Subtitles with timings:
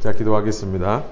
[0.00, 1.04] 자, 기도하겠습니다.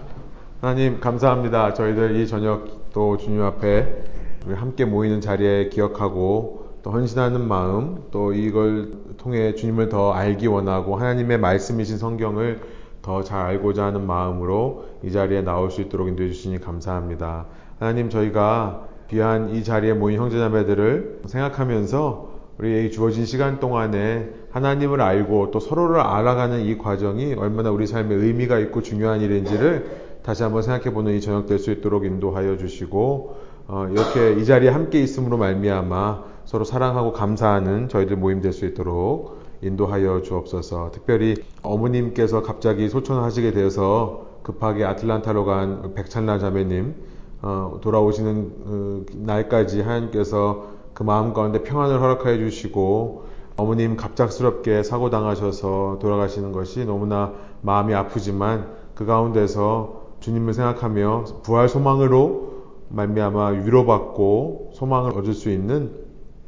[0.60, 1.74] 하나님, 감사합니다.
[1.74, 4.04] 저희들 이 저녁 또 주님 앞에
[4.46, 10.96] 우리 함께 모이는 자리에 기억하고 또 헌신하는 마음, 또 이걸 통해 주님을 더 알기 원하고
[10.96, 12.60] 하나님의 말씀이신 성경을
[13.02, 17.46] 더 잘 알고자 하는 마음으로 이 자리에 나올 수 있도록 인도해 주시니 감사합니다.
[17.78, 25.60] 하나님, 저희가 귀한 이 자리에 모인 형제자매들을 생각하면서 우리의 주어진 시간 동안에 하나님을 알고 또
[25.60, 31.14] 서로를 알아가는 이 과정이 얼마나 우리 삶에 의미가 있고 중요한 일인지를 다시 한번 생각해 보는
[31.14, 33.36] 이 저녁 될 수 있도록 인도하여 주시고
[33.66, 39.42] 어, 이렇게 이 자리에 함께 있음으로 말미암아 서로 사랑하고 감사하는 저희들 모임 될 수 있도록
[39.62, 40.90] 인도하여 주옵소서.
[40.92, 46.94] 특별히 어머님께서 갑자기 소천하시게 되어서 급하게 아틀란타로 간 백찬라 자매님
[47.42, 53.24] 어, 돌아오시는 어, 날까지 하나님께서 그 마음 가운데 평안을 허락하여 주시고
[53.56, 62.54] 어머님 갑작스럽게 사고 당하셔서 돌아가시는 것이 너무나 마음이 아프지만 그 가운데서 주님을 생각하며 부활 소망으로
[62.88, 66.04] 말미암아 위로받고 소망을 얻을 수 있는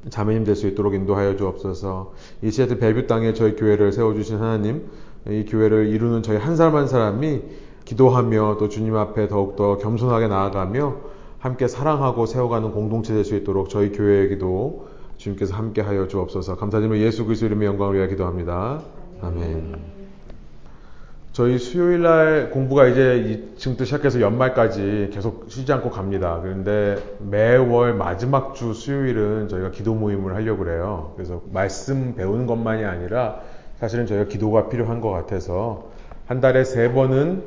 [0.09, 2.13] 자매님 될 수 있도록 인도하여 주옵소서.
[2.43, 4.89] 이 시애틀 벨뷰 땅에 저희 교회를 세워주신 하나님,
[5.29, 7.43] 이 교회를 이루는 저희 한 사람 한 사람이
[7.85, 10.97] 기도하며 또 주님 앞에 더욱더 겸손하게 나아가며
[11.47, 16.57] 함께 사랑하고 세워가는 공동체 될 수 있도록 저희 교회에게도 주님께서 함께 하여 주옵소서.
[16.57, 18.81] 감사드리며 예수 그리스도 이름의 영광을 위하여 기도합니다.
[19.23, 19.97] 아멘.
[21.33, 26.41] 저희 수요일 날 공부가 이제 지금부터 시작해서 연말까지 계속 쉬지 않고 갑니다.
[26.43, 31.13] 그런데 매월 마지막 주 수요일은 저희가 기도 모임을 하려고 그래요.
[31.15, 33.41] 그래서 말씀 배우는 것만이 아니라
[33.77, 35.91] 사실은 저희가 기도가 필요한 것 같아서
[36.27, 37.45] 한 달에 세 번은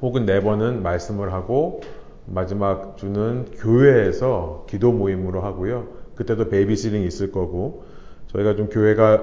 [0.00, 1.82] 혹은 네 번은 말씀을 하고
[2.26, 5.88] 마지막 주는 교회에서 기도 모임으로 하고요.
[6.14, 7.84] 그때도 babysitting 있을 거고
[8.28, 9.22] 저희가 좀 교회가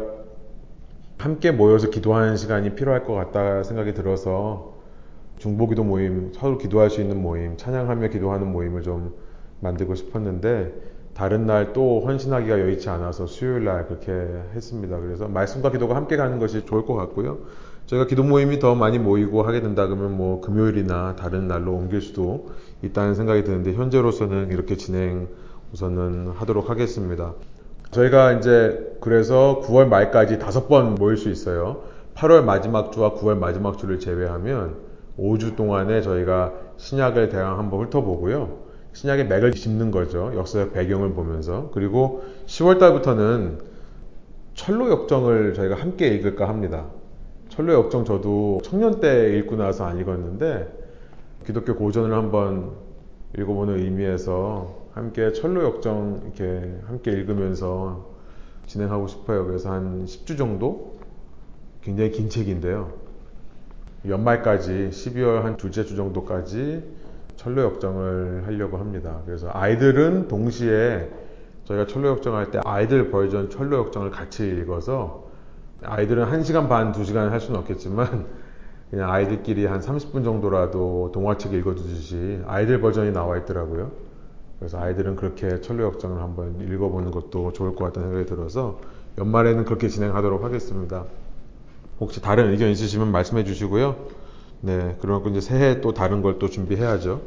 [1.17, 4.73] 함께 모여서 기도하는 시간이 필요할 것 같다 생각이 들어서
[5.37, 9.15] 중보기도 모임, 서로 기도할 수 있는 모임, 찬양하며 기도하는 모임을 좀
[9.59, 10.73] 만들고 싶었는데
[11.13, 14.11] 다른 날 또 헌신하기가 여의치 않아서 수요일 날 그렇게
[14.55, 14.99] 했습니다.
[14.99, 17.39] 그래서 말씀과 기도가 함께 가는 것이 좋을 것 같고요.
[17.85, 22.49] 저희가 기도 모임이 더 많이 모이고 하게 된다 그러면 뭐 금요일이나 다른 날로 옮길 수도
[22.83, 25.27] 있다는 생각이 드는데 현재로서는 이렇게 진행
[25.73, 27.33] 우선은 하도록 하겠습니다.
[27.91, 31.83] 저희가 이제 그래서 9월 말까지 다섯 번 모일 수 있어요.
[32.15, 34.75] 8월 마지막 주와 9월 마지막 주를 제외하면
[35.19, 38.71] 5주 동안에 저희가 신약을 대강 한번 훑어보고요.
[38.93, 40.31] 신약의 맥을 짚는 거죠.
[40.35, 41.69] 역사적 배경을 보면서.
[41.73, 43.59] 그리고 10월 달부터는
[44.53, 46.87] 철로 역정을 저희가 함께 읽을까 합니다.
[47.49, 50.80] 철로 역정 저도 청년 때 읽고 나서 안 읽었는데
[51.45, 52.71] 기독교 고전을 한번
[53.37, 58.09] 읽어보는 의미에서 함께 철로 역정 이렇게 함께 읽으면서
[58.67, 59.45] 진행하고 싶어요.
[59.45, 60.99] 그래서 한 10주 정도
[61.81, 62.93] 굉장히 긴 책인데요.
[64.07, 66.83] 연말까지 12월 한 둘째 주 정도까지
[67.37, 69.21] 철로 역정을 하려고 합니다.
[69.25, 71.09] 그래서 아이들은 동시에
[71.65, 75.29] 저희가 철로 역정 할 때 아이들 버전 철로 역정을 같이 읽어서
[75.83, 78.27] 아이들은 1시간 반, 2시간 할 수는 없겠지만
[78.91, 83.91] 그냥 아이들끼리 한 30분 정도라도 동화책 읽어주듯이 아이들 버전이 나와 있더라고요.
[84.59, 88.79] 그래서 아이들은 그렇게 철로 역정을 한번 읽어보는 것도 좋을 것 같다는 생각이 들어서
[89.17, 91.05] 연말에는 그렇게 진행하도록 하겠습니다.
[92.01, 93.95] 혹시 다른 의견 있으시면 말씀해 주시고요.
[94.59, 97.21] 네, 그러고 이제 새해 또 다른 걸 또 준비해야죠.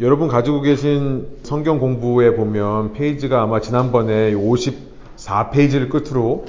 [0.00, 6.46] 여러분 가지고 계신 성경 공부에 보면 페이지가 아마 지난번에 54페이지를 끝으로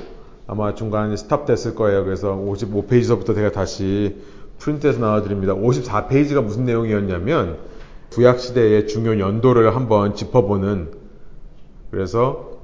[0.52, 2.04] 아마 중간에 스탑 됐을 거예요.
[2.04, 4.18] 그래서 55페이지서부터 제가 다시
[4.60, 5.56] 프린트해서 나와드립니다.
[5.56, 7.58] 54페이지가 무슨 내용이었냐면
[8.12, 10.92] 구약시대의 중요 연도를 한번 짚어보는
[11.90, 12.60] 그래서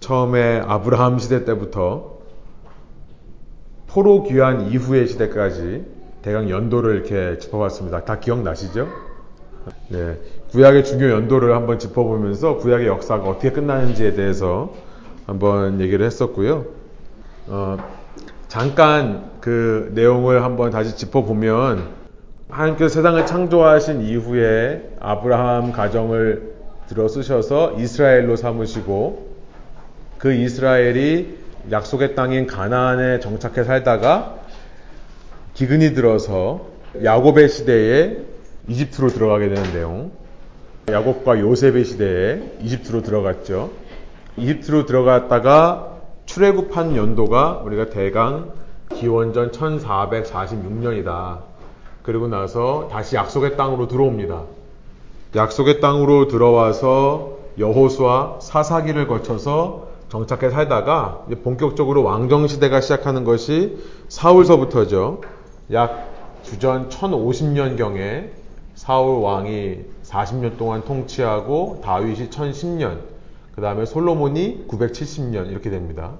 [0.00, 2.18] 처음에 아브라함 시대 때부터
[3.86, 5.84] 포로 귀환 이후의 시대까지
[6.22, 8.04] 대강 연도를 이렇게 짚어봤습니다.
[8.04, 8.88] 다 기억나시죠?
[9.90, 10.18] 네,
[10.50, 14.74] 구약의 중요 연도를 한번 짚어보면서 구약의 역사가 어떻게 끝나는지에 대해서
[15.24, 16.77] 한번 얘기를 했었고요.
[17.50, 17.78] 어,
[18.48, 21.96] 잠깐 그 내용을 한번 다시 짚어보면
[22.50, 26.54] 하나님께서 세상을 창조하신 이후에 아브라함 가정을
[26.88, 29.28] 들어 쓰셔서 이스라엘로 삼으시고
[30.18, 31.38] 그 이스라엘이
[31.70, 34.36] 약속의 땅인 가나안에 정착해 살다가
[35.54, 36.66] 기근이 들어서
[37.02, 38.18] 야곱의 시대에
[38.68, 40.12] 이집트로 들어가게 되는 내용.
[40.88, 43.70] 야곱과 요셉의 시대에 이집트로 들어갔죠.
[44.36, 45.97] 이집트로 들어갔다가
[46.28, 48.52] 출애굽한 연도가 우리가 대강
[48.94, 51.38] 기원전 1446년이다.
[52.02, 54.42] 그리고 나서 다시 약속의 땅으로 들어옵니다.
[55.34, 63.78] 약속의 땅으로 들어와서 여호수아 사사기를 거쳐서 정착해 살다가 본격적으로 왕정 시대가 시작하는 것이
[64.08, 65.22] 사울서부터죠.
[65.72, 66.08] 약
[66.42, 68.28] 주전 1050년경에
[68.74, 72.98] 사울 왕이 40년 동안 통치하고 다윗이 1010년,
[73.58, 76.12] 그 다음에 솔로몬이 970년 이렇게 됩니다.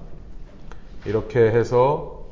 [1.05, 2.25] 이렇게 해서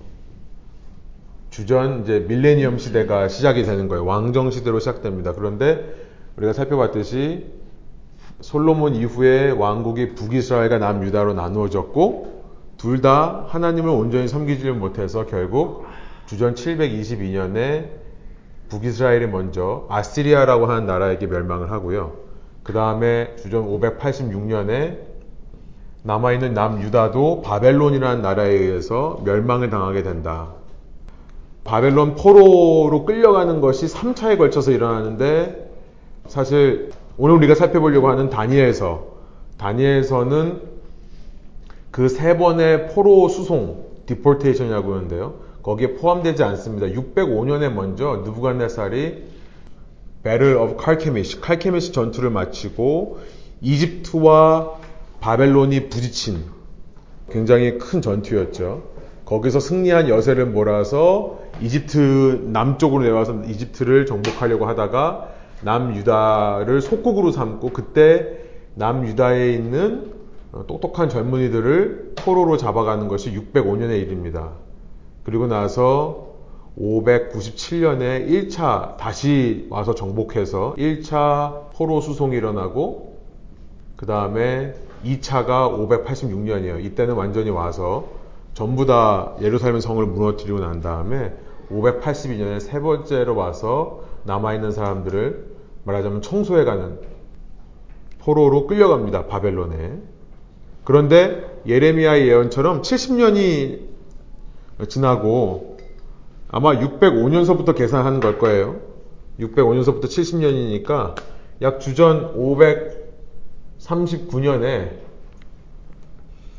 [1.50, 4.04] 주전 이제 밀레니엄 시대가 시작이 되는 거예요.
[4.04, 5.32] 왕정 시대로 시작됩니다.
[5.32, 5.96] 그런데
[6.36, 7.46] 우리가 살펴봤듯이
[8.42, 12.44] 솔로몬 이후에 왕국이 북이스라엘과 남유다로 나누어졌고
[12.76, 15.86] 둘 다 하나님을 온전히 섬기지 못해서 결국
[16.26, 17.92] 주전 722년에
[18.68, 22.27] 북이스라엘이 먼저 아시리아라고 하는 나라에게 멸망을 하고요.
[22.68, 24.98] 그 다음에 주전 586년에
[26.04, 30.50] 남아있는 남유다도 바벨론이라는 나라에 의해서 멸망을 당하게 된다.
[31.64, 35.72] 바벨론 포로로 끌려가는 것이 3차에 걸쳐서 일어나는데
[36.28, 39.06] 사실 오늘 우리가 살펴보려고 하는 다니엘서
[39.58, 40.62] 다니엘서는
[41.92, 45.36] 그 세 번의 포로 수송 deportation이라고 하는데요.
[45.64, 46.88] 거기에 포함되지 않습니다.
[46.88, 49.37] 605년에 먼저 누부갓네살이
[50.26, 53.20] 오브 칼케미시 칼케미시 전투를 마치고
[53.62, 54.74] 이집트와
[55.20, 56.44] 바벨론이 부딪힌
[57.30, 58.84] 굉장히 큰 전투였죠.
[59.26, 65.30] 거기서 승리한 여세를 몰아서 이집트 남쪽으로 내려와서 이집트를 정복하려고 하다가
[65.64, 68.38] 남유다를 속국으로 삼고 그때
[68.76, 70.14] 남유다에 있는
[70.68, 74.52] 똑똑한 젊은이들을 포로로 잡아가는 것이 605년의 일입니다.
[75.24, 76.27] 그리고 나서
[76.80, 83.18] 597년에 1차 다시 와서 정복해서 1차 포로 수송이 일어나고
[83.96, 85.72] 그 다음에 2차가
[86.06, 86.84] 586년이에요.
[86.84, 88.06] 이때는 완전히 와서
[88.54, 91.34] 전부 다 예루살렘 성을 무너뜨리고 난 다음에
[91.72, 97.00] 582년에 세 번째로 와서 남아있는 사람들을 말하자면 청소해가는
[98.20, 99.28] 포로로 끌려갑니다.
[99.28, 100.00] 바벨론에.
[100.84, 103.80] 그런데 예레미야의 예언처럼 70년이
[104.90, 105.77] 지나고
[106.50, 108.78] 아마 605년서부터 계산하는 걸 거예요.
[109.40, 111.16] 605년서부터 70년이니까
[111.62, 112.34] 약 주전
[113.80, 114.92] 539년에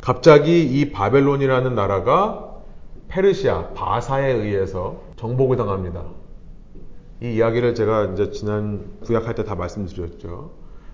[0.00, 2.55] 갑자기 이 바벨론이라는 나라가
[3.08, 6.05] 페르시아, 바사에 의해서 정복을 당합니다.
[7.23, 10.50] 이 이야기를 제가 이제 지난 구약할 때 다 말씀드렸죠.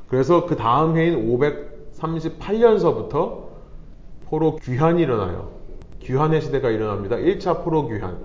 [0.09, 3.45] 그래서 그 다음 해인 538년서부터
[4.27, 5.51] 포로 귀환이 일어나요.
[6.01, 7.17] 귀환의 시대가 일어납니다.
[7.17, 8.19] 1차 포로 귀환.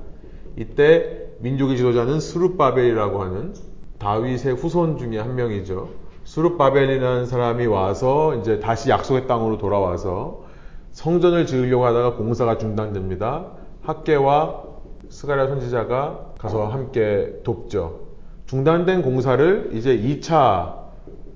[0.59, 3.53] 이때 민족의 지도자는 수룹바벨이라고 하는
[3.97, 5.88] 다윗의 후손 중에 한 명이죠.
[6.25, 10.44] 수룹바벨이라는 사람이 와서 이제 다시 약속의 땅으로 돌아와서
[10.91, 13.45] 성전을 지으려고 하다가 공사가 중단됩니다.
[13.83, 14.63] 학계와
[15.07, 18.09] 스가랴 선지자가 가서 함께 돕죠.
[18.47, 20.75] 중단된 공사를 이제 2차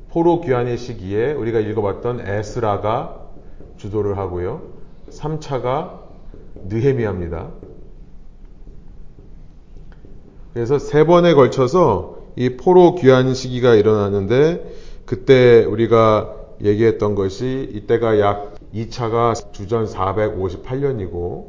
[0.09, 3.21] 포로 귀환의 시기에 우리가 읽어봤던 에스라가
[3.77, 4.63] 주도를 하고요.
[5.09, 6.01] 3차가
[6.67, 7.51] 느헤미야입니다.
[10.53, 14.73] 그래서 세 번에 걸쳐서 이 포로 귀환 시기가 일어나는데
[15.05, 21.47] 그때 우리가 얘기했던 것이 이때가 약 2차가 주전 458년이고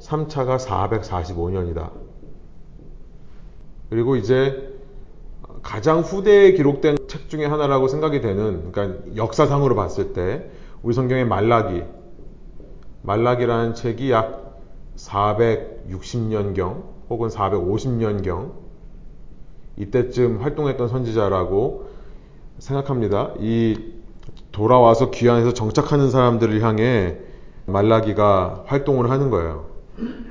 [0.00, 1.90] 3차가 445년이다.
[3.90, 4.70] 그리고 이제
[5.62, 10.48] 가장 후대에 기록된 책 중에 하나라고 생각이 되는, 그러니까 역사상으로 봤을 때
[10.82, 11.82] 우리 성경의 말라기,
[13.02, 14.58] 말라기라는 책이 약
[14.96, 18.52] 460년경 혹은 450년경
[19.76, 21.90] 이때쯤 활동했던 선지자라고
[22.58, 23.34] 생각합니다.
[23.40, 23.76] 이
[24.52, 27.16] 돌아와서 귀환해서 정착하는 사람들을 향해
[27.66, 29.66] 말라기가 활동을 하는 거예요.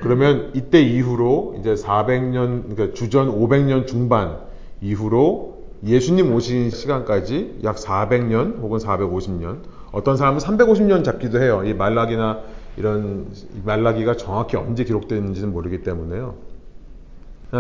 [0.02, 4.40] 그러면 이때 이후로 이제 400년, 그러니까 주전 500년 중반
[4.82, 9.60] 이후로 예수님 오신 시간까지 약 400년 혹은 450년,
[9.92, 11.64] 어떤 사람은 350년 잡기도 해요.
[11.66, 12.40] 이 말라기나
[12.78, 13.28] 이런
[13.64, 16.49] 말라기가 정확히 언제 기록되는지는 모르기 때문에요.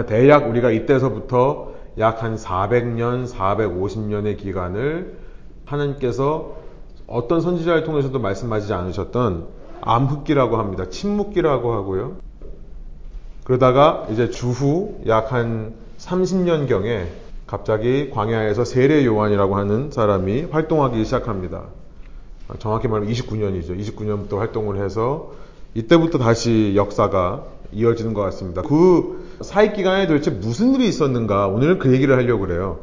[0.07, 5.17] 대략 우리가 이때서부터 약 한 400년, 450년의 기간을
[5.65, 6.55] 하나님께서
[7.07, 9.47] 어떤 선지자를 통해서도 말씀하지 않으셨던
[9.81, 10.89] 암흑기라고 합니다.
[10.89, 12.17] 침묵기라고 하고요.
[13.43, 17.05] 그러다가 이제 주후 약 한 30년경에
[17.47, 21.63] 갑자기 광야에서 세례 요한이라고 하는 사람이 활동하기 시작합니다.
[22.59, 23.77] 정확히 말하면 29년이죠.
[23.77, 25.31] 29년부터 활동을 해서
[25.73, 28.61] 이때부터 다시 역사가 이어지는 것 같습니다.
[28.61, 31.47] 그 사익 기간에 도대체 무슨 일이 있었는가?
[31.47, 32.79] 오늘은 그 얘기를 하려고 그래요.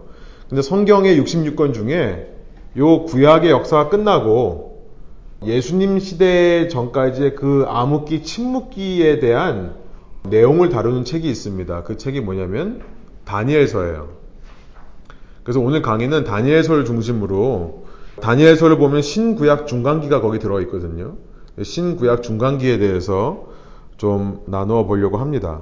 [0.49, 2.33] 근데 성경의 66권 중에
[2.79, 4.87] 요 구약의 역사가 끝나고
[5.45, 9.75] 예수님 시대 전까지의 그 암흑기, 침묵기에 대한
[10.29, 11.83] 내용을 다루는 책이 있습니다.
[11.83, 12.83] 그 책이 뭐냐면
[13.25, 14.09] 다니엘서예요.
[15.43, 17.85] 그래서 오늘 강의는 다니엘서를 중심으로
[18.21, 21.17] 다니엘서를 보면 신구약 중간기가 거기 들어 있거든요.
[21.63, 23.49] 신구약 중간기에 대해서
[23.99, 25.61] 좀 나누어 보려고 합니다.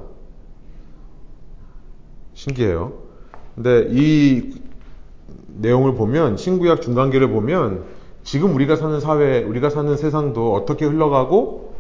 [2.44, 2.92] 신기해요.
[3.54, 4.54] 근데 이
[5.56, 7.84] 내용을 보면 신구약 중간기를 보면
[8.22, 11.74] 지금 우리가 사는 사회, 우리가 사는 세상도 어떻게 흘러가고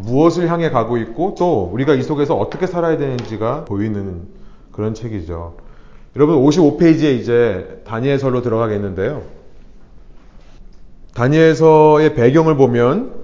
[0.00, 4.22] 무엇을 향해 가고 있고 또 우리가 이 속에서 어떻게 살아야 되는지가 보이는
[4.72, 5.56] 그런 책이죠.
[6.16, 9.22] 여러분 55페이지에 이제 다니엘서로 들어가겠는데요.
[11.14, 13.14] 다니엘서의 배경을 보면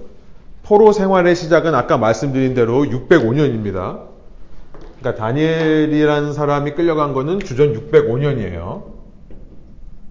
[0.63, 4.12] 포로 생활의 시작은 아까 말씀드린 대로 605년입니다.
[5.03, 8.93] 그러니까 다니엘이라는 사람이 끌려간 거는 주전 605년이에요.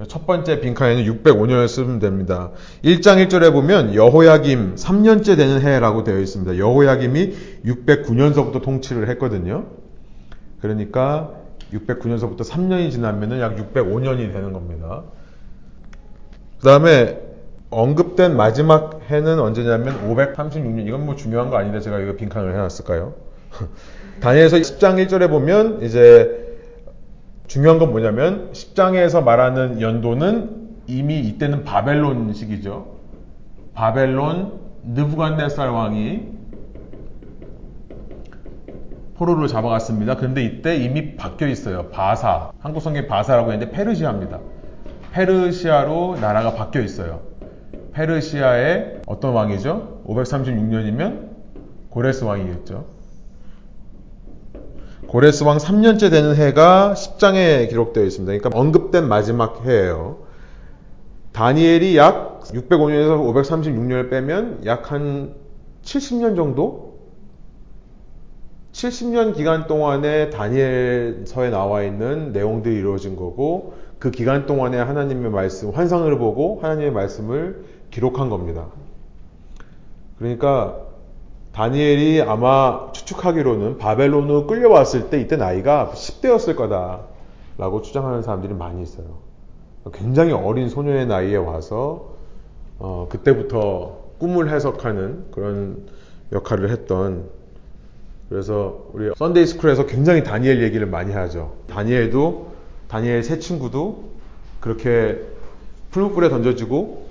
[0.07, 2.51] 첫 번째 빈칸에는 605년을 쓰면 됩니다.
[2.85, 6.59] 1장 1절에 보면 여호야김 3년째 되는 해라고 되어 있습니다.
[6.59, 7.33] 여호야김이
[7.65, 9.67] 609년서부터 통치를 했거든요.
[10.61, 11.31] 그러니까
[11.73, 15.05] 609년서부터 3년이 지나면은 약 605년이 되는 겁니다.
[16.61, 17.19] 그 다음에
[17.71, 20.87] 언급된 마지막 해는 언제냐면 536년.
[20.87, 23.15] 이건 뭐 중요한 거 아닌데 제가 이거 빈칸을 해놨을까요?
[24.21, 26.57] 다니엘서 10장 1절에 보면 이제
[27.47, 32.97] 중요한 건 뭐냐면 10장에서 말하는 연도는 이미 이때는 바벨론 시기죠.
[33.75, 36.33] 바벨론 느부갓네살 왕이
[39.17, 40.17] 포로를 잡아갔습니다.
[40.17, 41.89] 그런데 이때 이미 바뀌어 있어요.
[41.91, 42.51] 바사.
[42.59, 44.41] 한국 성경 바사라고 했는데 페르시아입니다.
[45.13, 47.21] 페르시아로 나라가 바뀌어 있어요.
[47.93, 50.03] 페르시아의 어떤 왕이죠?
[50.07, 51.29] 536년이면
[51.91, 52.92] 고레스 왕이겠죠.
[55.13, 58.33] 고레스 왕 3년째 되는 해가 10장에 기록되어 있습니다.
[58.33, 60.21] 그러니까 언급된 마지막 해예요.
[61.33, 65.35] 다니엘이 약 605년에서 536년을 빼면 약 한
[65.83, 66.97] 70년 정도?
[68.73, 76.17] 70년 기간 동안에 다니엘서에 나와 있는 내용들이 이루어진 거고 그 기간 동안에 하나님의 말씀, 환상을
[76.17, 78.69] 보고 하나님의 말씀을 기록한 겁니다.
[80.19, 80.82] 그러니까
[81.53, 89.19] 다니엘이 아마 추측하기로는 바벨론으로 끌려왔을 때 이때 나이가 10대였을 거다라고 추정하는 사람들이 많이 있어요.
[89.93, 92.15] 굉장히 어린 소년의 나이에 와서
[92.79, 95.87] 어, 그때부터 꿈을 해석하는 그런
[96.33, 97.29] 역할을 했던
[98.29, 101.57] 그래서 우리 Sunday school에서 굉장히 다니엘 얘기를 많이 하죠.
[101.69, 102.53] 다니엘도
[102.89, 104.05] 다니엘 세 친구도
[104.61, 105.21] 그렇게
[105.91, 107.09] 풀무불에 던져지고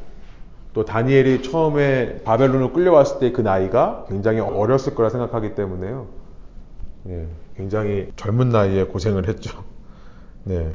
[0.73, 6.07] 또 다니엘이 처음에 바벨론으로 끌려왔을 때 그 나이가 굉장히 어렸을 거라 생각하기 때문에요.
[7.03, 9.63] 네, 굉장히 젊은 나이에 고생을 했죠.
[10.43, 10.71] 네.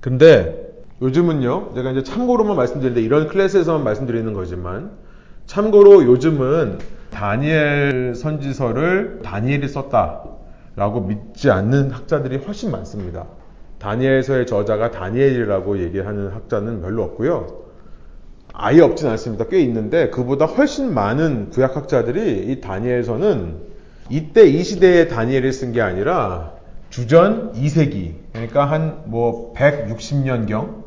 [0.00, 0.68] 근데
[1.02, 4.92] 요즘은요, 제가 이제 참고로만 말씀드리는데 이런 클래스에서만 말씀드리는 거지만
[5.46, 6.78] 참고로 요즘은
[7.10, 13.26] 다니엘 선지서를 다니엘이 썼다라고 믿지 않는 학자들이 훨씬 많습니다.
[13.78, 17.69] 다니엘서의 저자가 다니엘이라고 얘기하는 학자는 별로 없고요.
[18.52, 19.44] 아예 없진 않습니다.
[19.46, 23.70] 꽤 있는데 그보다 훨씬 많은 구약학자들이 이 다니엘서는
[24.10, 26.52] 이때 이 시대에 다니엘을 쓴 게 아니라
[26.90, 30.80] 주전 2세기 그러니까 한 뭐 160년경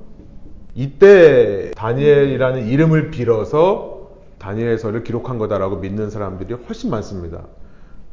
[0.76, 7.44] 이때 다니엘이라는 이름을 빌어서 다니엘서를 기록한 거다라고 믿는 사람들이 훨씬 많습니다.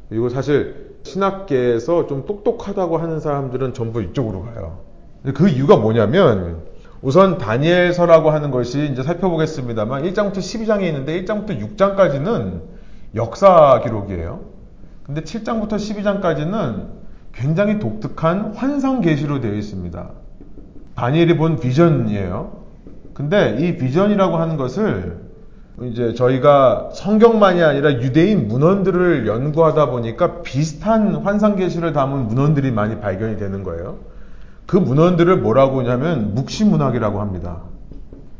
[0.08, 4.80] 그리고 사실 신학계에서 좀 똑똑하다고 하는 사람들은 전부 이쪽으로 가요.
[5.34, 6.62] 그 이유가 뭐냐면
[7.02, 12.60] 우선 다니엘서라고 하는 것이 이제 살펴보겠습니다만 1장부터 12장에 있는데 1장부터 6장까지는
[13.14, 14.40] 역사 기록이에요.
[15.04, 16.88] 근데 7장부터 12장까지는
[17.32, 20.10] 굉장히 독특한 환상 계시로 되어 있습니다.
[20.94, 22.60] 다니엘이 본 비전이에요.
[23.14, 25.20] 근데 이 비전이라고 하는 것을
[25.82, 33.38] 이제 저희가 성경만이 아니라 유대인 문헌들을 연구하다 보니까 비슷한 환상 계시를 담은 문헌들이 많이 발견이
[33.38, 34.09] 되는 거예요.
[34.70, 37.62] 그 문헌들을 뭐라고 하냐면 묵시문학이라고 합니다.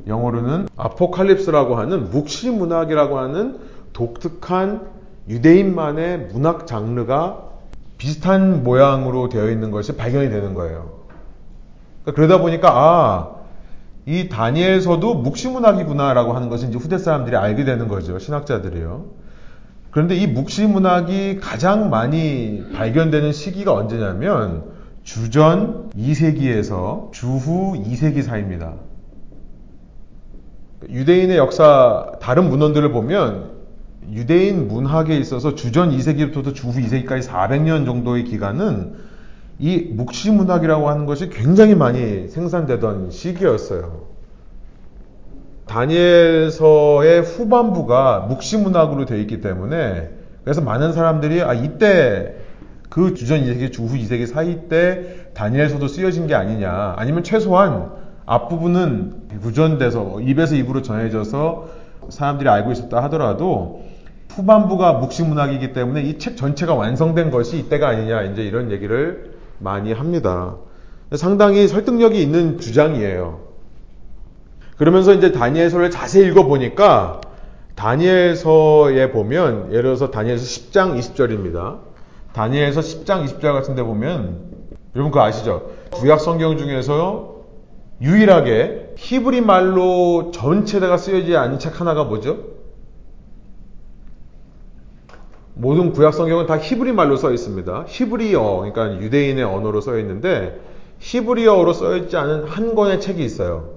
[0.07, 3.59] 영어로는 아포칼립스라고 하는 묵시문학이라고 하는
[3.93, 4.87] 독특한
[5.29, 7.49] 유대인만의 문학 장르가
[7.99, 11.01] 비슷한 모양으로 되어 있는 것이 발견이 되는 거예요.
[12.05, 13.31] 그러니까 그러다 보니까 아,
[14.07, 18.21] 이 다니엘서도 묵시문학이구나라고 하는 것을 이제 후대 사람들이 알게 되는 거죠.
[18.21, 19.05] 신학자들이요.
[19.91, 28.75] 그런데 이 묵시문학이 가장 많이 발견되는 시기가 언제냐면 주전 2세기에서 주후 2세기 사이입니다.
[30.89, 33.51] 유대인의 역사 다른 문헌들을 보면
[34.13, 38.95] 유대인 문학에 있어서 주전 2세기부터 주후 2세기까지 400년 정도의 기간은
[39.59, 44.09] 이 묵시 문학이라고 하는 것이 굉장히 많이 생산되던 시기였어요.
[45.67, 50.11] 다니엘서의 후반부가 묵시 문학으로 되어 있기 때문에
[50.43, 52.40] 그래서 많은 사람들이 아 이때
[52.91, 56.95] 그 주전 2세기, 주후 2세기 사이 때 다니엘서도 쓰여진 게 아니냐.
[56.99, 57.93] 아니면 최소한
[58.27, 61.69] 앞부분은 구전돼서 입에서 입으로 전해져서
[62.09, 63.85] 사람들이 알고 있었다 하더라도
[64.31, 68.23] 후반부가 묵시 문학이기 때문에 이 책 전체가 완성된 것이 이때가 아니냐.
[68.23, 70.57] 이제 이런 얘기를 많이 합니다.
[71.15, 73.41] 상당히 설득력이 있는 주장이에요.
[74.77, 77.21] 그러면서 이제 다니엘서를 자세히 읽어보니까
[77.75, 81.90] 다니엘서에 보면 예를 들어서 다니엘서 10장 20절입니다.
[82.33, 84.51] 다니엘서 10장 20절 같은 데 보면
[84.95, 85.71] 여러분 그거 아시죠?
[85.91, 87.45] 구약 성경 중에서
[88.01, 92.51] 유일하게 히브리 말로 전체가 쓰여지지 않은 책 하나가 뭐죠?
[95.55, 97.85] 모든 구약 성경은 다 히브리 말로 써 있습니다.
[97.87, 100.59] 히브리어, 그러니까 유대인의 언어로 써 있는데
[101.01, 103.75] 히브리어로 써 있지 않은 한 권의 책이 있어요.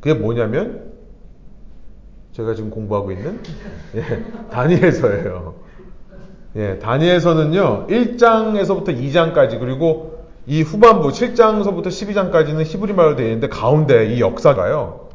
[0.00, 0.92] 그게 뭐냐면
[2.32, 3.40] 제가 지금 공부하고 있는
[3.96, 5.61] 예, 다니엘서예요.
[6.56, 7.86] 예, 다니엘서는요.
[7.86, 15.08] 1장에서부터 2장까지 그리고 이 후반부 7장서부터 12장까지는 히브리 말로 되어 있는데 가운데 이 역사가요.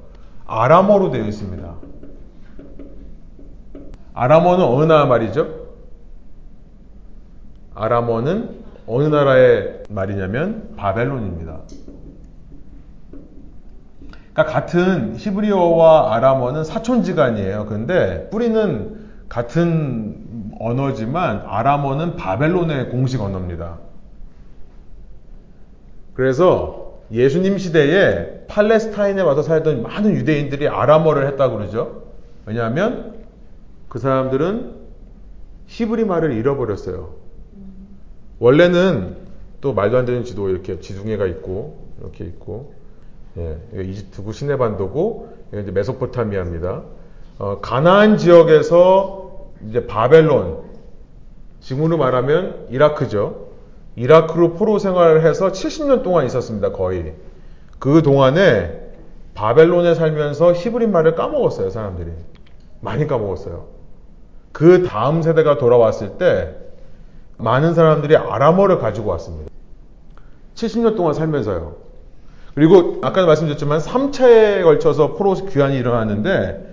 [0.46, 1.75] 아람어로 되어 있습니다.
[4.13, 5.67] 아람어는 어느 나라 말이죠?
[7.75, 11.60] 아람어는 어느 나라의 말이냐면 바벨론입니다.
[14.34, 17.65] 그러니까 같은 히브리어와 아람어는 사촌지간이에요.
[17.67, 20.26] 그런데 뿌리는 같은
[20.60, 23.80] 언어지만 아람어는 바벨론의 공식 언어입니다.
[26.14, 32.04] 그래서 예수님 시대에 팔레스타인에 와서 살던 많은 유대인들이 아람어를 했다고 그러죠.
[32.46, 33.14] 왜냐하면
[33.88, 34.76] 그 사람들은
[35.68, 37.14] 히브리 말을 잃어버렸어요.
[38.40, 39.18] 원래는
[39.62, 42.74] 또 말도 안 되는 지도 이렇게 지중해가 있고 이렇게 있고
[43.38, 46.84] 예, 이집트고 시내반도고 이제 메소포타미아입니다.
[47.40, 49.26] 어, 가나안 지역에서
[49.68, 50.64] 이제 바벨론
[51.60, 53.48] 지금으로 말하면 이라크죠.
[53.96, 56.72] 이라크로 포로 생활을 해서 70년 동안 있었습니다.
[56.72, 57.16] 거의
[57.80, 58.88] 그 동안에
[59.34, 61.70] 바벨론에 살면서 히브리 말을 까먹었어요.
[61.70, 62.12] 사람들이
[62.80, 63.68] 많이 까먹었어요.
[64.52, 66.56] 그 다음 세대가 돌아왔을 때
[67.38, 69.52] 많은 사람들이 아람어를 가지고 왔습니다.
[70.56, 71.76] 70년 동안 살면서요.
[72.55, 76.67] 그리고 아까도 말씀드렸지만 3차에 걸쳐서 포로 귀환이 일어났는데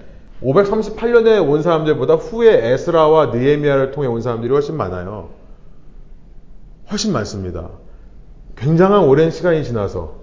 [0.44, 5.30] 538년에 온 사람들보다 후에 에스라와 느에미아를 통해 온 사람들이 훨씬 많아요.
[6.90, 7.70] 훨씬 많습니다.
[8.56, 10.16] 굉장한 오랜 시간이 지나서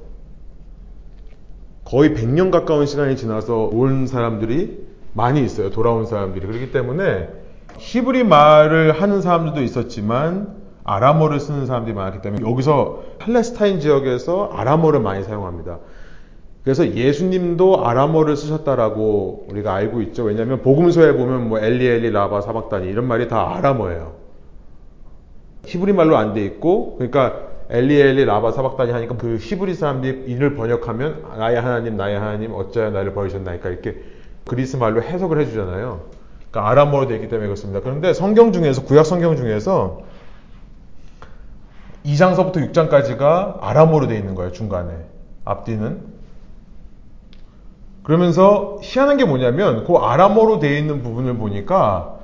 [1.84, 5.72] 거의 100년 가까운 시간이 지나서 온 사람들이 많이 있어요.
[5.72, 6.46] 돌아온 사람들이.
[6.46, 7.30] 그렇기 때문에
[7.78, 15.24] 히브리 말을 하는 사람들도 있었지만 아람어를 쓰는 사람들이 많았기 때문에 여기서 팔레스타인 지역에서 아람어를 많이
[15.24, 15.80] 사용합니다.
[16.64, 20.24] 그래서 예수님도 아람어를 쓰셨다라고 우리가 알고 있죠.
[20.24, 24.14] 왜냐하면 복음서에 보면 뭐 엘리 엘리 라바 사박다니 이런 말이 다 아람어예요.
[25.66, 30.56] 히브리 말로 안 돼 있고 그러니까 엘리 엘리 라바 사박다니 하니까 그 히브리 사람들이 이를
[30.56, 34.04] 번역하면 나의 하나님 나의 하나님 어찌하여 나를 버리셨나니까 이렇게
[34.46, 36.02] 그리스 말로 해석을 해주잖아요.
[36.52, 37.80] 그러니까 아람어로 되어 있기 때문에 그렇습니다.
[37.80, 40.02] 그런데 성경 중에서 구약 성경 중에서
[42.06, 44.52] 2장서부터 6장까지가 아람어로 되어 있는 거예요.
[44.52, 44.92] 중간에
[45.46, 46.11] 앞뒤는
[48.04, 52.20] 그러면서 희한한 게 뭐냐면 그 아람어로 되어 있는 부분을 보니까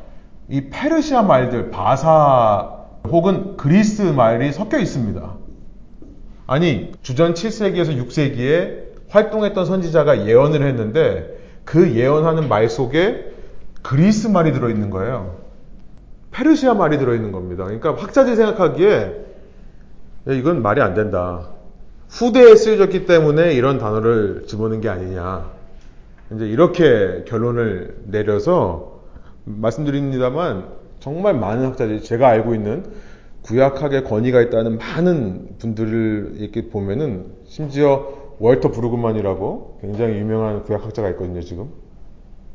[0.49, 5.35] 이 페르시아 말들 바사 혹은 그리스 말이 섞여 있습니다.
[6.47, 13.33] 아니 주전 7세기에서 6세기에 활동했던 선지자가 예언을 했는데 그 예언하는 말 속에
[13.81, 15.37] 그리스 말이 들어있는 거예요.
[16.31, 17.65] 페르시아 말이 들어있는 겁니다.
[17.65, 19.25] 그러니까 학자들이 생각하기에
[20.29, 21.49] 이건 말이 안 된다.
[22.09, 25.56] 후대에 쓰여졌기 때문에 이런 단어를 집어넣은 게 아니냐.
[26.33, 29.01] 이제 이렇게 결론을 내려서
[29.45, 32.83] 말씀드립니다만 정말 많은 학자들이 제가 알고 있는
[33.43, 41.69] 구약학에 권위가 있다는 많은 분들을 이렇게 보면은 심지어 월터 브루그만이라고 굉장히 유명한 구약학자가 있거든요, 지금.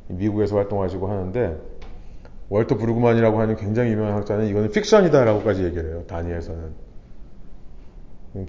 [0.08, 1.58] 미국에서 활동하시고 하는데
[2.50, 6.04] 월터 브루그만이라고 하는 굉장히 유명한 학자는 이거는 픽션이다라고까지 얘기를 해요.
[6.06, 6.92] 다니엘서는.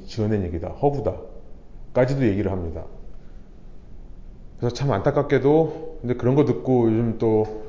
[0.06, 0.70] 지어낸 얘기다.
[0.70, 1.16] 허구다.
[1.94, 2.84] 까지도 얘기를 합니다.
[4.60, 7.64] 그래서 참 안타깝게도 근데 그런 거 듣고 요즘 또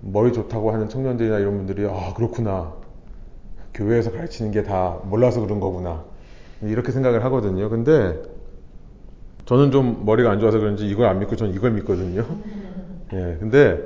[0.00, 2.74] 머리 좋다고 하는 청년들이나 이런 분들이 아 그렇구나.
[3.74, 6.04] 교회에서 가르치는 게 다 몰라서 그런 거구나.
[6.62, 7.68] 이렇게 생각을 하거든요.
[7.68, 8.20] 근데
[9.46, 12.24] 저는 좀 머리가 안 좋아서 그런지 이걸 안 믿고 저는 이걸 믿거든요.
[13.14, 13.80] 예 근데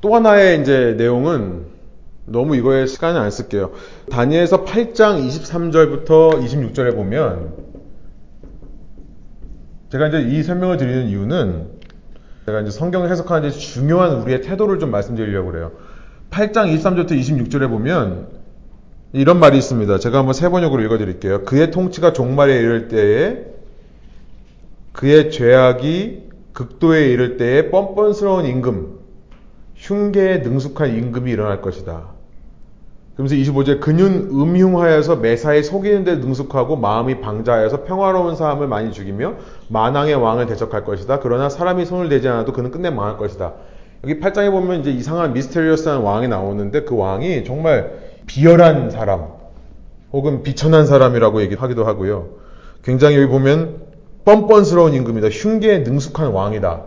[0.00, 1.66] 또 하나의 이제 내용은
[2.26, 3.72] 너무 이거에 시간을 안 쓸게요.
[4.10, 7.52] 다니엘서 8장 23절부터 26절에 보면
[9.90, 11.73] 제가 이제 이 설명을 드리는 이유는
[12.46, 15.72] 제가 이제 성경을 해석하는 데 중요한 우리의 태도를 좀 말씀드리려고 그래요.
[16.30, 18.28] 8장 23절부터 26절에 보면
[19.12, 19.98] 이런 말이 있습니다.
[19.98, 21.44] 제가 한번 세 번역으로 읽어드릴게요.
[21.44, 23.46] 그의 통치가 종말에 이를 때에
[24.92, 28.98] 그의 죄악이 극도에 이를 때에 뻔뻔스러운 임금,
[29.76, 32.13] 흉계에 능숙한 임금이 일어날 것이다.
[33.14, 39.34] 그러면서 25절 그는 음흉하여서 매사에 속이는 데 능숙하고 마음이 방자하여서 평화로운 사람을 많이 죽이며
[39.68, 41.20] 만왕의 왕을 대적할 것이다.
[41.20, 43.52] 그러나 사람이 손을 대지 않아도 그는 끝내 망할 것이다.
[44.02, 47.92] 여기 8장에 보면 이제 이상한 mysterious한 왕이 나오는데 그 왕이 정말
[48.26, 49.28] 비열한 사람
[50.12, 52.30] 혹은 비천한 사람이라고 얘기하기도 하고요.
[52.82, 53.82] 굉장히 여기 보면
[54.24, 55.28] 뻔뻔스러운 임금이다.
[55.28, 56.82] 흉계에 능숙한 왕이다.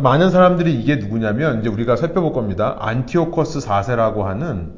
[0.00, 2.76] 많은 사람들이 이게 누구냐면 이제 우리가 살펴볼 겁니다.
[2.80, 4.72] 안티오커스 4세라고 하는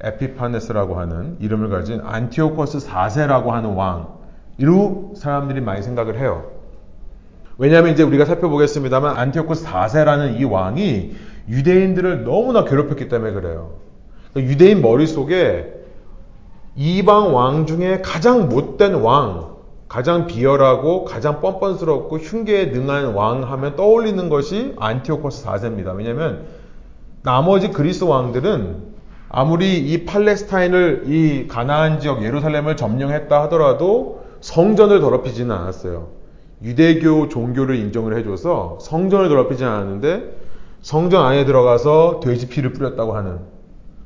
[0.00, 6.50] 에피파네스라고 하는 이름을 가진 안티오커스 4세라고 하는 왕으로 사람들이 많이 생각을 해요.
[7.58, 11.16] 왜냐하면 이제 우리가 살펴보겠습니다만 안티오커스 4세라는 이 왕이
[11.48, 13.72] 유대인들을 너무나 괴롭혔기 때문에 그래요.
[14.32, 15.74] 그러니까 유대인 머릿속에
[16.76, 19.56] 이방 왕 중에 가장 못된 왕,
[19.88, 25.96] 가장 비열하고 가장 뻔뻔스럽고 흉계에 능한 왕 하면 떠올리는 것이 안티오코스 4세입니다.
[25.96, 26.44] 왜냐하면
[27.22, 28.87] 나머지 그리스 왕들은
[29.30, 36.08] 아무리 이 팔레스타인을 이 가나안 지역 예루살렘을 점령했다 하더라도 성전을 더럽히지는 않았어요.
[36.62, 40.38] 유대교 종교를 인정을 해줘서 성전을 더럽히지 않았는데
[40.80, 43.40] 성전 안에 들어가서 돼지 피를 뿌렸다고 하는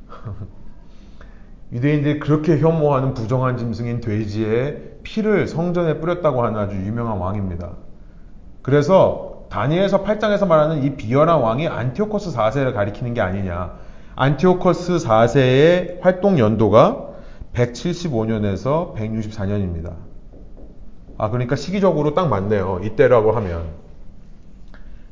[1.71, 7.71] 유대인들이 그렇게 혐오하는 부정한 짐승인 돼지의 피를 성전에 뿌렸다고 하는 아주 유명한 왕입니다.
[8.61, 13.73] 그래서 다니엘서 8장에서 말하는 이 비열한 왕이 안티오코스 4세를 가리키는 게 아니냐.
[14.15, 17.09] 안티오코스 4세의 활동 연도가
[17.53, 19.93] 175년에서 164년입니다.
[21.17, 22.81] 아, 그러니까 시기적으로 딱 맞네요.
[22.83, 23.83] 이때라고 하면.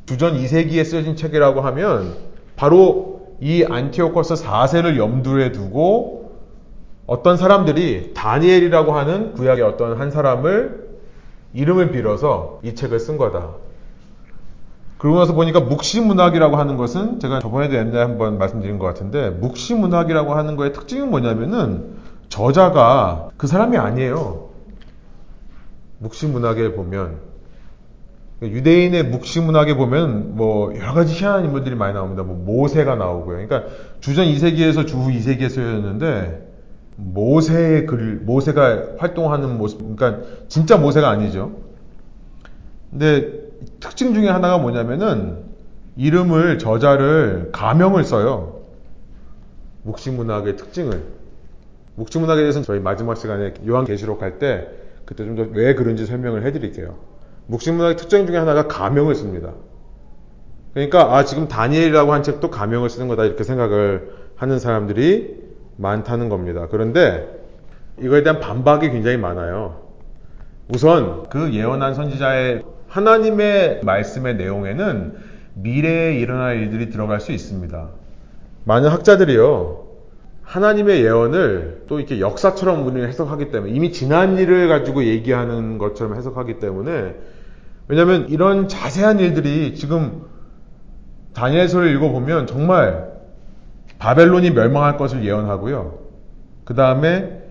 [0.06, 2.16] 주전 2세기에 쓰여진 책이라고 하면
[2.56, 6.32] 바로 이 안티오코스 4세를 염두에 두고
[7.08, 10.90] 어떤 사람들이 다니엘이라고 하는 구약의 어떤 한 사람을
[11.54, 13.56] 이름을 빌어서 이 책을 쓴 거다.
[15.02, 20.56] 그러고 나서 보니까 묵시문학이라고 하는 것은 제가 저번에도 옛날에 한번 말씀드린 것 같은데 묵시문학이라고 하는
[20.56, 21.96] 거의 특징은 뭐냐면은
[22.30, 24.50] 저자가 그 사람이 아니에요.
[25.98, 27.18] 묵시문학에 보면
[28.44, 32.22] 유대인의 묵시문학에 보면 뭐 여러 가지 희한한 인물들이 많이 나옵니다.
[32.22, 33.48] 뭐 모세가 나오고요.
[33.48, 33.64] 그러니까
[34.02, 36.48] 주전 2세기에서 주후 2세기에 쓰여졌는데
[36.98, 41.54] 모세의 글, 모세가 활동하는 모습, 그러니까 진짜 모세가 아니죠.
[42.92, 43.41] 근데
[43.80, 45.44] 특징 중에 하나가 뭐냐면은
[45.98, 48.62] 이름을 저자를 가명을 써요.
[49.84, 51.04] 묵시문학의 특징을.
[51.96, 54.68] 묵시문학에 대해서는 저희 마지막 시간에 요한계시록 할 때
[55.06, 56.96] 그때 좀 더 왜 그런지 설명을 해드릴게요.
[57.48, 59.52] 묵시문학의 특징 중에 하나가 가명을 씁니다.
[60.74, 65.42] 그러니까 아 지금 다니엘이라고 한 책도 가명을 쓰는 거다 이렇게 생각을 하는 사람들이
[65.76, 66.68] 많다는 겁니다.
[66.72, 67.28] 그런데
[68.00, 69.82] 이거에 대한 반박이 굉장히 많아요.
[70.74, 75.16] 우선 그 예언한 선지자의 하나님의 말씀의 내용에는
[75.54, 77.88] 미래에 일어날 일들이 들어갈 수 있습니다.
[78.66, 79.88] 많은 학자들이요.
[80.44, 86.60] 하나님의 예언을 또 이렇게 역사처럼 우리는 해석하기 때문에 이미 지난 일을 가지고 얘기하는 것처럼 해석하기
[86.60, 87.16] 때문에
[87.88, 90.24] 왜냐하면 이런 자세한 일들이 지금
[91.34, 93.10] 다니엘서를 읽어보면 정말
[94.00, 96.00] 바벨론이 멸망할 것을 예언하고요.
[96.66, 97.42] 그 다음에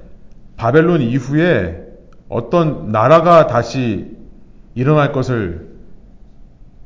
[0.59, 1.87] 바벨론 이후에
[2.29, 4.20] 어떤 나라가 다시
[4.75, 5.69] 일어날 것을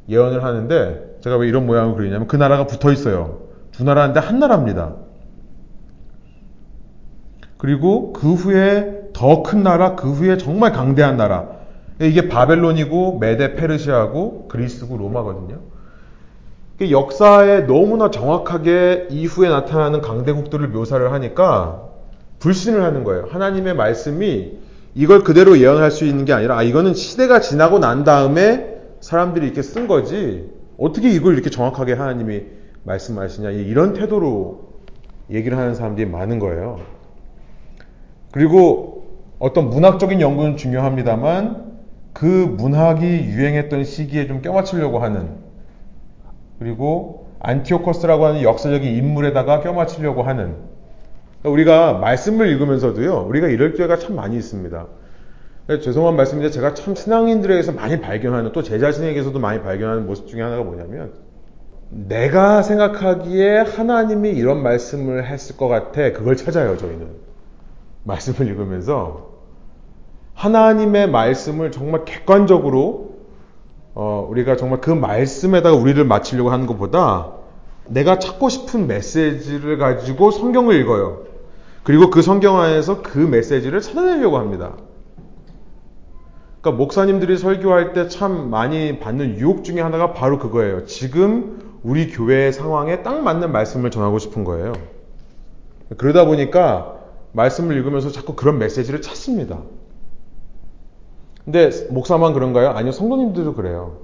[0.09, 3.45] 예언을 하는데 제가 왜 이런 모양을 그리냐면 그 나라가 붙어 있어요.
[3.73, 4.95] 두 나라인데 한 나라입니다.
[7.57, 11.49] 그리고 그 후에 더 큰 나라, 그 후에 정말 강대한 나라.
[12.01, 15.61] 이게 바벨론이고 메데 페르시아고 그리스고 로마거든요.
[16.79, 21.85] 그 역사에 너무나 정확하게 이후에 나타나는 강대국들을 묘사를 하니까
[22.41, 23.29] 불신을 하는 거예요.
[23.31, 24.59] 하나님의 말씀이
[24.95, 29.63] 이걸 그대로 예언할 수 있는 게 아니라 아 이거는 시대가 지나고 난 다음에 사람들이 이렇게
[29.63, 32.43] 쓴 거지 어떻게 이걸 이렇게 정확하게 하나님이
[32.85, 34.75] 말씀하시냐 이런 태도로
[35.31, 36.81] 얘기를 하는 사람들이 많은 거예요.
[38.31, 41.75] 그리고 어떤 문학적인 연구는 중요합니다만
[42.13, 45.37] 그 문학이 유행했던 시기에 좀 껴맞추려고 하는
[46.59, 50.57] 그리고 안티오커스라고 하는 역사적인 인물에다가 껴맞추려고 하는
[51.45, 54.87] 우리가 말씀을 읽으면서도요 우리가 이럴 기회가 참 많이 있습니다.
[55.83, 60.63] 죄송한 말씀인데 제가 참 신앙인들에게서 많이 발견하는 또 제 자신에게서도 많이 발견하는 모습 중에 하나가
[60.63, 61.13] 뭐냐면
[61.91, 67.09] 내가 생각하기에 하나님이 이런 말씀을 했을 것 같아 그걸 찾아요 저희는
[68.05, 69.35] 말씀을 읽으면서
[70.35, 73.15] 하나님의 말씀을 정말 객관적으로
[73.95, 77.33] 어, 우리가 정말 그 말씀에다가 우리를 맞추려고 하는 것보다
[77.87, 81.34] 내가 찾고 싶은 메시지를 가지고 성경을 읽어요.
[81.85, 84.73] 그리고 그 성경 안에서 그 메시지를 찾아내려고 합니다.
[86.61, 90.87] 그러니까 목사님들이 설교할 때 참 많이 받는 유혹 중에 하나가 바로 그거예요.
[90.87, 94.73] 지금 우리 교회의 상황에 딱 맞는 말씀을 전하고 싶은 거예요.
[95.99, 97.01] 그러다 보니까
[97.33, 99.59] 말씀을 읽으면서 자꾸 그런 메시지를 찾습니다.
[101.45, 102.71] 근데 목사만 그런가요?
[102.71, 103.99] 아니요, 성도님들도 그래요.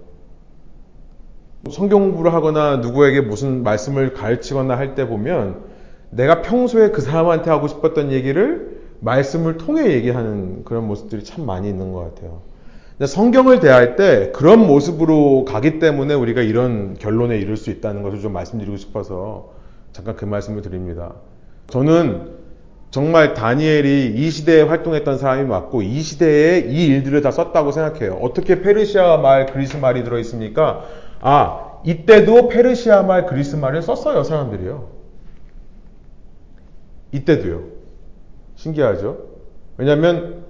[1.71, 5.70] 성경 공부를 하거나 누구에게 무슨 말씀을 가르치거나 할 때 보면
[6.11, 11.93] 내가 평소에 그 사람한테 하고 싶었던 얘기를 말씀을 통해 얘기하는 그런 모습들이 참 많이 있는
[11.93, 12.43] 것 같아요.
[13.07, 18.33] 성경을 대할 때 그런 모습으로 가기 때문에 우리가 이런 결론에 이를 수 있다는 것을 좀
[18.35, 19.53] 말씀드리고 싶어서
[19.93, 21.15] 잠깐 그 말씀을 드립니다.
[21.69, 22.41] 저는
[22.91, 28.19] 정말 다니엘이 이 시대에 활동했던 사람이 맞고 이 시대에 이 일들을 다 썼다고 생각해요.
[28.21, 30.85] 어떻게 페르시아 말, 그리스 말이 들어있습니까?
[31.21, 35.00] 아, 이때도 페르시아 말, 그리스 말을 썼어요, 사람들이요.
[37.13, 37.63] 이때도요.
[38.57, 39.19] 신기하죠?
[39.77, 40.45] 왜냐면,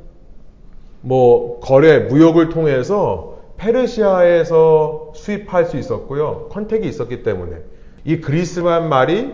[1.00, 6.48] 뭐, 거래, 무역을 통해서 페르시아에서 수입할 수 있었고요.
[6.50, 7.58] 컨택이 있었기 때문에.
[8.04, 9.32] 이 그리스만 말이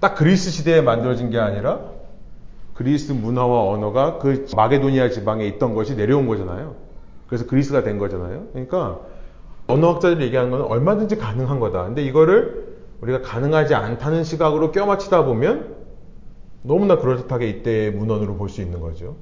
[0.00, 1.80] 딱 그리스 시대에 만들어진 게 아니라
[2.74, 6.74] 그리스 문화와 언어가 그 마게도니아 지방에 있던 것이 내려온 거잖아요.
[7.28, 8.46] 그래서 그리스가 된 거잖아요.
[8.52, 9.00] 그러니까
[9.66, 11.84] 언어학자들이 얘기하는 건 얼마든지 가능한 거다.
[11.84, 15.79] 근데 이거를 우리가 가능하지 않다는 시각으로 껴맞추다 보면
[16.62, 19.16] 너무나 그럴듯하게 이때의 문헌으로 볼 수 있는 거죠.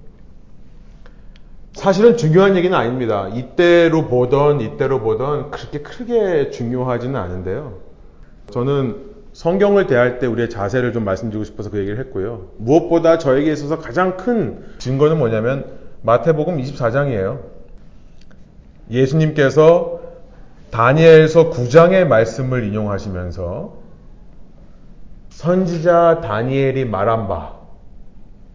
[1.74, 3.28] 사실은 중요한 얘기는 아닙니다.
[3.28, 7.78] 이때로 보던 이때로 보던 그렇게 크게 중요하지는 않은데요.
[8.50, 12.48] 저는 성경을 대할 때 우리의 자세를 좀 말씀드리고 싶어서 그 얘기를 했고요.
[12.56, 15.66] 무엇보다 저에게 있어서 가장 큰 증거는 뭐냐면
[16.02, 17.38] 마태복음 24장이에요.
[18.90, 20.00] 예수님께서
[20.72, 23.77] 다니엘서 9장의 말씀을 인용하시면서
[25.38, 27.52] 선지자 다니엘이 말한 바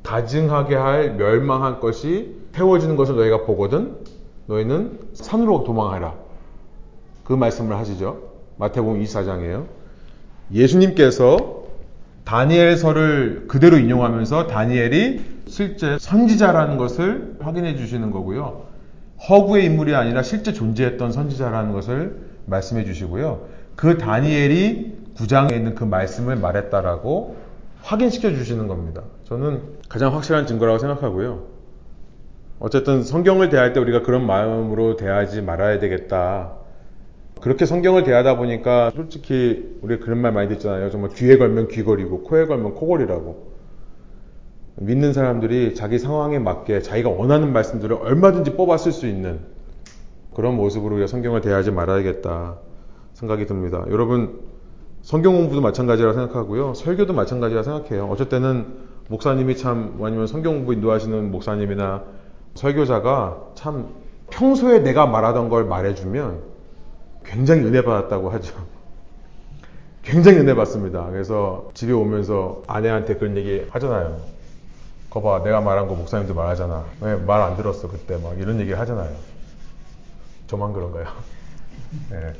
[0.03, 3.99] 가증하게 할 멸망한 것이 태워지는 것을 너희가 보거든
[4.47, 6.13] 너희는 산으로 도망하라.
[7.23, 8.31] 그 말씀을 하시죠.
[8.57, 9.67] 마태복음 24장이에요.
[10.51, 11.63] 예수님께서
[12.25, 18.63] 다니엘서를 그대로 인용하면서 다니엘이 실제 선지자라는 것을 확인해 주시는 거고요.
[19.29, 23.47] 허구의 인물이 아니라 실제 존재했던 선지자라는 것을 말씀해 주시고요.
[23.77, 27.35] 그 다니엘이 구장에 있는 그 말씀을 말했다라고
[27.81, 29.03] 확인시켜 주시는 겁니다.
[29.25, 31.47] 저는 가장 확실한 증거라고 생각하고요.
[32.59, 36.53] 어쨌든 성경을 대할 때 우리가 그런 마음으로 대하지 말아야 되겠다.
[37.41, 40.89] 그렇게 성경을 대하다 보니까 솔직히 우리 그런 말 많이 듣잖아요.
[40.89, 43.53] 정말 귀에 걸면 귀걸이고 코에 걸면 코걸이라고.
[44.77, 49.41] 믿는 사람들이 자기 상황에 맞게 자기가 원하는 말씀들을 얼마든지 쓸수 있는
[50.33, 52.57] 그런 모습으로 우리가 성경을 대하지 말아야겠다
[53.13, 53.85] 생각이 듭니다.
[53.89, 54.39] 여러분
[55.03, 56.73] 성경 공부도 마찬가지라 생각하고요.
[56.73, 58.07] 설교도 마찬가지라 생각해요.
[58.07, 58.65] 어쩔 때는
[59.09, 62.03] 목사님이 참 아니면 성경 공부 인도하시는 목사님이나
[62.55, 63.89] 설교자가 참
[64.29, 66.41] 평소에 내가 말하던 걸 말해주면
[67.25, 68.55] 굉장히 은혜 받았다고 하죠.
[70.03, 71.05] 굉장히 은혜 받습니다.
[71.11, 74.19] 그래서 집에 오면서 아내한테 그런 얘기 하잖아요.
[75.09, 76.85] 거봐, 내가 말한 거 목사님도 말하잖아.
[77.01, 78.17] 왜 말 안 들었어, 그때.
[78.17, 79.11] 막 이런 얘기 하잖아요.
[80.47, 81.05] 저만 그런가요?
[82.09, 82.33] 네.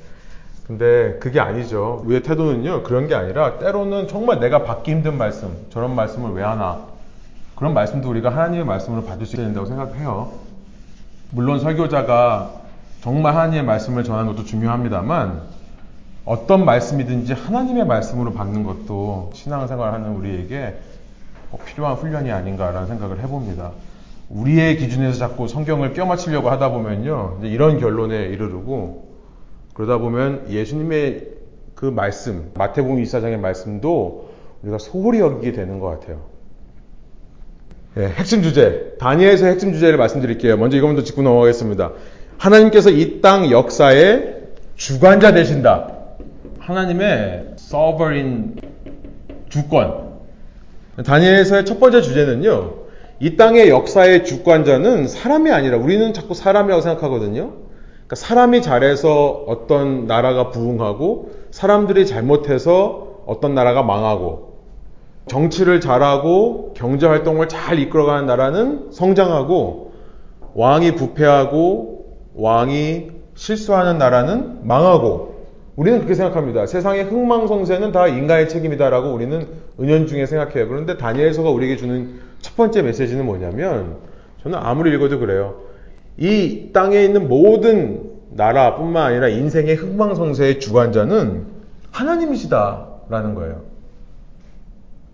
[0.68, 2.02] 근데 그게 아니죠.
[2.06, 6.80] 우리의 태도는요, 그런 게 아니라 때로는 정말 내가 받기 힘든 말씀, 저런 말씀을 왜 하나.
[7.56, 10.32] 그런 말씀도 우리가 하나님의 말씀으로 받을 수 된다고 생각해요.
[11.32, 12.52] 물론 설교자가
[13.02, 15.42] 정말 하나님의 말씀을 전하는 것도 중요합니다만
[16.26, 20.78] 어떤 말씀이든지 하나님의 말씀으로 받는 것도 신앙생활하는 우리에게
[21.66, 23.72] 필요한 훈련이 아닌가라는 생각을 해봅니다.
[24.30, 27.40] 우리의 기준에서 자꾸 성경을 껴맞추려고 하다 보면요.
[27.44, 29.03] 이런 결론에 이르르고
[29.74, 31.28] 그러다 보면 예수님의
[31.76, 34.30] 그 말씀, 마태복음 24장의 말씀도
[34.62, 36.22] 우리가 소홀히 여기게 되는 것 같아요.
[37.96, 40.58] 네, 핵심 주제, 다니엘서 핵심 주제를 말씀드릴게요.
[40.58, 41.92] 먼저 이거 먼저 짚고 넘어가겠습니다.
[42.38, 44.42] 하나님께서 이 땅 역사의
[44.76, 45.92] 주관자 되신다.
[46.60, 48.56] 하나님의 sovereign
[49.50, 50.14] 주권.
[51.06, 52.74] 다니엘서의 첫 번째 주제는요.
[53.20, 57.54] 이 땅의 역사의 주관자는 사람이 아니라 우리는 자꾸 사람이라고 생각하거든요.
[58.04, 64.54] 그러니까 사람이 잘해서 어떤 나라가 부흥하고 사람들이 잘못해서 어떤 나라가 망하고
[65.28, 69.94] 정치를 잘하고 경제 활동을 잘 이끌어가는 나라는 성장하고
[70.54, 75.34] 왕이 부패하고 왕이 실수하는 나라는 망하고
[75.76, 76.68] 우리는 그렇게 생각합니다.
[76.68, 79.48] 세상의 흥망성쇠는 다 인간의 책임이다라고 우리는
[79.80, 80.68] 은연중에 생각해요.
[80.68, 83.98] 그런데 다니엘서가 우리에게 주는 첫 번째 메시지는 뭐냐면
[84.44, 85.73] 저는 아무리 읽어도 그래요.
[86.18, 91.46] 이 땅에 있는 모든 나라뿐만 아니라 인생의 흥망성쇠의 주관자는
[91.92, 93.62] 하나님이시다라는 거예요.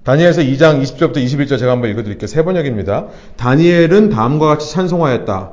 [0.03, 2.27] 다니엘서 2장 20절부터 21절 제가 한번 읽어드릴게요.
[2.27, 3.07] 세 번역입니다.
[3.37, 5.51] 다니엘은 다음과 같이 찬송하였다.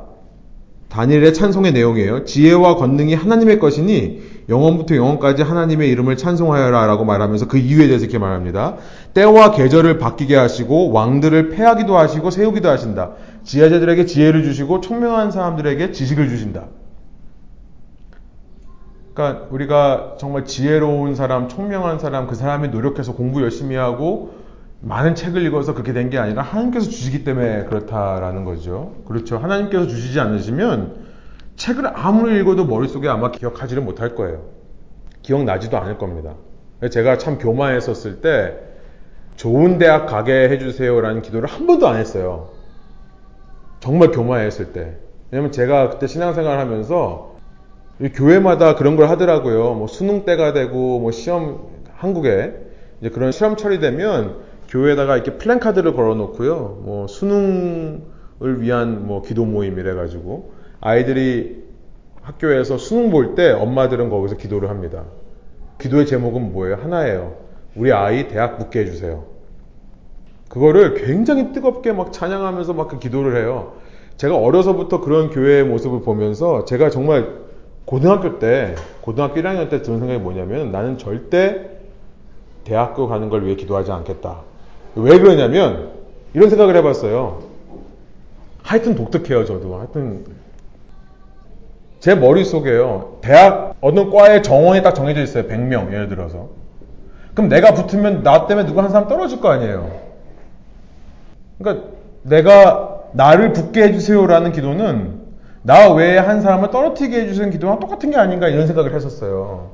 [0.88, 2.24] 다니엘의 찬송의 내용이에요.
[2.24, 8.18] 지혜와 권능이 하나님의 것이니 영원부터 영원까지 하나님의 이름을 찬송하여라 라고 말하면서 그 이유에 대해서 이렇게
[8.18, 8.76] 말합니다.
[9.12, 13.10] 때와 계절을 바뀌게 하시고 왕들을 패하기도 하시고 세우기도 하신다.
[13.46, 16.64] 지혜자들에게 지혜를 주시고 총명한 사람들에게 지식을 주신다.
[19.14, 24.34] 그러니까 우리가 정말 지혜로운 사람, 총명한 사람, 그 사람이 노력해서 공부 열심히 하고
[24.80, 28.96] 많은 책을 읽어서 그렇게 된 게 아니라 하나님께서 주시기 때문에 그렇다라는 거죠.
[29.06, 29.38] 그렇죠.
[29.38, 31.06] 하나님께서 주시지 않으시면
[31.54, 34.42] 책을 아무리 읽어도 머릿속에 아마 기억하지를 못할 거예요.
[35.22, 36.34] 기억나지도 않을 겁니다.
[36.90, 38.58] 제가 참 교만했었을 때
[39.36, 42.55] 좋은 대학 가게 해주세요라는 기도를 한 번도 안 했어요.
[43.80, 44.96] 정말 교만했을 때.
[45.30, 47.36] 왜냐면 제가 그때 신앙생활 하면서
[48.14, 49.74] 교회마다 그런 걸 하더라고요.
[49.74, 52.54] 뭐 수능 때가 되고 뭐 시험 한국에
[53.00, 56.82] 이제 그런 시험 처리되면 교회에다가 이렇게 플랜카드를 걸어 놓고요.
[56.84, 61.64] 뭐 수능을 위한 뭐 기도 모임 이래 가지고 아이들이
[62.22, 65.04] 학교에서 수능 볼 때 엄마들은 거기서 기도를 합니다.
[65.78, 66.76] 기도의 제목은 뭐예요?
[66.76, 67.36] 하나예요.
[67.76, 69.24] 우리 아이 대학 붙게 해주세요.
[70.48, 73.72] 그거를 굉장히 뜨겁게 막 찬양하면서 막 그 기도를 해요.
[74.16, 77.28] 제가 어려서부터 그런 교회의 모습을 보면서 제가 정말
[77.84, 81.70] 고등학교 때, 고등학교 1학년 때 드는 생각이 뭐냐면 나는 절대
[82.64, 84.40] 대학교 가는 걸 위해 기도하지 않겠다.
[84.96, 85.90] 왜 그러냐면
[86.34, 87.42] 이런 생각을 해봤어요.
[88.62, 89.76] 하여튼 독특해요, 저도.
[89.76, 90.24] 하여튼
[92.00, 93.18] 제 머릿속에요.
[93.20, 95.44] 대학 어느 과의 정원이 딱 정해져 있어요.
[95.44, 96.48] 100명 예를 들어서.
[97.34, 100.05] 그럼 내가 붙으면 나 때문에 누가 한 사람 떨어질 거 아니에요.
[101.58, 101.88] 그러니까
[102.22, 105.20] 내가 나를 붙게 해주세요라는 기도는
[105.62, 109.72] 나 외에 한 사람을 떨어뜨리게 해주시는 기도랑 똑같은 게 아닌가 이런 생각을 했었어요.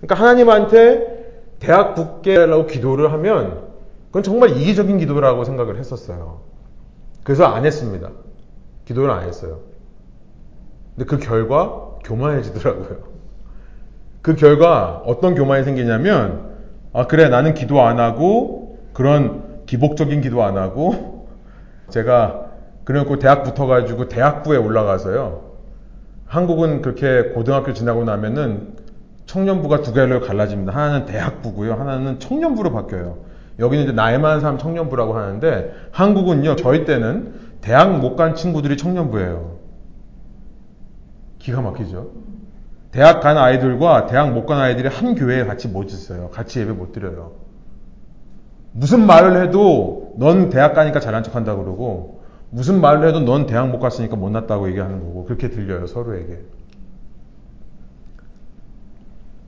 [0.00, 1.24] 그러니까 하나님한테
[1.60, 3.64] 대학 붙게라고 기도를 하면
[4.06, 6.40] 그건 정말 이기적인 기도라고 생각을 했었어요.
[7.22, 8.10] 그래서 안 했습니다.
[8.84, 9.60] 기도를 안 했어요.
[10.94, 13.14] 근데 그 결과 교만해지더라고요.
[14.22, 16.54] 그 결과 어떤 교만이 생기냐면
[16.92, 21.28] 아 그래 나는 기도 안 하고 그런 기복적인 기도 안 하고
[21.90, 22.46] 제가
[22.84, 25.52] 그래놓고 대학 붙어가지고 대학부에 올라가서요.
[26.26, 28.74] 한국은 그렇게 고등학교 지나고 나면은
[29.26, 30.72] 청년부가 두 개로 갈라집니다.
[30.72, 31.74] 하나는 대학부고요.
[31.74, 33.18] 하나는 청년부로 바뀌어요.
[33.58, 36.56] 여기는 이제 나이 많은 사람 청년부라고 하는데 한국은요.
[36.56, 39.58] 저희 때는 대학 못 간 친구들이 청년부예요.
[41.38, 42.10] 기가 막히죠.
[42.90, 46.30] 대학 간 아이들과 대학 못 간 아이들이 한 교회에 같이 못 있어요.
[46.30, 47.32] 같이 예배 못 드려요.
[48.76, 53.70] 무슨 말을 해도 넌 대학 가니까 잘난 척 한다 그러고 무슨 말을 해도 넌 대학
[53.70, 56.40] 못 갔으니까 못났다고 얘기하는 거고 그렇게 들려요 서로에게.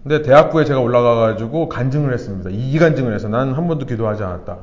[0.05, 2.51] 근데 대학부에 제가 올라가가지고 간증을 했습니다.
[2.53, 4.59] 이 간증을 해서 나는 한 번도 기도하지 않았다.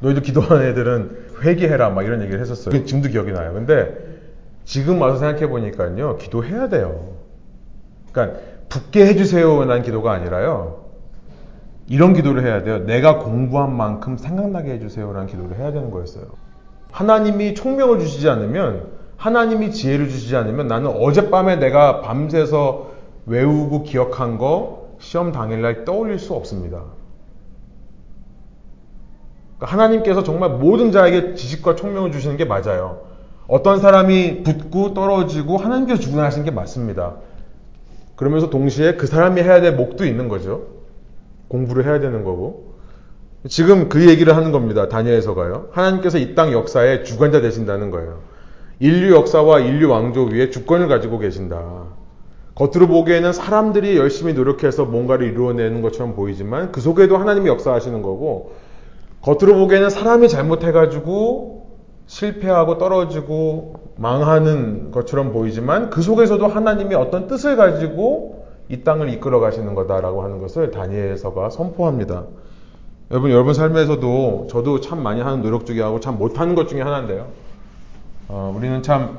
[0.00, 2.84] 너희도 기도하는 애들은 회개해라 막 이런 얘기를 했었어요.
[2.84, 3.52] 지금도 기억이 나요.
[3.52, 3.96] 근데
[4.64, 7.14] 지금 와서 생각해 보니까요 기도해야 돼요.
[8.10, 10.89] 그러니까 붙게 해주세요라는 기도가 아니라요.
[11.90, 12.86] 이런 기도를 해야 돼요.
[12.86, 16.24] 내가 공부한 만큼 생각나게 해주세요라는 기도를 해야 되는 거였어요.
[16.92, 22.92] 하나님이 총명을 주시지 않으면 하나님이 지혜를 주시지 않으면 나는 어젯밤에 내가 밤새서
[23.26, 26.84] 외우고 기억한 거 시험 당일날 떠올릴 수 없습니다.
[29.58, 33.00] 그러니까 하나님께서 정말 모든 자에게 지식과 총명을 주시는 게 맞아요.
[33.48, 37.16] 어떤 사람이 붙고 떨어지고 하나님께서 주관하시는 게 맞습니다.
[38.14, 40.79] 그러면서 동시에 그 사람이 해야 될 목도 있는 거죠.
[41.50, 42.70] 공부를 해야 되는 거고.
[43.48, 44.88] 지금 그 얘기를 하는 겁니다.
[44.88, 45.68] 다니엘서가요.
[45.72, 48.20] 하나님께서 이 땅 역사의 주관자 되신다는 거예요.
[48.78, 51.84] 인류 역사와 인류 왕조 위에 주권을 가지고 계신다.
[52.54, 58.52] 겉으로 보기에는 사람들이 열심히 노력해서 뭔가를 이루어내는 것처럼 보이지만 그 속에도 하나님이 역사하시는 거고
[59.22, 68.39] 겉으로 보기에는 사람이 잘못해가지고 실패하고 떨어지고 망하는 것처럼 보이지만 그 속에서도 하나님이 어떤 뜻을 가지고
[68.70, 72.24] 이 땅을 이끌어 가시는 거다라고 하는 것을 다니엘서가 선포합니다.
[73.10, 77.26] 여러분, 여러분 삶에서도 저도 참 많이 하는 노력 중에 하고 참 못하는 것 중에 하나인데요.
[78.28, 79.18] 어, 우리는 참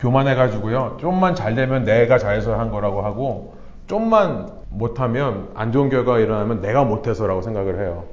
[0.00, 0.98] 교만해가지고요.
[1.00, 3.54] 좀만 잘 되면 내가 잘해서 한 거라고 하고,
[3.86, 8.04] 좀만 못하면 안 좋은 결과가 일어나면 내가 못해서라고 생각을 해요.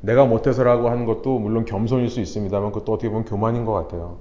[0.00, 4.16] 내가 못해서라고 하는 것도 물론 겸손일 수 있습니다만 그것도 어떻게 보면 교만인 것 같아요.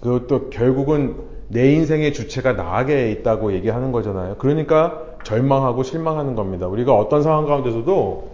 [0.00, 1.16] 그것도 결국은
[1.50, 4.36] 내 인생의 주체가 나에게 있다고 얘기하는 거잖아요.
[4.38, 6.68] 그러니까 절망하고 실망하는 겁니다.
[6.68, 8.30] 우리가 어떤 상황 가운데서도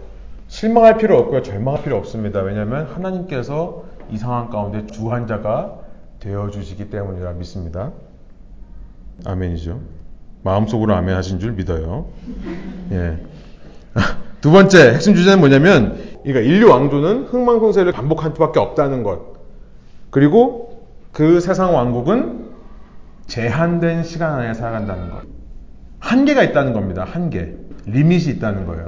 [0.47, 1.41] 실망할 필요 없고요.
[1.41, 2.41] 절망할 필요 없습니다.
[2.41, 5.79] 왜냐하면 하나님께서 이 상황 가운데 주한자가
[6.19, 7.91] 되어 주시기 때문이라 믿습니다.
[9.25, 9.79] 아멘이죠.
[10.43, 12.05] 마음속으로 아멘 하신 줄 믿어요.
[12.91, 13.17] 예.
[14.41, 19.37] 두 번째 핵심 주제는 뭐냐면 그러니까 인류 왕조는 흥망성쇠를 반복할 수밖에 없다는 것.
[20.11, 22.46] 그리고 그 세상 왕국은
[23.27, 25.21] 제한된 시간 안에 살아간다는 것.
[25.99, 27.03] 한계가 있다는 겁니다.
[27.05, 27.55] 한계.
[27.85, 28.85] 리밋이 있다는 거예요.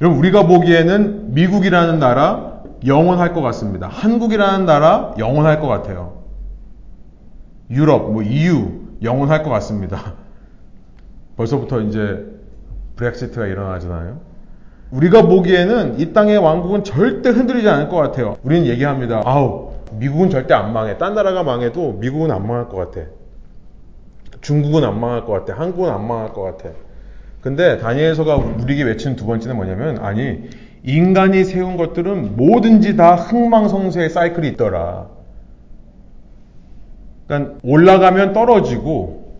[0.00, 3.88] 여러분, 우리가 보기에는 미국이라는 나라 영원할 것 같습니다.
[3.88, 6.22] 한국이라는 나라 영원할 것 같아요.
[7.70, 10.14] 유럽, 뭐 EU 영원할 것 같습니다.
[11.36, 12.24] 벌써부터 이제
[12.96, 14.20] 브렉시트가 일어나잖아요.
[14.90, 18.36] 우리가 보기에는 이 땅의 왕국은 절대 흔들리지 않을 것 같아요.
[18.42, 19.22] 우리는 얘기합니다.
[19.24, 20.98] 아우, 미국은 절대 안 망해.
[20.98, 23.06] 딴 나라가 망해도 미국은 안 망할 것 같아.
[24.48, 25.60] 중국은 안 망할 것 같아.
[25.60, 26.70] 한국은 안 망할 것 같아.
[27.42, 30.48] 근데 다니엘서가 우리에게 외치는 두 번째는 뭐냐면 아니
[30.84, 35.08] 인간이 세운 것들은 뭐든지 다 흥망성쇠의 사이클이 있더라.
[37.26, 39.34] 그러니까 올라가면 떨어지고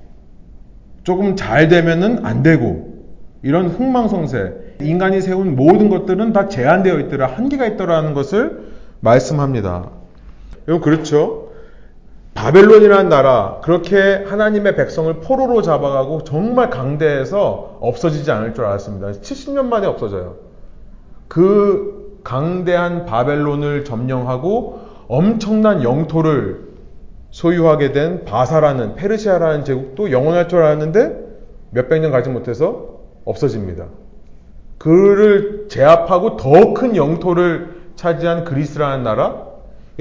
[1.04, 2.98] 조금 잘 되면은 안 되고
[3.42, 9.88] 이런 흥망성쇠 인간이 세운 모든 것들은 다 제한되어 있더라 한계가 있더라는 것을 말씀합니다.
[10.68, 11.47] 여러분 그렇죠?
[12.34, 19.08] 바벨론이라는 나라 그렇게 하나님의 백성을 포로로 잡아가고 정말 강대해서 없어지지 않을 줄 알았습니다.
[19.08, 20.36] 70년 만에 없어져요.
[21.26, 26.68] 그 강대한 바벨론을 점령하고 엄청난 영토를
[27.30, 31.28] 소유하게 된 바사라는 페르시아라는 제국도 영원할 줄 알았는데
[31.70, 33.86] 몇백 년 가지 못해서 없어집니다.
[34.78, 39.46] 그를 제압하고 더 큰 영토를 차지한 그리스라는 나라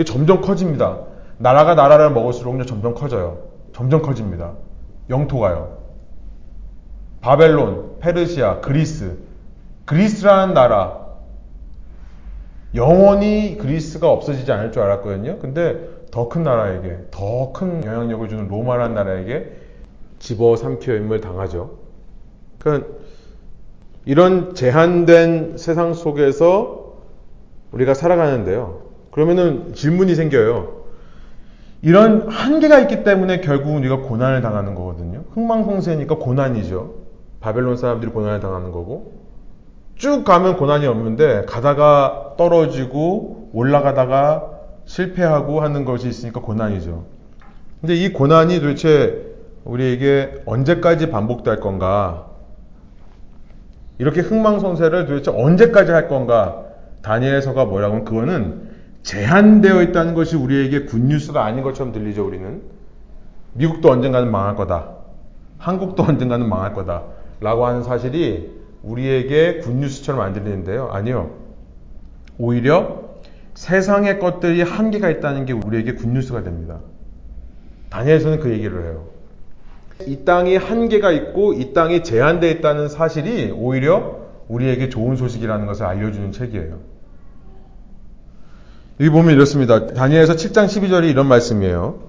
[0.06, 1.00] 점점 커집니다.
[1.38, 3.40] 나라가 나라를 먹을수록 점점 커져요.
[3.74, 4.54] 점점 커집니다.
[5.10, 5.78] 영토가요.
[7.22, 9.18] 바벨론, 페르시아, 그리스.
[9.86, 11.06] 그리스라는 나라.
[12.76, 15.40] 영원히 그리스가 없어지지 않을 줄 알았거든요.
[15.40, 19.52] 근데 더 큰 나라에게, 더 큰 영향력을 주는 로마라는 나라에게
[20.20, 21.78] 집어삼켜임을 당하죠.
[22.60, 22.90] 그러니까
[24.06, 26.94] 이런 제한된 세상 속에서
[27.72, 28.82] 우리가 살아가는데요.
[29.12, 30.77] 그러면은 질문이 생겨요.
[31.82, 35.24] 이런 한계가 있기 때문에 결국은 우리가 고난을 당하는 거거든요.
[35.32, 36.96] 흥망성쇠니까 고난이죠.
[37.40, 39.18] 바벨론 사람들이 고난을 당하는 거고.
[39.96, 44.52] 쭉 가면 고난이 없는데 가다가 떨어지고 올라가다가
[44.86, 47.06] 실패하고 하는 것이 있으니까 고난이죠.
[47.82, 49.26] 근데 이 고난이 도대체
[49.64, 52.28] 우리에게 언제까지 반복될 건가?
[54.00, 56.64] 이렇게 흥망성쇠를 도대체 언제까지 할 건가?
[57.02, 58.67] 다니엘서가 뭐라고 하면 그거는
[59.08, 62.62] 제한되어 있다는 것이 우리에게 굿뉴스가 아닌 것처럼 들리죠, 우리는.
[63.54, 64.96] 미국도 언젠가는 망할 거다.
[65.60, 67.04] 한국도 언젠가는 망할 거다.
[67.40, 68.52] 라고 하는 사실이
[68.84, 70.90] 우리에게 굿뉴스처럼 안 들리는데요.
[70.92, 71.32] 아니요.
[72.38, 73.04] 오히려
[73.54, 76.80] 세상의 것들이 한계가 있다는 게 우리에게 굿뉴스가 됩니다.
[77.90, 79.06] 다니엘서는 그 얘기를 해요.
[80.06, 86.34] 이 땅이 한계가 있고 이 땅이 제한되어 있다는 사실이 오히려 우리에게 좋은 소식이라는 것을 알려주는
[86.34, 86.97] 책이에요.
[89.00, 89.88] 여기 보면 이렇습니다.
[89.88, 92.00] 다니엘서 7장 12절이 이런 말씀이에요.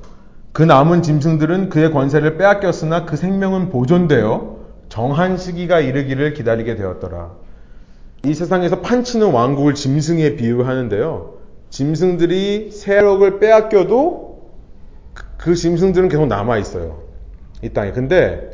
[0.53, 4.57] 그 남은 짐승들은 그의 권세를 빼앗겼으나 그 생명은 보존되어
[4.89, 7.33] 정한 시기가 이르기를 기다리게 되었더라.
[8.25, 11.35] 이 세상에서 판치는 왕국을 짐승에 비유하는데요.
[11.69, 14.51] 짐승들이 세력을 빼앗겨도
[15.37, 17.03] 그 짐승들은 계속 남아 있어요.
[17.63, 17.93] 이 땅에.
[17.93, 18.51] 근데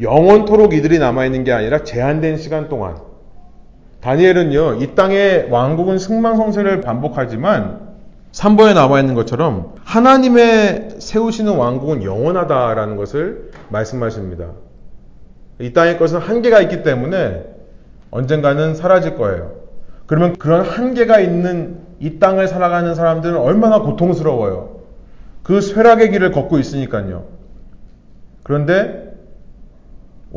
[0.00, 3.05] 영원토록 이들이 남아있는 게 아니라 제한된 시간 동안.
[4.06, 7.80] 다니엘은요, 이 땅의 왕국은 승망성쇠를 반복하지만
[8.30, 14.50] 3번에 나와 있는 것처럼 하나님의 세우시는 왕국은 영원하다라는 것을 말씀하십니다.
[15.58, 17.46] 이 땅의 것은 한계가 있기 때문에
[18.12, 19.54] 언젠가는 사라질 거예요.
[20.06, 24.82] 그러면 그런 한계가 있는 이 땅을 살아가는 사람들은 얼마나 고통스러워요.
[25.42, 27.24] 그 쇠락의 길을 걷고 있으니까요.
[28.44, 29.05] 그런데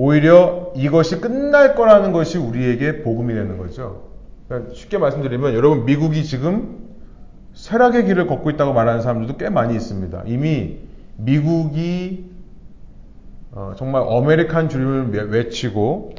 [0.02, 4.04] 오히려 이것이 끝날 거라는 것이 우리에게 복음이 되는 거죠.
[4.48, 6.88] 그러니까 쉽게 말씀드리면 여러분 미국이 지금
[7.54, 10.24] 쇠락의 길을 걷고 있다고 말하는 사람들도 꽤 많이 있습니다.
[10.26, 10.78] 이미
[11.18, 12.32] 미국이
[13.52, 16.14] 어, 정말 어메리칸 주름을 외치고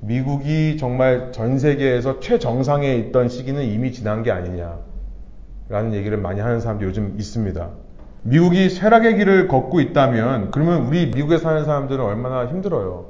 [0.00, 6.84] 미국이 정말 전 세계에서 최정상에 있던 시기는 이미 지난 게 아니냐라는 얘기를 많이 하는 사람도
[6.84, 7.70] 요즘 있습니다.
[8.24, 13.06] 미국이 쇠락의 길을 걷고 있다면 그러면 우리 미국에 사는 사람들은 얼마나 힘들어요.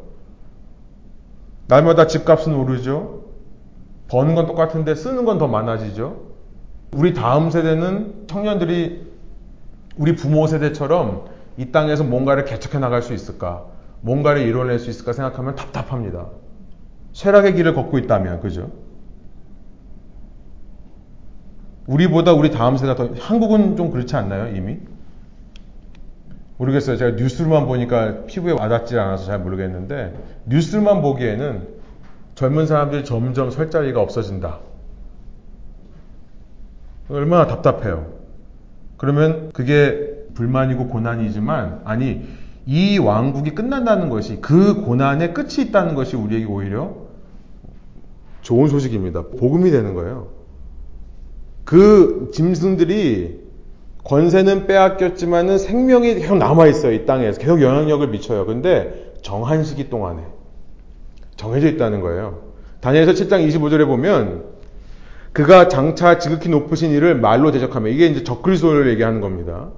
[1.69, 3.23] 날마다 집값은 오르죠.
[4.09, 6.35] 버는 건 똑같은데 쓰는 건 더 많아지죠.
[6.93, 9.13] 우리 다음 세대는 청년들이
[9.97, 13.67] 우리 부모 세대처럼 이 땅에서 뭔가를 개척해 나갈 수 있을까?
[14.01, 16.27] 뭔가를 이뤄낼 수 있을까 생각하면 답답합니다.
[17.13, 18.71] 쇠락의 길을 걷고 있다면, 그죠?
[21.87, 24.79] 우리보다 우리 다음 세대가 더, 한국은 좀 그렇지 않나요, 이미?
[26.57, 26.97] 모르겠어요.
[26.97, 30.15] 제가 뉴스만 보니까 피부에 와닿지 않아서 잘 모르겠는데
[30.47, 31.69] 뉴스만 보기에는
[32.35, 34.61] 젊은 사람들이 점점 설 자리가 없어진다.
[37.09, 38.13] 얼마나 답답해요.
[38.97, 42.27] 그러면 그게 불만이고 고난이지만 아니
[42.67, 46.95] 이 왕국이 끝난다는 것이 그 고난의 끝이 있다는 것이 우리에게 오히려
[48.41, 49.23] 좋은 소식입니다.
[49.39, 50.29] 복음이 되는 거예요.
[51.65, 53.44] 그 짐승들이
[54.05, 56.93] 권세는 빼앗겼지만은 생명이 계속 남아있어요.
[56.93, 57.41] 이 땅에서.
[57.41, 58.47] 계속 영향력을 미쳐요.
[58.47, 60.23] 근데 정한 시기 동안에
[61.37, 62.45] 정해져 있다는 거예요.
[62.81, 64.45] 다니엘서 7장 25절에 보면
[65.33, 69.71] 그가 장차 지극히 높으신 이를 말로 대적하며 이게 이제 적그리스도를 얘기하는 겁니다.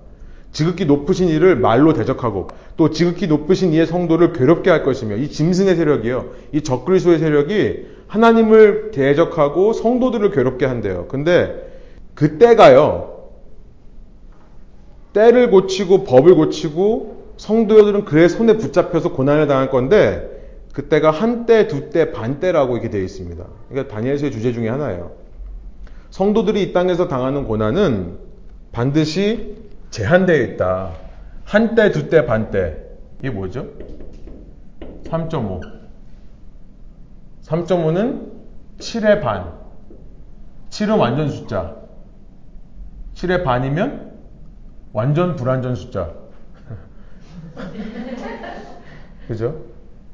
[0.52, 5.76] 지극히 높으신 이를 말로 대적하고 또 지극히 높으신 이의 성도를 괴롭게 할 것이며 이 짐승의
[5.76, 6.26] 세력이요.
[6.52, 11.06] 이 적그리스도의 세력이 하나님을 대적하고 성도들을 괴롭게 한대요.
[11.08, 11.70] 근데
[12.14, 13.15] 그때가요.
[15.16, 20.30] 때를 고치고 법을 고치고 성도들은 그의 손에 붙잡혀서 고난을 당할 건데
[20.74, 23.42] 그때가 한때, 두때, 반때라고 이렇게 되어 있습니다.
[23.70, 25.12] 그러니까 다니엘서의 주제 중에 하나예요.
[26.10, 28.18] 성도들이 이 땅에서 당하는 고난은
[28.72, 29.56] 반드시
[29.90, 30.92] 제한되어 있다.
[31.44, 32.76] 한때, 두때, 반때.
[33.20, 33.68] 이게 뭐죠?
[35.04, 35.62] 3.5.
[37.42, 38.32] 3.5는
[38.78, 39.54] 7의 반.
[40.68, 41.74] 7은 완전 숫자.
[43.14, 44.05] 7의 반이면
[44.96, 46.10] 완전 불완전 숫자.
[49.28, 49.60] 그죠?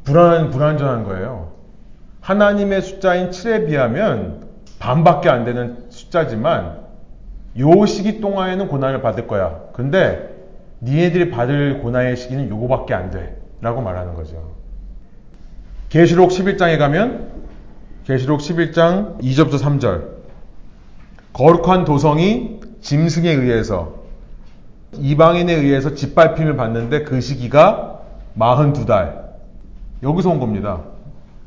[0.03, 1.53] 불안, 불완전한 거예요.
[2.21, 4.49] 하나님의 숫자인 7에 비하면
[4.81, 6.81] 반밖에 안 되는 숫자지만
[7.61, 9.61] 요 시기 동안에는 고난을 받을 거야.
[9.73, 10.35] 근데
[10.81, 13.41] 니네들이 받을 고난의 시기는 요거밖에 안 돼.
[13.61, 14.57] 라고 말하는 거죠.
[15.91, 17.31] 계시록 11장에 가면
[18.05, 20.09] 계시록 11장 2절부터 3절
[21.35, 24.02] 거룩한 도성이 짐승에 의해서
[24.99, 28.01] 이방인에 의해서 짓밟힘을 받는데 그 시기가
[28.39, 29.23] 42달.
[30.03, 30.83] 여기서 온 겁니다.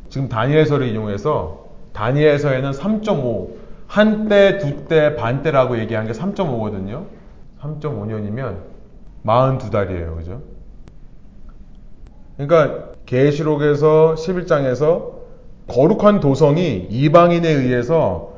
[0.09, 3.49] 지금 다니엘서를 인용해서 다니엘서에는 3.5
[3.87, 7.05] 한때, 두때, 반때라고 얘기한 게 3.5거든요.
[7.61, 8.57] 3.5년이면
[9.25, 10.17] 42달이에요.
[10.17, 10.41] 그죠?
[12.37, 15.13] 그러니까 계시록에서 11장에서
[15.67, 18.33] 거룩한 도성이 이방인에 의해서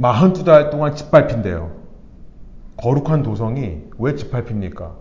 [0.00, 1.70] 42달 동안 짓밟힌대요.
[2.86, 4.94] 거룩한 도성이 왜 짓밟힙니까?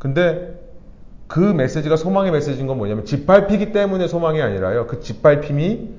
[0.00, 0.60] 근데
[1.28, 4.88] 그 메시지가 소망의 메시지인 건 뭐냐면 짓밟히기 때문에 소망이 아니라요.
[4.88, 5.90] 그 짓밟힘이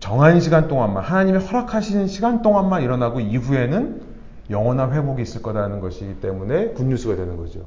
[0.00, 4.02] 정한 시간 동안만 하나님이 허락하시는 시간 동안만 일어나고 이후에는
[4.50, 7.60] 영원한 회복이 있을 거라는 것이기 때문에 good news가 되는 거죠.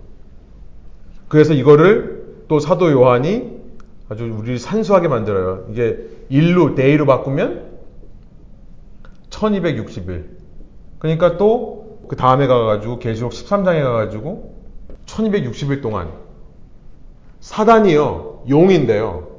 [1.30, 3.60] 그래서 이거를 또 사도 요한이
[4.08, 5.66] 아주 우리를 산수하게 만들어요.
[5.72, 5.98] 이게
[6.30, 7.72] 일로 day로 바꾸면
[9.32, 10.41] 1260일.
[11.02, 11.82] 그러니까 또
[12.12, 14.54] 그 다음에 가가지고 계시록 13장에 가가지고
[15.06, 16.10] 1260일 동안
[17.40, 19.30] 사단이요 용인데요.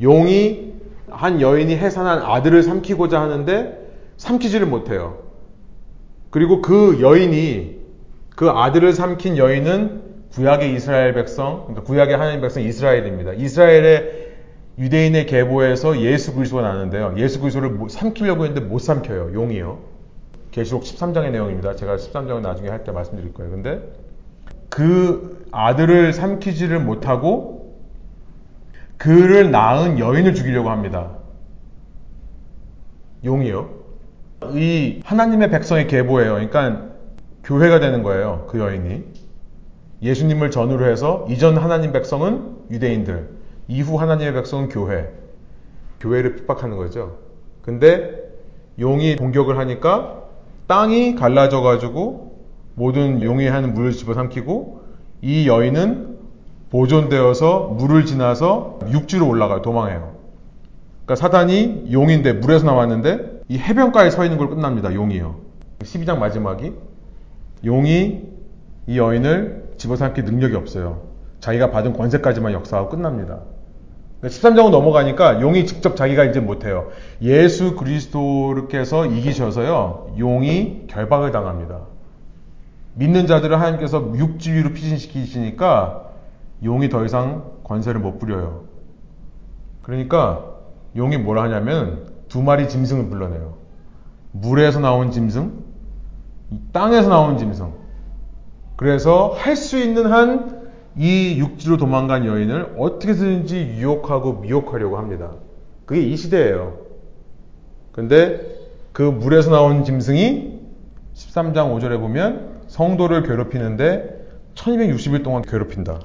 [0.00, 0.74] 용이
[1.10, 5.24] 한 여인이 해산한 아들을 삼키고자 하는데 삼키지를 못해요.
[6.30, 7.80] 그리고 그 여인이
[8.36, 13.32] 그 아들을 삼킨 여인은 구약의 이스라엘 백성, 그러니까 구약의 하나님 백성 이스라엘입니다.
[13.32, 14.28] 이스라엘의
[14.78, 17.14] 유대인의 계보에서 예수 그리스도가 나는데요.
[17.16, 19.32] 예수 그리스도를 삼키려고 했는데 못 삼켜요.
[19.34, 19.89] 용이요.
[20.50, 21.76] 계시록 13장의 내용입니다.
[21.76, 23.50] 제가 13장은 나중에 할 때 말씀드릴 거예요.
[23.50, 23.92] 근데
[24.68, 27.76] 그 아들을 삼키지를 못하고
[28.96, 31.12] 그를 낳은 여인을 죽이려고 합니다.
[33.24, 33.70] 용이요.
[34.54, 36.34] 이 하나님의 백성의 계보예요.
[36.34, 36.86] 그러니까
[37.44, 38.46] 교회가 되는 거예요.
[38.48, 39.04] 그 여인이.
[40.02, 43.28] 예수님을 전후로 해서 이전 하나님 백성은 유대인들,
[43.68, 45.12] 이후 하나님의 백성은 교회.
[46.00, 47.18] 교회를 핍박하는 거죠.
[47.60, 48.18] 근데
[48.78, 50.19] 용이 공격을 하니까
[50.70, 52.38] 땅이 갈라져 가지고
[52.76, 54.82] 모든 용이 하는 물을 집어삼키고
[55.20, 56.16] 이 여인은
[56.70, 59.62] 보존되어서 물을 지나서 육지로 올라가요.
[59.62, 60.14] 도망해요.
[61.04, 64.94] 그러니까 사단이 용인데 물에서 나왔는데 이 해변가에 서 있는 걸 끝납니다.
[64.94, 65.40] 용이요.
[65.80, 66.72] 12장 마지막이
[67.64, 68.20] 용이
[68.86, 71.02] 이 여인을 집어삼킬 능력이 없어요.
[71.40, 73.40] 자기가 받은 권세까지만 역사하고 끝납니다.
[74.22, 76.88] 13장으로 그러니까 넘어가니까 용이 직접 자기가 이제 못해요.
[77.22, 81.80] 예수 그리스도께서 이기셔서요, 용이 결박을 당합니다.
[82.94, 86.10] 믿는 자들을 하나님께서 육지 위로 피신시키시니까
[86.64, 88.64] 용이 더 이상 권세를 못 부려요.
[89.82, 90.44] 그러니까
[90.96, 93.54] 용이 뭐라 하냐면 두 마리 짐승을 불러내요.
[94.32, 95.64] 물에서 나온 짐승,
[96.72, 97.72] 땅에서 나온 짐승.
[98.76, 100.59] 그래서 할 수 있는 한
[100.96, 105.32] 이 육지로 도망간 여인을 어떻게든지 유혹하고 미혹하려고 합니다.
[105.86, 106.78] 그게 이 시대예요.
[107.92, 108.40] 근데
[108.92, 110.60] 그 물에서 나온 짐승이
[111.14, 114.20] 13장 5절에 보면 성도를 괴롭히는데
[114.54, 116.00] 1260일 동안 괴롭힌다.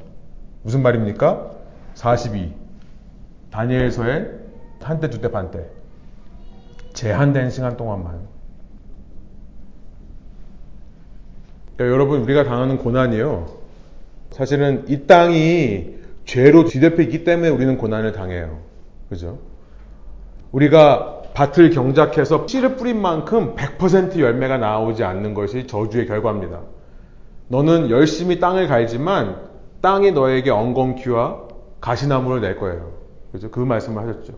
[0.61, 1.51] 무슨 말입니까?
[1.93, 2.53] 42.
[3.51, 4.31] 다니엘서의
[4.81, 5.65] 한때, 두때, 반때.
[6.93, 8.27] 제한된 시간 동안만.
[11.75, 13.64] 그러니까 여러분 우리가 당하는 고난이요.
[14.35, 18.59] 사실은 이 땅이 죄로 뒤덮여 있기 때문에 우리는 고난을 당해요.
[19.07, 19.39] 그죠?
[20.51, 26.59] 우리가 밭을 경작해서 씨를 뿌린 만큼 100% 열매가 나오지 않는 것이 저주의 결과입니다.
[27.47, 29.37] 너는 열심히 땅을 갈지만
[29.79, 31.43] 땅이 너에게 엉겅퀴와
[31.79, 32.91] 가시나무를 낼 거예요.
[33.31, 33.49] 그죠?
[33.51, 34.33] 그 말씀을 하셨죠.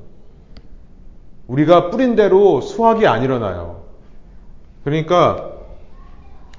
[1.47, 3.85] 우리가 뿌린 대로 수확이 안 일어나요.
[4.83, 5.56] 그러니까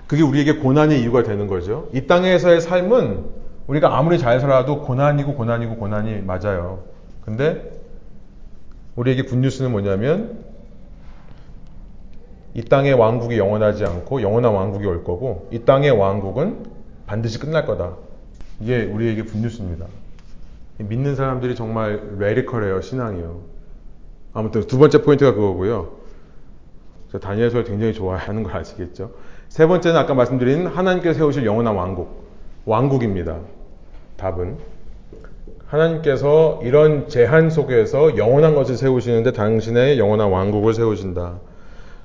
[0.08, 1.88] 그게 우리에게 고난의 이유가 되는 거죠.
[1.92, 3.26] 이 땅에서의 삶은
[3.66, 6.84] 우리가 아무리 잘 살아도 고난이고 고난이고 고난이 맞아요.
[7.24, 7.78] 근데
[8.96, 10.44] 우리에게 굿뉴스는 뭐냐면
[12.54, 16.64] 이 땅의 왕국이 영원하지 않고 영원한 왕국이 올 거고 이 땅의 왕국은
[17.06, 17.96] 반드시 끝날 거다.
[18.60, 19.86] 이게 우리에게 good news입니다.
[20.78, 23.40] 믿는 사람들이 정말 radical해요, 신앙이요.
[24.32, 25.98] 아무튼 두 번째 포인트가 그거고요.
[27.20, 29.12] 다니엘서를 굉장히 좋아하는 걸 아시겠죠?
[29.48, 32.24] 세 번째는 아까 말씀드린 하나님께서 세우실 영원한 왕국.
[32.64, 33.38] 왕국입니다.
[34.16, 34.56] 답은.
[35.66, 41.40] 하나님께서 이런 제한 속에서 영원한 것을 세우시는데 당신의 영원한 왕국을 세우신다.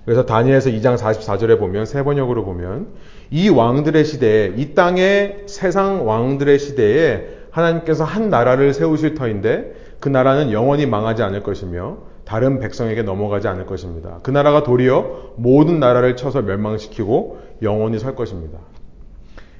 [0.06, 2.88] 그래서 다니엘서 2장 44절에 보면 세 번역으로 보면
[3.32, 10.52] 이 왕들의 시대에 이 땅의 세상 왕들의 시대에 하나님께서 한 나라를 세우실 터인데 그 나라는
[10.52, 14.20] 영원히 망하지 않을 것이며 다른 백성에게 넘어가지 않을 것입니다.
[14.24, 18.60] 그 나라가 도리어 모든 나라를 쳐서 멸망시키고 영원히 설 것입니다.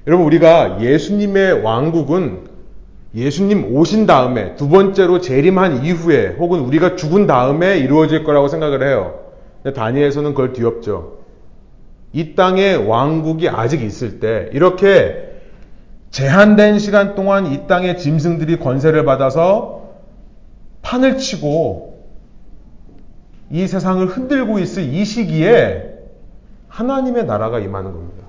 [0.06, 2.54] 여러분 우리가 예수님의 왕국은
[3.14, 9.20] 예수님 오신 다음에 두 번째로 재림한 이후에 혹은 우리가 죽은 다음에 이루어질 거라고 생각을 해요.
[9.74, 11.18] 다니엘서는 그걸 뒤엎죠.
[12.12, 15.32] 이 땅의 왕국이 아직 있을 때 이렇게
[16.10, 19.90] 제한된 시간 동안 이 땅의 짐승들이 권세를 받아서
[20.82, 21.93] 판을 치고
[23.50, 25.94] 이 세상을 흔들고 있을 이 시기에
[26.68, 28.24] 하나님의 나라가 임하는 겁니다.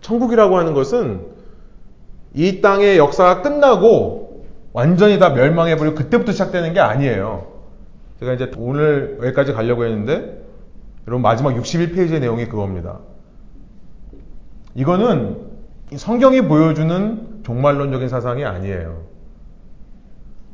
[0.00, 1.26] 천국이라고 하는 것은
[2.34, 7.46] 이 땅의 역사가 끝나고 완전히 다 멸망해버리고 그때부터 시작되는 게 아니에요.
[8.20, 10.44] 제가 이제 오늘 여기까지 가려고 했는데
[11.08, 13.00] 여러분 마지막 61페이지의 내용이 그겁니다.
[14.74, 15.38] 이거는
[15.96, 19.02] 성경이 보여주는 종말론적인 사상이 아니에요.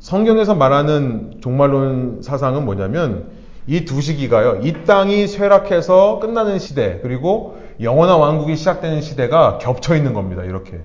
[0.03, 3.29] 성경에서 말하는 종말론 사상은 뭐냐면
[3.67, 4.59] 이 두 시기가요.
[4.61, 10.43] 이 땅이 쇠락해서 끝나는 시대 그리고 영원한 왕국이 시작되는 시대가 겹쳐 있는 겁니다.
[10.43, 10.81] 이렇게.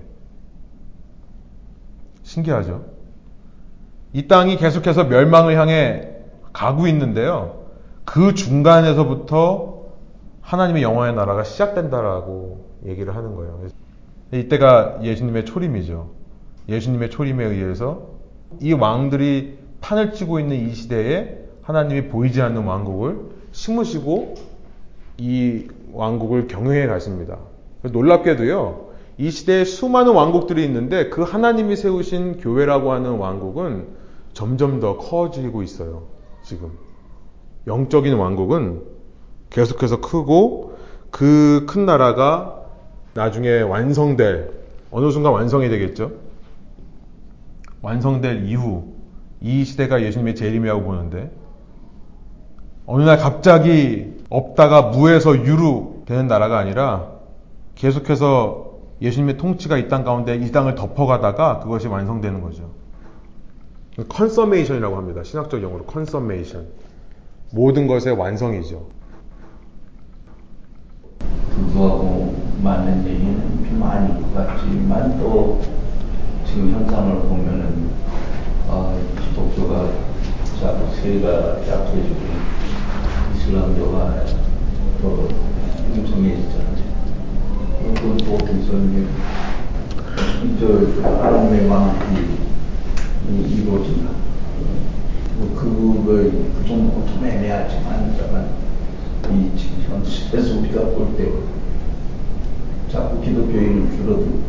[2.23, 2.85] 신기하죠?
[4.13, 6.11] 이 땅이 계속해서 멸망을 향해
[6.53, 7.65] 가고 있는데요.
[8.05, 9.83] 그 중간에서부터
[10.39, 13.67] 하나님의 영원의 나라가 시작된다라고 얘기를 하는 거예요.
[14.31, 16.09] 이때가 예수님의 초림이죠.
[16.69, 18.08] 예수님의 초림에 의해서
[18.59, 23.19] 이 왕들이 판을 치고 있는 이 시대에 하나님이 보이지 않는 왕국을
[23.51, 24.35] 심으시고
[25.17, 27.37] 이 왕국을 경영해 가십니다.
[27.81, 28.89] 놀랍게도요.
[29.17, 33.87] 이 시대에 수많은 왕국들이 있는데 그 하나님이 세우신 교회라고 하는 왕국은
[34.33, 36.03] 점점 더 커지고 있어요.
[36.43, 36.71] 지금.
[37.67, 38.81] 영적인 왕국은
[39.49, 40.77] 계속해서 크고
[41.11, 42.65] 그 큰 나라가
[43.13, 44.51] 나중에 완성될,
[44.91, 46.11] 어느 순간 완성이 되겠죠?
[47.81, 48.93] 완성될 이후,
[49.41, 51.31] 이 시대가 예수님의 재림이라고 보는데,
[52.85, 57.07] 어느 날 갑자기 없다가 무에서 유로 되는 나라가 아니라
[57.75, 58.69] 계속해서
[59.01, 62.69] 예수님의 통치가 이 땅 가운데 이 땅을 덮어가다가 그것이 완성되는 거죠.
[64.09, 65.23] consummation이라고 합니다.
[65.23, 66.67] 신학적 용어로 consummation.
[67.53, 68.87] 모든 것의 완성이죠.
[71.55, 75.61] 그거하고 맞는 얘기는 좀 아닌 것 같지만 또
[76.49, 77.89] 지금 현상을 보면은
[78.67, 79.87] 어, 기독교가
[80.59, 82.15] 자꾸 세가 약해지고
[83.35, 84.25] 이슬람교가
[85.01, 85.27] 더
[85.95, 86.79] 융성해지잖아요.
[87.95, 88.37] 그것도
[90.43, 92.39] 이제 저 하나님의 왕국이
[93.29, 94.09] 이루어진다.
[95.37, 98.15] 뭐 그걸 그 정도 좀 애매하지만
[99.31, 101.29] 이 지금 현실에서 우리가 볼 때
[102.91, 104.39] 자꾸 기독교인은 줄어들고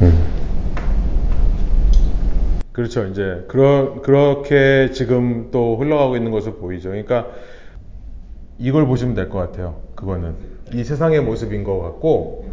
[0.00, 0.43] 음.
[2.74, 3.06] 그렇죠.
[3.06, 6.88] 이제 그러, 그렇게 지금 또 흘러가고 있는 것을 보이죠.
[6.90, 7.28] 그러니까
[8.58, 9.80] 이걸 보시면 될 것 같아요.
[9.94, 10.34] 그거는
[10.72, 12.50] 이 세상의 모습인 것 같고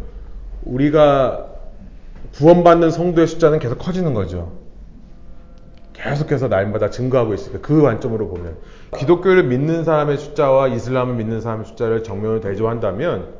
[0.64, 1.48] 우리가
[2.36, 4.52] 구원받는 성도의 숫자는 계속 커지는 거죠.
[5.92, 8.56] 계속해서 날마다 증가하고 있으니까 그 관점으로 보면
[8.96, 13.34] 기독교를 믿는 사람의 숫자와 이슬람을 믿는 사람의 숫자를 정면으로 대조한다면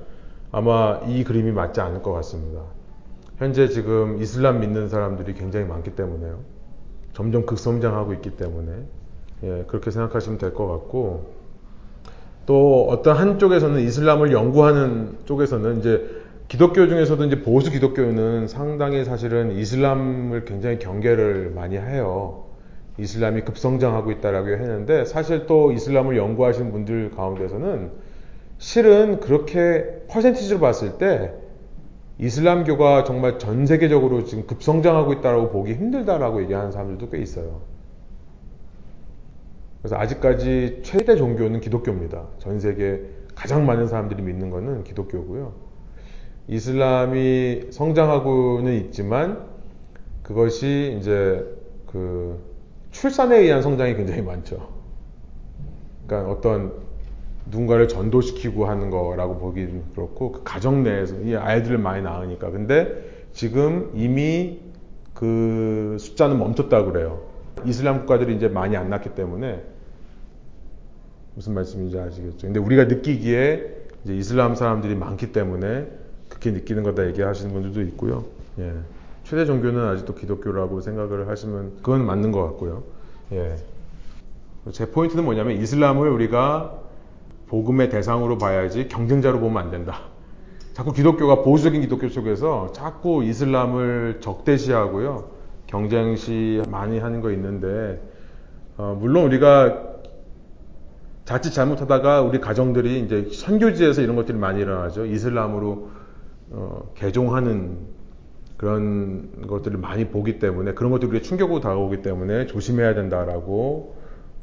[0.51, 2.63] 아마 이 그림이 맞지 않을 것 같습니다.
[3.39, 6.41] 현재 지금 이슬람 믿는 사람들이 굉장히 많기 때문에요.
[7.13, 8.73] 점점 극성장하고 있기 때문에
[9.45, 11.33] 예, 그렇게 생각하시면 될 것 같고
[12.47, 20.45] 또 어떤 한쪽에서는 이슬람을 연구하는 쪽에서는 이제 기독교 중에서도 이제 보수 기독교는 상당히 사실은 이슬람을
[20.45, 22.45] 굉장히 경계를 많이 해요.
[22.99, 27.91] 이슬람이 급성장하고 있다라고 했는데 사실 또 이슬람을 연구하시는 분들 가운데서는
[28.59, 31.33] 실은 그렇게 퍼센티지로 봤을 때
[32.23, 37.63] 이슬람교가 정말 전 세계적으로 지금 급성장하고 있다라고 보기 힘들다라고 얘기하는 사람들도 꽤 있어요.
[39.81, 42.29] 그래서 아직까지 최대 종교는 기독교입니다.
[42.39, 43.03] 전 세계
[43.35, 45.53] 가장 많은 사람들이 믿는 것은 기독교고요.
[46.47, 49.45] 이슬람이 성장하고는 있지만
[50.23, 51.45] 그것이 이제
[51.89, 52.39] 그
[52.93, 54.69] 출산에 의한 성장이 굉장히 많죠.
[56.07, 56.82] 그러니까 어떤
[57.47, 63.91] 누군가를 전도시키고 하는 거라고 보기는 그렇고 그 가정 내에서 이 아이들을 많이 낳으니까 근데 지금
[63.95, 64.61] 이미
[65.15, 67.23] 그 숫자는 멈췄다고 그래요.
[67.65, 69.63] 이슬람 국가들이 이제 많이 안 낳기 때문에
[71.35, 72.47] 무슨 말씀인지 아시겠죠?
[72.47, 75.89] 근데 우리가 느끼기에 이제 이슬람 사람들이 많기 때문에
[76.29, 78.25] 그렇게 느끼는 거다 얘기하시는 분들도 있고요.
[78.59, 78.73] 예.
[79.25, 82.83] 최대 종교는 아직도 기독교라고 생각을 하시면 그건 맞는 것 같고요.
[83.33, 83.57] 예.
[84.73, 86.82] 제 포인트는 뭐냐면 이슬람을 우리가
[87.53, 90.05] 복음의 대상으로 봐야지 경쟁자로 보면 안 된다.
[90.73, 95.29] 자꾸 기독교가 보수적인 기독교 속에서 자꾸 이슬람을 적대시하고요.
[95.67, 98.01] 경쟁시 많이 하는 거 있는데
[98.79, 99.83] 어, 물론 우리가
[101.27, 105.05] 자칫 잘못하다가 우리 가정들이 이제 선교지에서 이런 것들이 많이 일어나죠.
[105.05, 105.91] 이슬람으로
[106.53, 107.77] 어, 개종하는
[108.57, 113.97] 그런 것들을 많이 보기 때문에 그런 것들이 충격으로 다가오기 때문에 조심해야 된다라고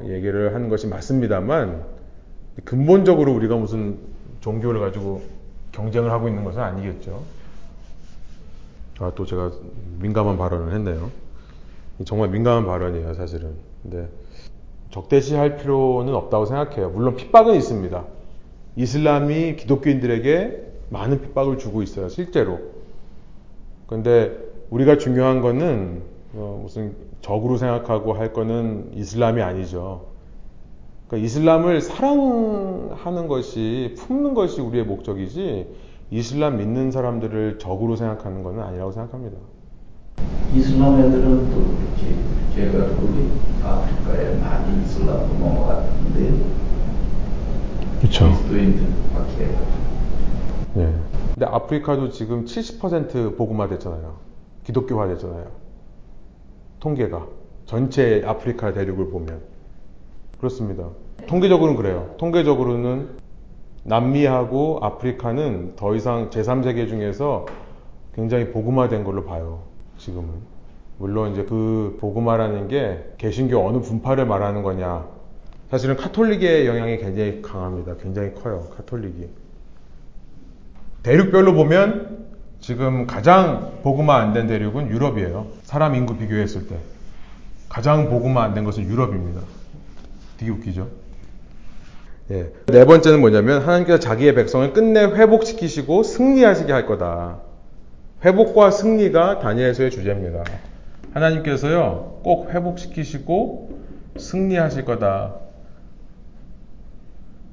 [0.03, 1.98] 얘기를 하는 것이 맞습니다만
[2.65, 3.97] 근본적으로 우리가 무슨
[4.41, 5.21] 종교를 가지고
[5.71, 7.23] 경쟁을 하고 있는 것은 아니겠죠.
[8.99, 9.51] 아, 또 제가
[9.99, 11.09] 민감한 발언을 했네요.
[12.05, 13.53] 정말 민감한 발언이에요, 사실은.
[13.83, 14.09] 근데
[14.91, 16.89] 적대시할 필요는 없다고 생각해요.
[16.89, 18.05] 물론 핍박은 있습니다.
[18.75, 22.59] 이슬람이 기독교인들에게 많은 핍박을 주고 있어요, 실제로.
[23.87, 24.37] 그런데
[24.69, 26.01] 우리가 중요한 거는
[26.33, 30.08] 어, 무슨 적으로 생각하고 할 거는 이슬람이 아니죠.
[31.09, 35.67] 그러니까 이슬람을 사랑하는 것이 품는 것이 우리의 목적이지
[36.11, 39.37] 이슬람 믿는 사람들을 적으로 생각하는 것은 아니라고 생각합니다.
[40.53, 42.15] 이슬람 애들은 또 이렇게
[42.55, 43.27] 제가 우리
[43.63, 46.45] 아프리카에 많이 이슬람으로 넘어갔는데
[47.99, 48.25] 그렇죠.
[48.25, 49.55] 그리스도인들 밖에
[50.75, 50.93] 네.
[51.33, 54.17] 근데 아프리카도 지금 70% 복음화 됐잖아요.
[54.63, 55.47] 기독교화 됐잖아요.
[56.79, 57.27] 통계가
[57.65, 59.41] 전체 아프리카 대륙을 보면
[60.39, 60.89] 그렇습니다.
[61.27, 62.15] 통계적으로는 그래요.
[62.17, 63.09] 통계적으로는
[63.83, 67.45] 남미하고 아프리카는 더 이상 제3세계 중에서
[68.13, 69.63] 굉장히 복음화된 걸로 봐요.
[69.97, 70.29] 지금은.
[70.97, 75.05] 물론 이제 그 복음화라는 게 개신교 어느 분파를 말하는 거냐.
[75.69, 77.95] 사실은 카톨릭의 영향이 굉장히 강합니다.
[77.97, 78.67] 굉장히 커요.
[78.75, 79.27] 카톨릭이.
[81.03, 82.27] 대륙별로 보면
[82.59, 85.47] 지금 가장 복음화 안 된 대륙은 유럽이에요.
[85.63, 86.75] 사람 인구 비교했을 때.
[87.69, 89.41] 가장 복음화 안 된 것은 유럽입니다.
[90.39, 90.87] 되게 웃기죠?
[92.31, 92.51] 예.
[92.67, 97.39] 네 번째는 뭐냐면 하나님께서 자기의 백성을 끝내 회복시키시고 승리하시게 할 거다.
[98.23, 100.43] 회복과 승리가 다니엘서의 주제입니다.
[101.13, 103.79] 하나님께서요 꼭 회복시키시고
[104.17, 105.35] 승리하실 거다.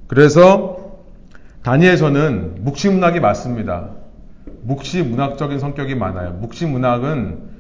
[0.07, 0.99] 그래서
[1.63, 3.91] 다니엘서는 묵시문학이 맞습니다.
[4.63, 6.33] 묵시문학적인 성격이 많아요.
[6.35, 7.57] 묵시문학은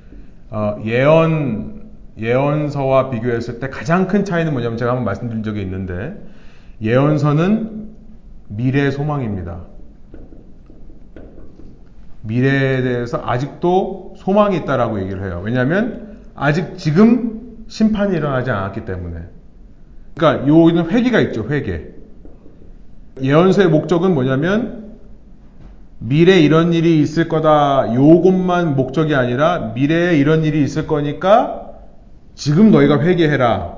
[0.50, 1.75] 어, 예언
[2.18, 6.16] 예언서와 비교했을 때 가장 큰 차이는 뭐냐면 제가 한번 말씀드린 적이 있는데
[6.80, 7.88] 예언서는
[8.48, 9.64] 미래 소망입니다.
[12.22, 15.42] 미래에 대해서 아직도 소망이 있다라고 얘기를 해요.
[15.44, 19.20] 왜냐하면 아직 지금 심판이 일어나지 않았기 때문에.
[20.16, 21.48] 그러니까 여기는 회개가 있죠.
[21.48, 21.82] 회개.
[23.22, 24.96] 예언서의 목적은 뭐냐면
[25.98, 27.94] 미래 이런 일이 있을 거다.
[27.94, 31.65] 요것만 목적이 아니라 미래에 이런 일이 있을 거니까
[32.37, 33.76] 지금 너희가 회개해라.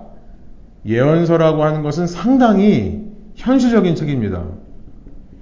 [0.85, 3.07] 예언서라고 하는 것은 상당히
[3.37, 4.45] 현실적인 책입니다.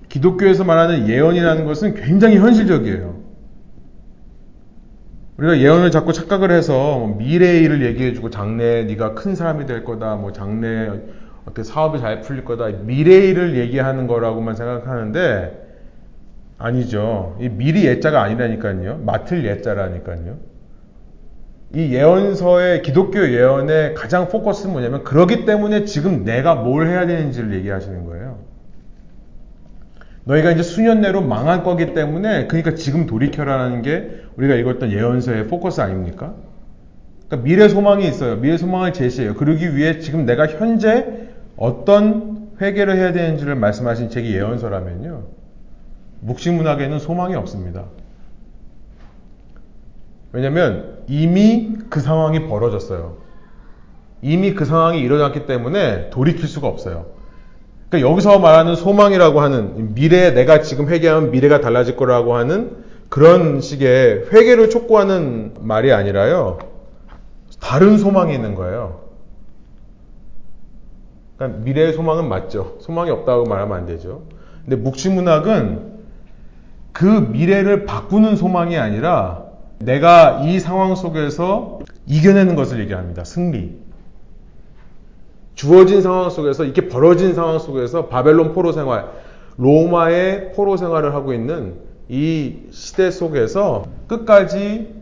[0.09, 3.17] 기독교에서 말하는 예언이라는 것은 굉장히 현실적이에요.
[5.39, 10.17] 우리가 예언을 자꾸 착각을 해서 뭐 미래의 일을 얘기해주고 장래에 네가 큰 사람이 될 거다,
[10.17, 10.91] 뭐 장래에
[11.45, 15.67] 어떻게 사업이 잘 풀릴 거다, 미래의 일을 얘기하는 거라고만 생각하는데
[16.59, 17.37] 아니죠.
[17.41, 18.99] 이 미리 예자가 아니라니까요.
[19.05, 20.56] 맡을 예자라니까요.
[21.75, 28.07] 이 예언서의 기독교 예언의 가장 포커스는 뭐냐면 그러기 때문에 지금 내가 뭘 해야 되는지를 얘기하시는
[28.07, 28.39] 거예요.
[30.25, 35.81] 너희가 이제 수년 내로 망할 거기 때문에 그러니까 지금 돌이켜라는 게 우리가 읽었던 예언서의 포커스
[35.81, 36.35] 아닙니까?
[37.27, 38.37] 그러니까 미래 소망이 있어요.
[38.37, 39.35] 미래 소망을 제시해요.
[39.35, 45.25] 그러기 위해 지금 내가 현재 어떤 회개를 해야 되는지를 말씀하신 책이 예언서라면요.
[46.21, 47.85] 묵시문학에는 소망이 없습니다.
[50.37, 53.17] 왜냐면 이미 그 상황이 벌어졌어요.
[54.21, 57.07] 이미 그 상황이 일어났기 때문에 돌이킬 수가 없어요.
[57.89, 64.27] 그러니까 여기서 말하는 소망이라고 하는 미래에 내가 지금 회개하면 미래가 달라질 거라고 하는 그런 식의
[64.31, 66.59] 회개를 촉구하는 말이 아니라요.
[67.59, 69.07] 다른 소망이 있는 거예요.
[71.39, 72.77] 그러니까 미래의 소망은 맞죠.
[72.81, 74.25] 소망이 없다고 말하면 안 되죠.
[74.67, 75.97] 근데 묵시문학은
[76.93, 79.46] 그 미래를 바꾸는 소망이 아니라
[79.79, 83.25] 내가 이 상황 속에서 이겨내는 것을 얘기합니다.
[83.25, 83.79] 승리.
[85.55, 89.11] 주어진 상황 속에서 이렇게 벌어진 상황 속에서 바벨론 포로 생활,
[89.57, 91.75] 로마의 포로 생활을 하고 있는
[92.09, 94.95] 이 시대 속에서 끝까지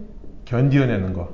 [0.45, 1.29] 견디어내는 것.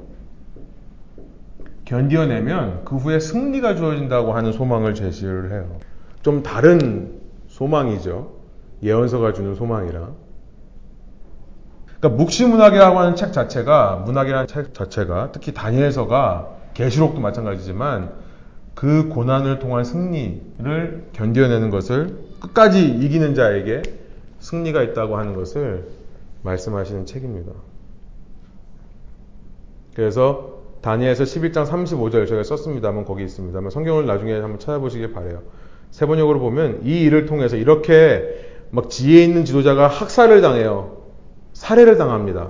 [1.85, 5.79] 견디어내면 그 후에 승리가 주어진다고 하는 소망을 제시를 해요.
[6.23, 8.33] 좀 다른 소망이죠.
[8.83, 10.15] 예언서가 주는 소망이랑.
[12.01, 18.13] 그러니까 묵시문학이라고 하는 책 자체가 문학이라는 책 자체가 특히 다니엘서가 계시록도 마찬가지지만
[18.75, 23.83] 그 고난을 통한 승리를 견뎌내는 것을 끝까지 이기는 자에게
[24.39, 25.89] 승리가 있다고 하는 것을
[26.43, 27.53] 말씀하시는 책입니다.
[29.95, 35.43] 그래서 다니엘서 11장 35절 제가 썼습니다만 거기 있습니다만 성경을 나중에 한번 찾아보시길 바래요.
[35.91, 41.00] 세 번역으로 보면 이 일을 통해서 이렇게 막 지혜 있는 지도자가 학살을 당해요.
[41.61, 42.49] 살해를 당합니다.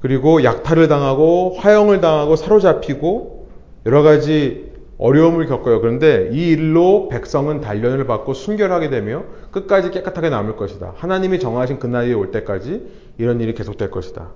[0.00, 3.48] 그리고 약탈을 당하고 화형을 당하고 사로잡히고
[3.86, 5.80] 여러 가지 어려움을 겪어요.
[5.80, 10.92] 그런데 이 일로 백성은 단련을 받고 순결하게 되며 끝까지 깨끗하게 남을 것이다.
[10.96, 12.86] 하나님이 정하신 그날이 올 때까지
[13.18, 14.28] 이런 일이 계속될 것이다.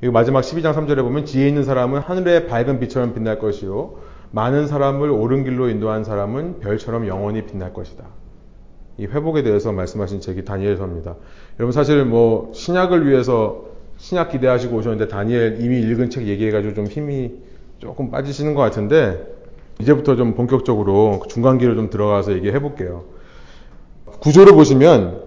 [0.00, 3.96] 그리고 마지막 12장 3절에 보면 지혜 있는 사람은 하늘의 밝은 빛처럼 빛날 것이요
[4.32, 8.04] 많은 사람을 옳은 길로 인도한 사람은 별처럼 영원히 빛날 것이다.
[8.98, 11.16] 이 회복에 대해서 말씀하신 책이 다니엘서입니다.
[11.58, 13.64] 여러분 사실 뭐 신약을 위해서
[13.98, 17.32] 신약 기대하시고 오셨는데 다니엘 이미 읽은 책 얘기해가지고 좀 힘이
[17.78, 19.26] 조금 빠지시는 것 같은데
[19.80, 23.04] 이제부터 좀 본격적으로 중간기를 좀 들어가서 얘기해 볼게요.
[24.20, 25.22] 구조를 보시면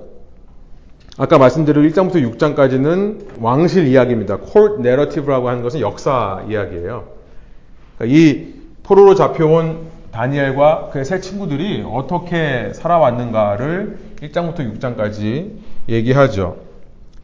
[1.17, 4.39] 아까 말씀드린 1장부터 6장까지는 왕실 이야기입니다.
[4.39, 7.07] court narrative라고 하는 것은 역사 이야기예요.
[7.97, 8.53] 그러니까 이
[8.83, 15.51] 포로로 잡혀온 다니엘과 그의 세 친구들이 어떻게 살아왔는가를 1장부터 6장까지
[15.89, 16.57] 얘기하죠.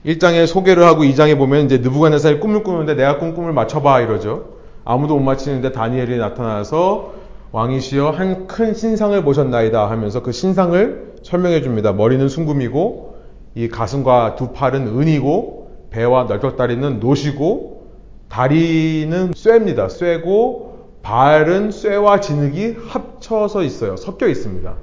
[0.05, 4.57] 1장에 소개를 하고 2장에 보면 이제 느부갓네살이 꿈을 꾸는데 내가 꾼 꿈을 맞춰봐 이러죠.
[4.85, 7.13] 아무도 못 맞히는데 다니엘이 나타나서
[7.51, 11.91] 왕이시여 한 큰 신상을 보셨나이다 하면서 그 신상을 설명해 줍니다.
[11.93, 13.17] 머리는 순금이고
[13.55, 17.87] 이 가슴과 두 팔은 은이고 배와 널쩍다리는 노시고
[18.29, 19.89] 다리는 쇠입니다.
[19.89, 20.69] 쇠고
[21.01, 23.97] 발은 쇠와 진흙이 합쳐서 있어요.
[23.97, 24.73] 섞여 있습니다.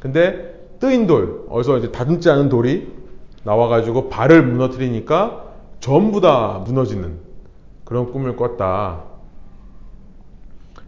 [0.00, 2.86] 근데 뜨인 돌, 어디서 이제 다듬지 않은 돌이
[3.46, 5.44] 나와가지고 발을 무너뜨리니까
[5.78, 7.18] 전부 다 무너지는
[7.84, 9.04] 그런 꿈을 꿨다.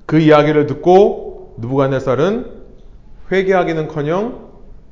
[0.07, 2.59] 그 이야기를 듣고 누부갓네살은
[3.31, 4.49] 회개하기는커녕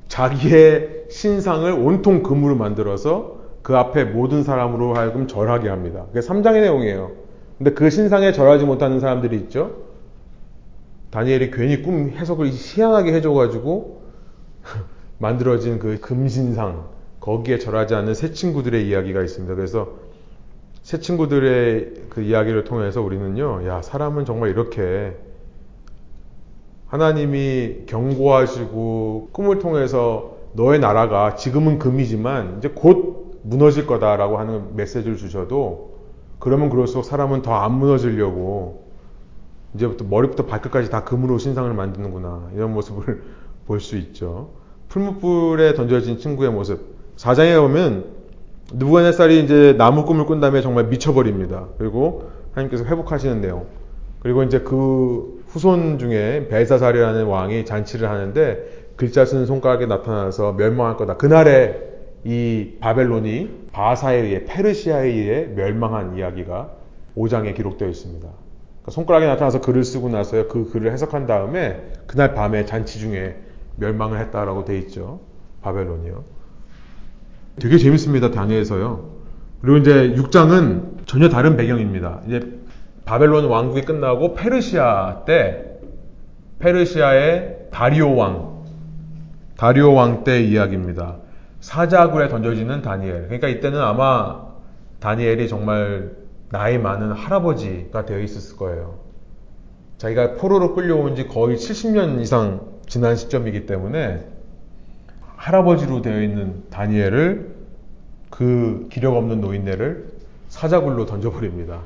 [0.07, 6.05] 자기의 신상을 온통 금으로 만들어서 그 앞에 모든 사람으로 하여금 절하게 합니다.
[6.12, 7.11] 그게 3장의 내용이에요.
[7.59, 9.87] 근데 그 신상에 절하지 못하는 사람들이 있죠.
[11.11, 14.03] 다니엘이 괜히 꿈 해석을 희한하게 해줘가지고
[15.19, 16.95] 만들어진 그 금신상
[17.27, 19.53] 거기에 절하지 않는 새 친구들의 이야기가 있습니다.
[19.57, 19.89] 그래서
[20.83, 25.16] 새 친구들의 그 이야기를 통해서 우리는요, 야, 사람은 정말 이렇게
[26.87, 35.97] 하나님이 경고하시고 꿈을 통해서 너의 나라가 지금은 금이지만 이제 곧 무너질 거다라고 하는 메시지를 주셔도
[36.39, 38.87] 그러면 그럴수록 사람은 더 안 무너지려고
[39.74, 43.22] 이제부터 머리부터 발끝까지 다 금으로 신상을 만드는구나 이런 모습을
[43.66, 44.51] 볼 수 있죠.
[44.89, 46.95] 풀무불에 던져진 친구의 모습.
[47.17, 48.05] 4장에 보면
[48.73, 51.69] 누부갓네살이 이제 나무 꿈을 꾼 다음에 정말 미쳐버립니다.
[51.79, 53.67] 그리고 하나님께서 회복하시는 내용.
[54.21, 61.17] 그리고 이제 그 후손 중에 벨사살이라는 왕이 잔치를 하는데 글자 쓰는 손가락에 나타나서 멸망할 거다.
[61.17, 61.81] 그날에
[62.25, 66.71] 이 바벨론이 바사에 의해 페르시아에 의해 멸망한 이야기가
[67.17, 68.27] 5장에 기록되어 있습니다.
[68.27, 73.37] 그러니까 손가락에 나타나서 글을 쓰고 나서 그 글을 해석한 다음에 그날 밤에 잔치 중에
[73.77, 75.21] 멸망을 했다라고 돼 있죠.
[75.62, 76.36] 바벨론이요.
[77.61, 78.31] 되게 재밌습니다.
[78.31, 79.17] 다니엘서요.
[79.61, 82.21] 그리고 이제 6장은 전혀 다른 배경입니다.
[82.27, 82.41] 이제
[83.05, 85.79] 바벨론 왕국이 끝나고 페르시아 때
[86.59, 88.65] 페르시아의 다리오 왕
[89.57, 91.19] 다리오 왕 때 이야기입니다.
[91.61, 93.25] 사자굴에 던져지는 다니엘.
[93.25, 94.45] 그러니까 이때는 아마
[95.01, 96.13] 다니엘이 정말
[96.51, 98.99] 나이 많은 할아버지가 되어 있었을 거예요.
[99.99, 104.27] 자기가 포로로 끌려온 지 거의 70년 이상 지난 시점이기 때문에
[105.37, 107.55] 할아버지로 되어 있는 다니엘을
[108.30, 110.09] 그 기력 없는 노인네를
[110.49, 111.80] 사자굴로 던져버립니다.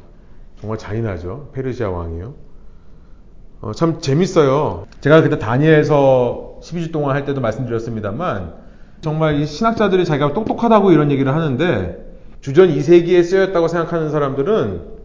[0.61, 1.51] 정말 잔인하죠.
[1.53, 2.35] 페르시아 왕이요.
[3.63, 4.87] 어, 참 재밌어요.
[5.01, 8.55] 제가 그때 다니엘서 12주 동안 할 때도 말씀드렸습니다만
[9.01, 15.01] 정말 이 신학자들이 자기가 똑똑하다고 이런 얘기를 하는데 주전 2세기에 쓰였다고 생각하는 사람들은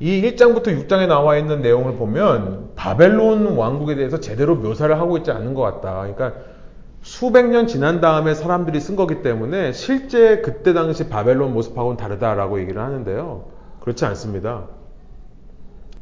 [0.00, 5.54] 이 1장부터 6장에 나와 있는 내용을 보면 바벨론 왕국에 대해서 제대로 묘사를 하고 있지 않은
[5.54, 6.00] 것 같다.
[6.00, 6.32] 그러니까
[7.02, 12.80] 수백 년 지난 다음에 사람들이 쓴 거기 때문에 실제 그때 당시 바벨론 모습하고는 다르다라고 얘기를
[12.80, 13.44] 하는데요.
[13.80, 14.68] 그렇지 않습니다.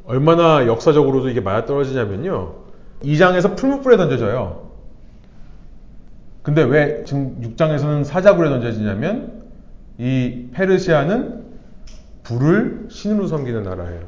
[0.04, 2.54] 얼마나 역사적으로도 이게 맞아떨어지냐면요.
[3.02, 4.70] 2장에서 풀무불에 던져져요.
[6.42, 9.42] 근데 왜 지금 6장에서는 사자굴에 던져지냐면
[9.98, 11.44] 이 페르시아는
[12.24, 14.00] 불을 신으로 섬기는 나라예요.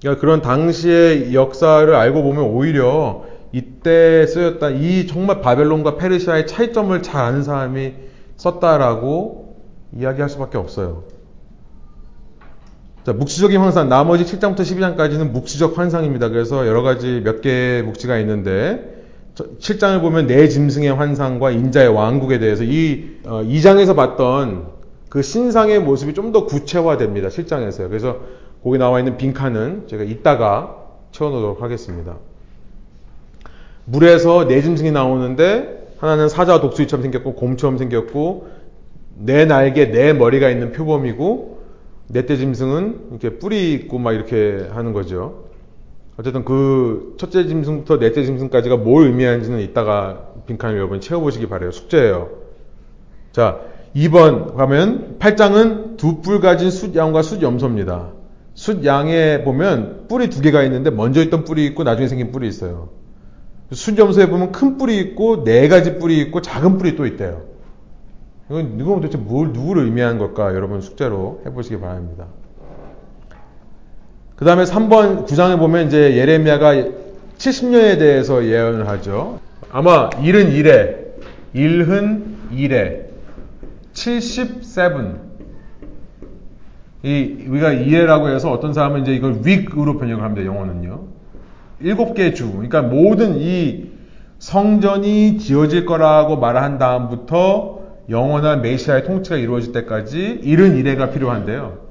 [0.00, 7.24] 그러니까 그런 당시의 역사를 알고 보면 오히려 이때 쓰였다 이 정말 바벨론과 페르시아의 차이점을 잘
[7.24, 7.94] 아는 사람이
[8.36, 9.56] 썼다라고
[9.96, 11.04] 이야기할 수밖에 없어요.
[13.04, 16.28] 자, 묵시적인 환상 나머지 7장부터 12장까지는 묵시적 환상입니다.
[16.28, 18.96] 그래서 여러 가지 몇 개의 묵시가 있는데
[19.34, 24.78] 7장을 보면 내 짐승의 환상과 인자의 왕국에 대해서 이 어, 2장에서 봤던
[25.08, 27.28] 그 신상의 모습이 좀 더 구체화됩니다.
[27.28, 27.88] 7장에서요.
[27.88, 28.18] 그래서
[28.62, 30.76] 거기 나와 있는 빈칸은 제가 이따가
[31.12, 32.16] 채워놓도록 하겠습니다.
[33.90, 38.48] 물에서 네 짐승이 나오는데 하나는 사자 독수리처럼 생겼고 곰처럼 생겼고
[39.16, 41.58] 네 날개 네 머리가 있는 표범이고
[42.08, 45.44] 넷째 짐승은 이렇게 뿌리 있고 막 이렇게 하는 거죠.
[46.18, 51.70] 어쨌든 그 첫째 짐승부터 넷째 짐승까지가 뭘 의미하는지는 이따가 빈칸을 여러분 채워보시기 바래요.
[51.70, 52.30] 숙제예요.
[53.32, 53.60] 자,
[53.94, 58.12] 2번 가면 8장은 두 뿔 가진 숫양과 숫염소입니다.
[58.54, 62.97] 숫양에 보면 뿔이 두 개가 있는데 먼저 있던 뿔이 있고 나중에 생긴 뿔이 있어요.
[63.72, 67.42] 숫염소에 보면 큰 뿔이 있고 네 가지 뿔이 있고 작은 뿔이 또 있대요.
[68.48, 70.54] 이건 이건 도대체 뭘 누구를 의미하는 걸까?
[70.54, 72.26] 여러분 숙제로 해보시기 바랍니다.
[74.36, 76.74] 그 다음에 3번 9장에 보면 이제 예레미야가
[77.36, 79.40] 70년에 대해서 예언을 하죠.
[79.70, 81.14] 아마 일은 일에,
[81.52, 83.10] 일흔 일에,
[83.92, 85.28] 77.
[87.02, 90.46] 이 우리가 이해라고 해서 어떤 사람은 이제 이걸 week으로 번역을 합니다.
[90.46, 91.07] 영어는요.
[91.80, 92.50] 일곱 개의 주.
[92.52, 93.90] 그러니까 모든 이
[94.38, 101.88] 성전이 지어질 거라고 말한 다음부터 영원한 메시아의 통치가 이루어질 때까지 일은 일회가 필요한데요.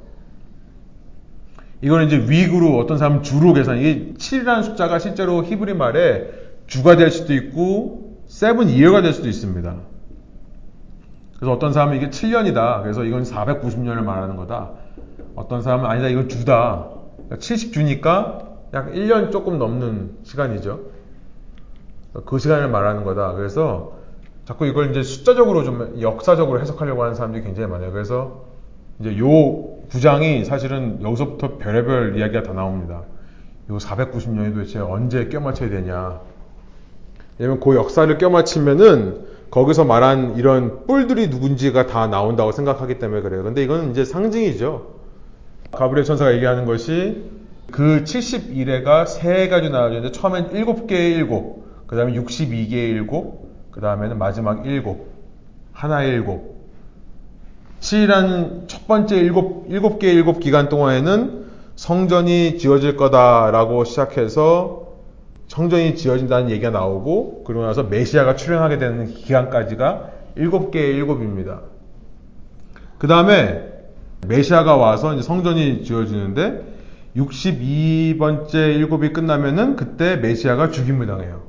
[1.82, 3.78] 이거는 이제 위그로 어떤 사람은 주로 계산.
[3.78, 6.30] 이게 7이라는 숫자가 실제로 히브리 말에
[6.66, 9.76] 주가 될 수도 있고 세븐 이어가 될 수도 있습니다.
[11.36, 12.82] 그래서 어떤 사람은 이게 7년이다.
[12.82, 14.72] 그래서 이건 490년을 말하는 거다.
[15.36, 16.08] 어떤 사람은 아니다.
[16.08, 16.88] 이건 주다.
[17.30, 20.80] 70주니까 그러니까 약 1년 조금 넘는 시간이죠.
[22.26, 23.34] 그 시간을 말하는 거다.
[23.34, 23.94] 그래서
[24.46, 27.92] 자꾸 이걸 이제 숫자적으로 좀 역사적으로 해석하려고 하는 사람들이 굉장히 많아요.
[27.92, 28.46] 그래서
[29.00, 29.28] 이제 요
[29.90, 33.04] 구장이 사실은 여기서부터 별의별 이야기가 다 나옵니다.
[33.70, 36.22] 요 490년이 도대체 언제 껴맞춰야 되냐.
[37.38, 43.44] 왜냐면 그 역사를 껴맞추면은 거기서 말한 이런 뿔들이 누군지가 다 나온다고 생각하기 때문에 그래요.
[43.44, 44.96] 근데 이건 이제 상징이죠.
[45.72, 47.37] 가브리엘 천사가 얘기하는 것이
[47.72, 51.28] 그 71회가 세 가지 나눠졌는데 처음엔 7개의 7,
[51.86, 53.08] 그 다음에 62개의 7,
[53.72, 54.84] 그 다음에는 마지막 7,
[55.74, 56.58] 하나의 7.
[57.80, 61.46] 7이라는 첫 번째 7, 7개의 7 기간 동안에는
[61.76, 64.88] 성전이 지어질 거다라고 시작해서
[65.48, 71.60] 성전이 지어진다는 얘기가 나오고 그러고 나서 메시아가 출현하게 되는 기간까지가 7개의 7입니다.
[72.98, 73.64] 그 다음에
[74.28, 76.77] 메시아가 와서 성전이 지어지는데
[77.18, 81.44] 62번째 7이 끝나면은 그때 메시아가 죽임을 당해요.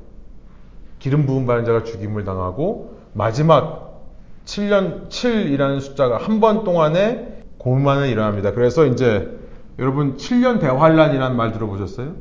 [0.97, 4.03] 기름 부은 받은 자가 죽임을 당하고 마지막
[4.45, 8.51] 7년 7이라는 숫자가 한 번 동안에 고문만을 일어납니다.
[8.53, 9.37] 그래서 이제
[9.77, 12.15] 여러분 7년 대환란이라는 말 들어보셨어요?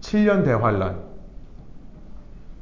[0.00, 1.02] 7년 대환란.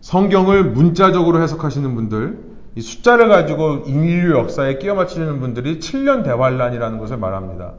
[0.01, 2.39] 성경을 문자적으로 해석하시는 분들,
[2.75, 7.75] 이 숫자를 가지고 인류 역사에 끼워 맞추시는 분들이 7년 대환란이라는 것을 말합니다.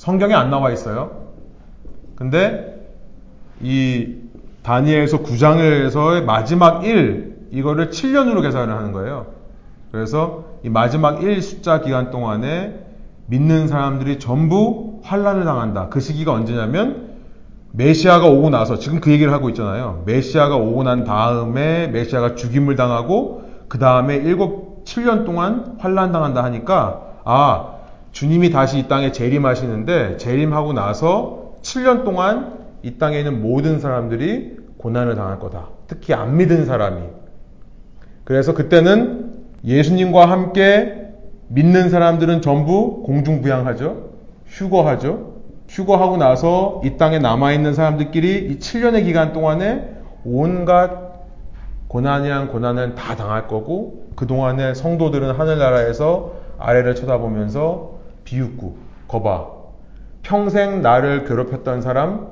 [0.00, 1.10] 성경에 안 나와 있어요.
[2.16, 2.88] 근데
[3.60, 4.14] 이
[4.62, 9.26] 다니엘서 9장에서의 마지막 1 이거를 7년으로 계산을 하는 거예요.
[9.92, 12.82] 그래서 이 마지막 1 숫자 기간 동안에
[13.26, 15.90] 믿는 사람들이 전부 환란을 당한다.
[15.90, 17.10] 그 시기가 언제냐면
[17.72, 20.04] 메시아가 오고 나서 지금 그 얘기를 하고 있잖아요.
[20.06, 27.02] 메시아가 오고 난 다음에 메시아가 죽임을 당하고 그 다음에 일곱 7년 동안 환란 당한다 하니까
[27.24, 27.79] 아
[28.12, 35.14] 주님이 다시 이 땅에 재림하시는데 재림하고 나서 7년 동안 이 땅에 있는 모든 사람들이 고난을
[35.14, 35.68] 당할 거다.
[35.86, 37.02] 특히 안 믿은 사람이
[38.24, 39.32] 그래서 그때는
[39.64, 41.00] 예수님과 함께
[41.48, 44.10] 믿는 사람들은 전부 공중부양하죠.
[44.46, 45.34] 휴거하죠.
[45.68, 51.10] 휴거하고 나서 이 땅에 남아있는 사람들끼리 이 7년의 기간 동안에 온갖
[51.88, 57.89] 고난이란 고난을 다 당할 거고 그동안에 성도들은 하늘나라에서 아래를 쳐다보면서
[58.30, 58.78] 비웃고
[59.08, 59.48] 거봐
[60.22, 62.28] 평생 나를 괴롭혔던 사람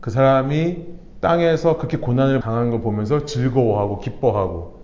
[0.00, 0.86] 그 사람이
[1.20, 4.80] 땅에서 그렇게 고난을 당한 걸 보면서 즐거워하고 기뻐하고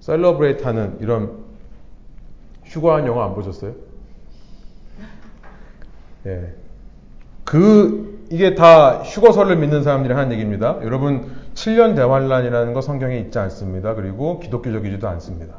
[0.00, 1.44] 셀러브레이트 하는 이런
[2.64, 3.72] 휴가한 영화 안 보셨어요?
[6.26, 6.54] 예.
[7.44, 10.78] 그 이게 다 휴거설을 믿는 사람들이 하는 얘기입니다.
[10.82, 13.94] 여러분 7년 대환란이라는 거 성경에 있지 않습니다.
[13.94, 15.54] 그리고 기독교적이지도 않습니다.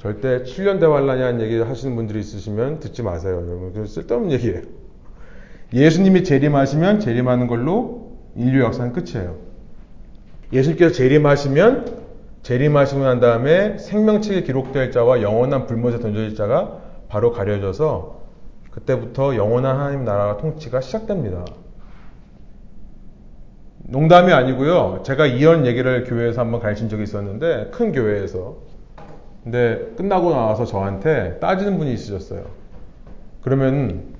[0.00, 3.34] 절대 7년 대환란이라는 얘기 하시는 분들이 있으시면 듣지 마세요.
[3.46, 4.62] 여러분 그 쓸데없는 얘기예요.
[5.74, 9.36] 예수님이 재림하시면 재림하는 걸로 인류 역사는 끝이에요.
[10.54, 12.00] 예수님께서 재림하시면
[12.42, 16.78] 재림하시고 난 다음에 생명책에 기록될 자와 영원한 불못에 던져질 자가
[17.10, 18.20] 바로 가려져서
[18.70, 21.44] 그때부터 영원한 하나님 나라가 통치가 시작됩니다.
[23.80, 25.02] 농담이 아니고요.
[25.04, 28.69] 제가 이런 얘기를 교회에서 한번 가르친 적이 있었는데 큰 교회에서
[29.42, 32.44] 근데 끝나고 나와서 저한테 따지는 분이 있으셨어요.
[33.42, 34.14] 그러면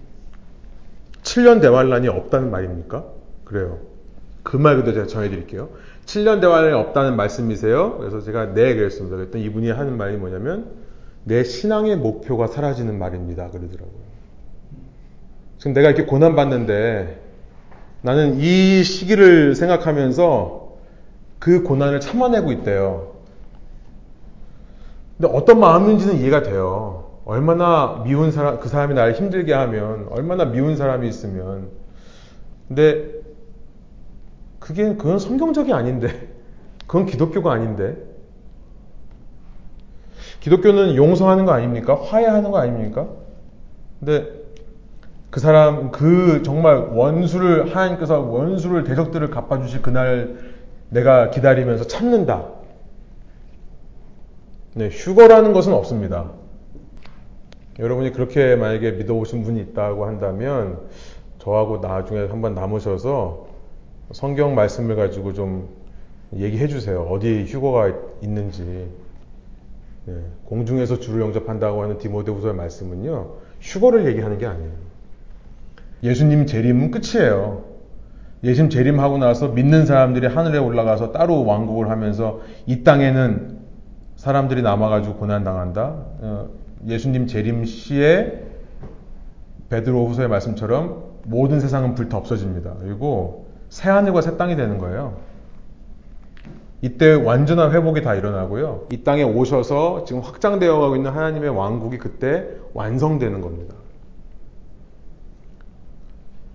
[1.23, 3.05] 7년 대환란이 없다는 말입니까?
[3.45, 3.79] 그래요.
[4.43, 5.69] 그 말 그대로 제가 전해드릴게요.
[6.07, 7.99] 7년 대환란이 없다는 말씀이세요?
[7.99, 9.17] 그래서 제가 네 그랬습니다.
[9.17, 10.71] 그랬더니 이분이 하는 말이 뭐냐면
[11.25, 13.49] 내 신앙의 목표가 사라지는 말입니다.
[13.51, 14.11] 그러더라고요.
[15.59, 17.21] 지금 내가 이렇게 고난받는데
[18.03, 20.77] 나는 이 시기를 생각하면서
[21.39, 23.10] 그 고난을 참아내고 있대요.
[25.21, 27.21] 근데 어떤 마음인지는 이해가 돼요.
[27.27, 31.69] 얼마나 미운 사람, 그 사람이 나를 힘들게 하면, 얼마나 미운 사람이 있으면.
[32.67, 33.21] 근데
[34.59, 36.29] 그게, 그건 성경적이 아닌데.
[36.89, 37.99] 그건 기독교가 아닌데.
[40.41, 42.01] 기독교는 용서하는 거 아닙니까?
[42.03, 43.07] 화해하는 거 아닙니까?
[43.99, 44.27] 근데
[45.29, 50.39] 그 사람, 그 정말 원수를, 하나님께서 원수를, 대적들을 갚아주실 그날
[50.89, 52.60] 내가 기다리면서 참는다.
[54.75, 56.31] 네, 휴거라는 것은 없습니다.
[57.81, 60.79] 여러분이 그렇게 만약에 믿어보신 분이 있다고 한다면
[61.39, 63.49] 저하고 나중에 한번 남으셔서
[64.13, 65.69] 성경 말씀을 가지고 좀
[66.37, 67.03] 얘기해 주세요.
[67.03, 67.93] 어디 휴거가
[68.23, 68.89] 있는지.
[70.07, 70.15] 네,
[70.45, 73.31] 공중에서 주를 영접한다고 하는 디모데후서의 말씀은요.
[73.61, 74.71] 휴거를 얘기하는 게 아니에요.
[76.05, 77.65] 예수님 재림은 끝이에요.
[78.45, 83.60] 예수님 재림하고 나서 믿는 사람들이 하늘에 올라가서 따로 왕국을 하면서 이 땅에는
[84.21, 85.95] 사람들이 남아가지고 고난당한다.
[86.21, 86.51] 어,
[86.87, 88.45] 예수님 재림 시에
[89.71, 92.75] 베드로 후서의 말씀처럼 모든 세상은 불타 없어집니다.
[92.81, 95.17] 그리고 새 하늘과 새 땅이 되는 거예요.
[96.83, 98.89] 이때 완전한 회복이 다 일어나고요.
[98.93, 103.75] 이 땅에 오셔서 지금 확장되어 가고 있는 하나님의 왕국이 그때 완성되는 겁니다.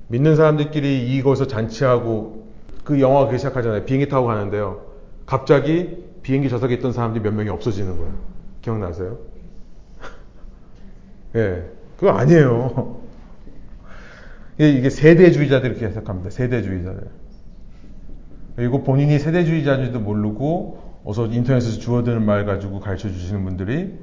[0.09, 2.45] 믿는 사람들끼리 이곳을 잔치하고
[2.84, 3.86] 그 영화가 시작하잖아요.
[3.86, 4.82] 비행기 타고 가는데요.
[5.26, 8.13] 갑자기 비행기 좌석에 있던 사람들이 몇 명이 없어지는 거예요.
[8.63, 9.19] 기억나세요?
[11.36, 12.99] 예, 네, 그거 아니에요.
[14.57, 16.32] 이게 세대주의자들 이렇게 해석합니다.
[16.32, 17.07] 세대주의자들.
[18.55, 23.93] 그리고 본인이 세대주의자인지도 모르고 어서 인터넷에서 주워드는 말 가지고 가르쳐 주시는 분들이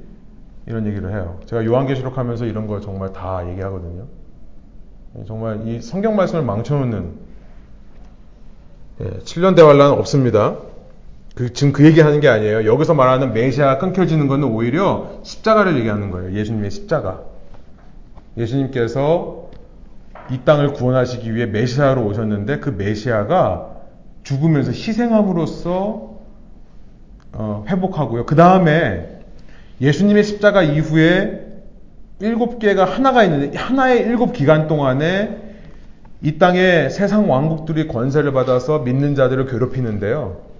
[0.65, 1.41] 이런 얘기를 해요.
[1.45, 4.07] 제가 요한계시록 하면서 이런 거 정말 다 얘기하거든요.
[5.27, 7.33] 정말 이 성경 말씀을 망쳐놓는
[9.01, 10.72] 예, 7년 대환란 없습니다.
[11.35, 12.65] 그, 지금 그 얘기하는 게 아니에요.
[12.65, 16.33] 여기서 말하는 메시아 끊겨지는 것은 오히려 십자가를 얘기하는 거예요.
[16.33, 17.21] 예수님의 십자가.
[18.37, 19.49] 예수님께서
[20.31, 23.71] 이 땅을 구원하시기 위해 메시아로 오셨는데 그 메시아가
[24.23, 26.13] 죽으면서 희생함으로써
[27.33, 28.25] 어, 회복하고요.
[28.25, 29.19] 그 다음에
[29.81, 31.47] 예수님의 십자가 이후에
[32.19, 35.41] 일곱 개가 하나가 있는데 하나의 일곱 기간 동안에
[36.21, 40.52] 이 땅에 세상 왕국들이 권세를 받아서 믿는 자들을 괴롭히는데요.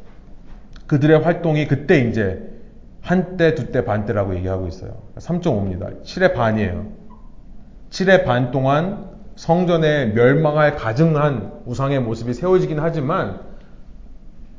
[0.87, 2.49] 그들의 활동이 그때 이제
[3.01, 4.97] 한 때, 두 때, 반 때라고 얘기하고 있어요.
[5.17, 6.03] 3.5입니다.
[6.03, 6.87] 7의 반이에요.
[7.89, 13.41] 7의 반 동안 성전에 멸망할 가증한 우상의 모습이 세워지긴 하지만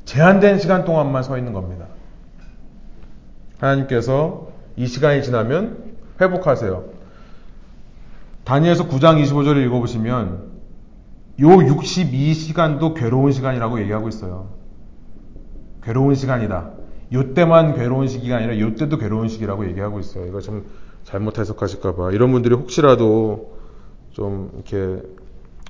[0.05, 1.87] 제한된 시간 동안만 서 있는 겁니다.
[3.59, 6.83] 하나님께서 이 시간이 지나면 회복하세요.
[8.43, 10.55] 다니엘서 9장 25절을 읽어보시면
[11.41, 14.49] 요 62시간도 괴로운 시간이라고 얘기하고 있어요.
[15.85, 16.71] 괴로운 시간이다.
[17.13, 20.25] 요때만 괴로운 시기가 아니라 요때도 괴로운 시기라고 얘기하고 있어요.
[20.25, 20.65] 이거 좀
[21.03, 22.11] 잘못 해석하실까봐.
[22.11, 23.55] 이런 분들이 혹시라도
[24.11, 25.03] 좀 이렇게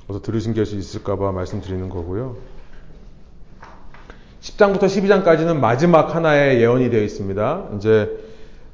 [0.08, 2.38] 어서 들으신 것이 있을까봐 말씀드리는 거고요.
[4.40, 7.70] 10장부터 12장까지는 마지막 하나의 예언이 되어 있습니다.
[7.76, 8.10] 이제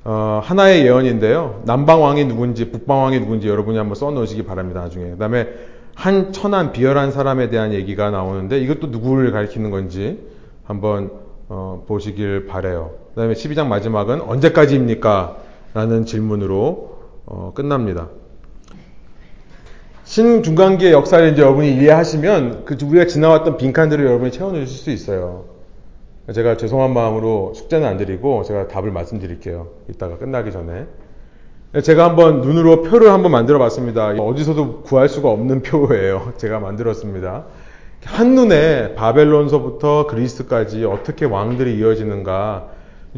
[0.04, 1.64] 어, 하나의 예언인데요.
[1.66, 4.82] 남방 왕이 누군지 북방 왕이 누군지 여러분이 한번 써놓으시기 바랍니다.
[4.82, 5.12] 나중에.
[5.12, 5.48] 그 다음에
[5.96, 10.20] 한 천한 비열한 사람에 대한 얘기가 나오는데 이것도 누구를 가리키는 건지
[10.66, 11.12] 한번
[11.54, 12.92] 어, 보시길 바래요.
[13.10, 15.36] 그다음에 12장 마지막은 언제까지입니까?
[15.74, 18.08] 라는 질문으로 어, 끝납니다.
[20.06, 25.44] 신중간기의 역사를 이제 여러분이 이해하시면 그 우리가 지나왔던 빈칸들을 여러분이 채워넣으실 수 있어요.
[26.34, 29.68] 제가 죄송한 마음으로 숙제는 안 드리고 제가 답을 말씀드릴게요.
[29.90, 30.86] 이따가 끝나기 전에.
[31.84, 34.08] 제가 한번 눈으로 표를 한번 만들어 봤습니다.
[34.08, 36.32] 어디서도 구할 수가 없는 표예요.
[36.38, 37.46] 제가 만들었습니다.
[38.06, 42.68] 한눈에 바벨론서부터 그리스까지 어떻게 왕들이 이어지는가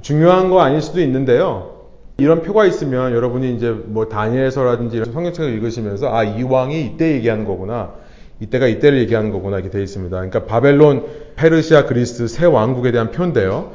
[0.01, 1.73] 중요한 거 아닐 수도 있는데요.
[2.17, 7.93] 이런 표가 있으면 여러분이 이제 뭐 다니엘서라든지 성경책을 읽으시면서 아, 이 왕이 이때 얘기하는 거구나.
[8.39, 10.15] 이때가 이때를 얘기하는 거구나 이렇게 되어 있습니다.
[10.15, 11.05] 그러니까 바벨론,
[11.35, 13.71] 페르시아, 그리스 세 왕국에 대한 표인데요.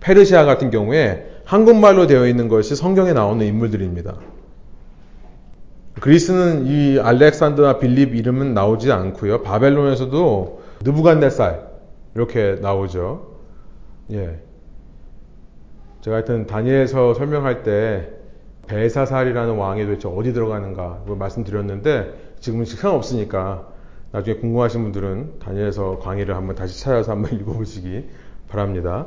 [0.00, 4.14] 페르시아 같은 경우에 한국말로 되어 있는 것이 성경에 나오는 인물들입니다.
[6.00, 9.42] 그리스는 이 알렉산더나 빌립 이름은 나오지 않고요.
[9.42, 11.68] 바벨론에서도 느부갓네살
[12.14, 13.36] 이렇게 나오죠.
[14.12, 14.40] 예.
[16.00, 18.10] 제가 하여튼 다니엘서 설명할 때
[18.66, 23.66] 벨사살이라는 왕이 도대체 어디 들어가는가 말씀드렸는데 지금은 시간 없으니까
[24.12, 28.08] 나중에 궁금하신 분들은 다니엘서 강의를 한번 다시 찾아서 한번 읽어보시기
[28.48, 29.06] 바랍니다.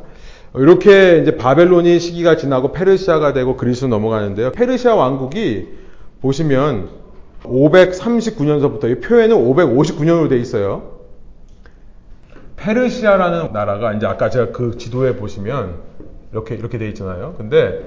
[0.56, 4.52] 이렇게 이제 바벨론이 시기가 지나고 페르시아가 되고 그리스로 넘어가는데요.
[4.52, 5.70] 페르시아 왕국이
[6.22, 6.90] 보시면
[7.44, 11.00] 539년서부터 이 표에는 559년으로 돼 있어요.
[12.56, 15.78] 페르시아라는 나라가 이제 아까 제가 그 지도에 보시면
[16.32, 17.34] 이렇게 이렇게 돼 있잖아요.
[17.38, 17.82] 근데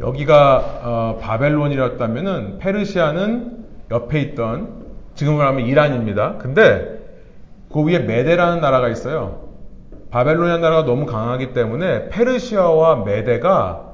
[0.00, 4.82] 여기가 어, 바벨론이었다면은 페르시아는 옆에 있던
[5.14, 6.38] 지금으로 하면 이란입니다.
[6.38, 7.00] 근데
[7.72, 9.48] 그 위에 메데라는 나라가 있어요.
[10.10, 13.92] 바벨론이라는 나라가 너무 강하기 때문에 페르시아와 메데가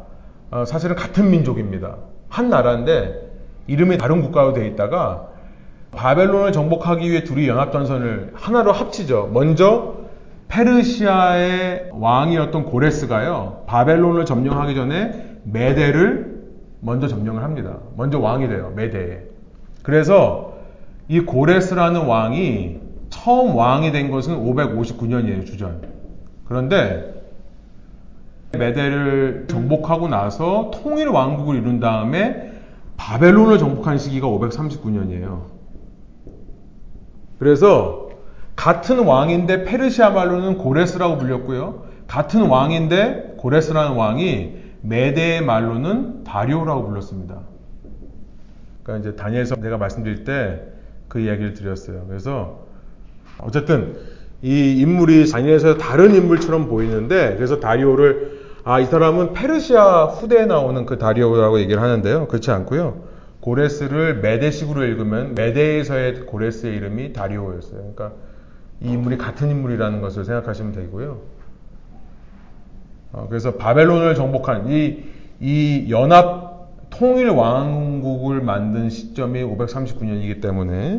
[0.50, 1.96] 어, 사실은 같은 민족입니다.
[2.28, 3.27] 한 나라인데
[3.68, 5.28] 이름이 다른 국가로 되어 있다가
[5.92, 9.30] 바벨론을 정복하기 위해 둘이 연합전선을 하나로 합치죠.
[9.32, 9.96] 먼저
[10.48, 13.64] 페르시아의 왕이었던 고레스가요.
[13.66, 16.38] 바벨론을 점령하기 전에 메데를
[16.80, 17.78] 먼저 점령을 합니다.
[17.96, 18.72] 먼저 왕이 돼요.
[18.74, 19.22] 메데에.
[19.82, 20.54] 그래서
[21.08, 22.80] 이 고레스라는 왕이
[23.10, 25.46] 처음 왕이 된 것은 559년이에요.
[25.46, 25.82] 주전.
[26.46, 27.14] 그런데
[28.52, 32.47] 메데를 정복하고 나서 통일 왕국을 이룬 다음에
[32.98, 35.44] 바벨론을 정복한 시기가 539년이에요.
[37.38, 38.10] 그래서
[38.54, 41.86] 같은 왕인데 페르시아 말로는 고레스라고 불렸고요.
[42.06, 47.40] 같은 왕인데 고레스라는 왕이 메데의 말로는 다리오라고 불렀습니다.
[48.82, 52.04] 그러니까 이제 다니엘서 내가 말씀드릴 때 그 이야기를 드렸어요.
[52.06, 52.66] 그래서
[53.38, 53.96] 어쨌든
[54.42, 58.37] 이 인물이 다니엘서 다른 인물처럼 보이는데 그래서 다리오를
[58.68, 62.28] 아 이 사람은 페르시아 후대에 나오는 그 다리오라고 얘기를 하는데요.
[62.28, 63.00] 그렇지 않고요.
[63.40, 67.78] 고레스를 메데식으로 읽으면 메데에서의 고레스의 이름이 다리오였어요.
[67.80, 68.12] 그러니까
[68.82, 71.18] 이 인물이 같은 인물이라는 것을 생각하시면 되고요.
[73.12, 75.02] 어, 그래서 바벨론을 정복한 이,
[75.40, 80.98] 이 연합 통일 왕국을 만든 시점이 539년이기 때문에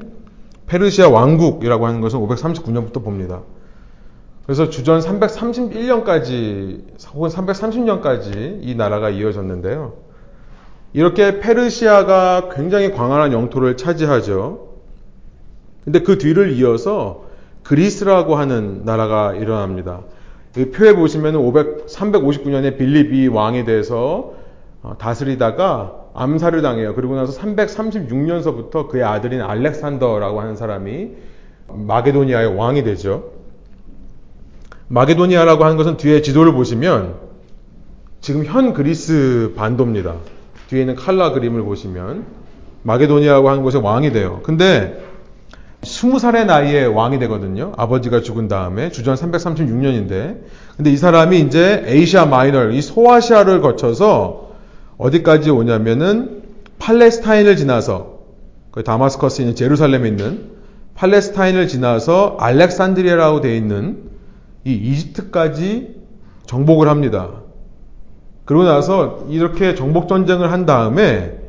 [0.65, 3.41] 페르시아 왕국이라고 하는 것은 539년부터 봅니다.
[4.49, 6.81] 그래서 주전 331년까지
[7.13, 9.93] 혹은 330년까지 이 나라가 이어졌는데요.
[10.93, 14.69] 이렇게 페르시아가 굉장히 광활한 영토를 차지하죠.
[15.84, 17.26] 근데 그 뒤를 이어서
[17.61, 20.01] 그리스라고 하는 나라가 일어납니다.
[20.73, 24.34] 표에 보시면 500, 359년에 빌립이 왕이 돼서
[24.81, 26.95] 어, 다스리다가 암살을 당해요.
[26.95, 31.11] 그리고 나서 336년서부터 그의 아들인 알렉산더라고 하는 사람이
[31.67, 33.38] 마게도니아의 왕이 되죠.
[34.90, 37.16] 마게도니아라고 하는 것은 뒤에 지도를 보시면
[38.22, 40.16] 지금 현 그리스 반도입니다.
[40.68, 42.26] 뒤에 있는 칼라 그림을 보시면
[42.84, 44.41] 마게도니아라고 하는 곳에 왕이 돼요.
[44.44, 45.06] 근데
[45.82, 47.72] 20살의 나이에 왕이 되거든요.
[47.78, 50.40] 아버지가 죽은 다음에 주전 336년인데.
[50.76, 54.49] 근데 이 사람이 이제 에이시아 마이너, 이 소아시아를 거쳐서
[54.98, 56.41] 어디까지 오냐면은
[56.80, 58.20] 팔레스타인을 지나서
[58.72, 60.49] 그 다마스커스에 있는 제루살렘에 있는
[60.95, 64.09] 팔레스타인을 지나서 알렉산드리아라고 되어 있는
[64.65, 65.95] 이 이집트까지
[66.45, 67.30] 정복을 합니다.
[68.45, 71.40] 그러고 나서 이렇게 정복 전쟁을 한 다음에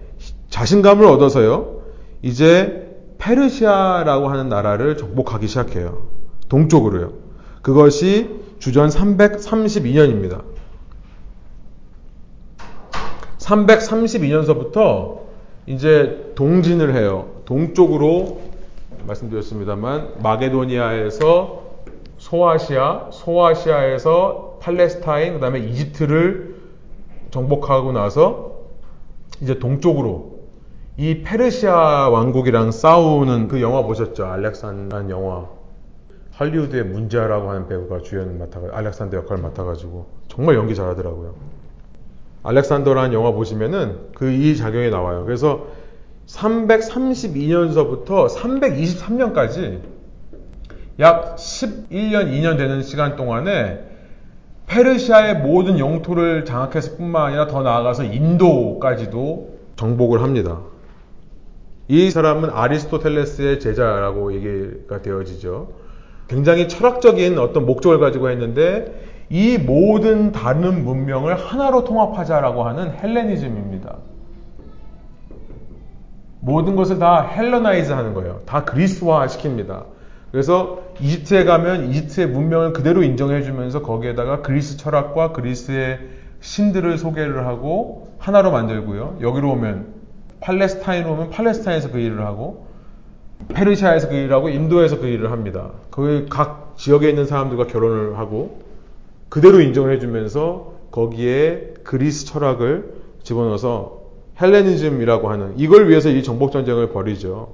[0.50, 1.80] 자신감을 얻어서요.
[2.22, 6.08] 이제 페르시아라고 하는 나라를 정복하기 시작해요.
[6.48, 7.12] 동쪽으로요.
[7.62, 10.42] 그것이 주전 332년입니다.
[13.38, 15.20] 332년서부터
[15.66, 17.30] 이제 동진을 해요.
[17.44, 18.40] 동쪽으로
[19.06, 21.69] 말씀드렸습니다만 마게도니아에서
[22.30, 26.54] 소아시아, 소아시아에서 팔레스타인, 그 다음에 이집트를
[27.32, 28.52] 정복하고 나서
[29.40, 30.38] 이제 동쪽으로
[30.96, 34.26] 이 페르시아 왕국이랑 싸우는 그 영화 보셨죠?
[34.26, 35.48] 알렉산드라는 영화.
[36.32, 41.34] 할리우드의 문제아라고 하는 배우가 주연 맡아가 알렉산더 역할을 맡아가지고 정말 연기 잘하더라고요.
[42.44, 45.24] 알렉산더라는 영화 보시면은 그 이 작용이 나와요.
[45.24, 45.66] 그래서
[46.28, 49.80] 332년서부터 323년까지
[50.98, 53.90] 약 11년, 2년 되는 시간 동안에
[54.66, 60.60] 페르시아의 모든 영토를 장악했을 뿐만 아니라 더 나아가서 인도까지도 정복을 합니다.
[61.88, 65.72] 이 사람은 아리스토텔레스의 제자라고 얘기가 되어지죠.
[66.28, 73.96] 굉장히 철학적인 어떤 목적을 가지고 했는데 이 모든 다른 문명을 하나로 통합하자라고 하는 헬레니즘입니다.
[76.40, 78.42] 모든 것을 다 Hellenize 하는 거예요.
[78.46, 79.84] 다 그리스화 시킵니다.
[80.32, 85.98] 그래서 이집트에 가면 이집트의 문명을 그대로 인정해 주면서 거기에다가 그리스 철학과 그리스의
[86.40, 89.18] 신들을 소개를 하고 하나로 만들고요.
[89.20, 89.86] 여기로 오면
[90.40, 92.66] 팔레스타인으로 오면 팔레스타인에서 그 일을 하고
[93.48, 95.72] 페르시아에서 그 일을 하고 인도에서 그 일을 합니다.
[95.90, 98.60] 그 각 지역에 있는 사람들과 결혼을 하고
[99.28, 104.00] 그대로 인정을 해주면서 거기에 그리스 철학을 집어넣어서
[104.40, 107.52] 헬레니즘이라고 하는 이걸 위해서 이 정복 전쟁을 벌이죠.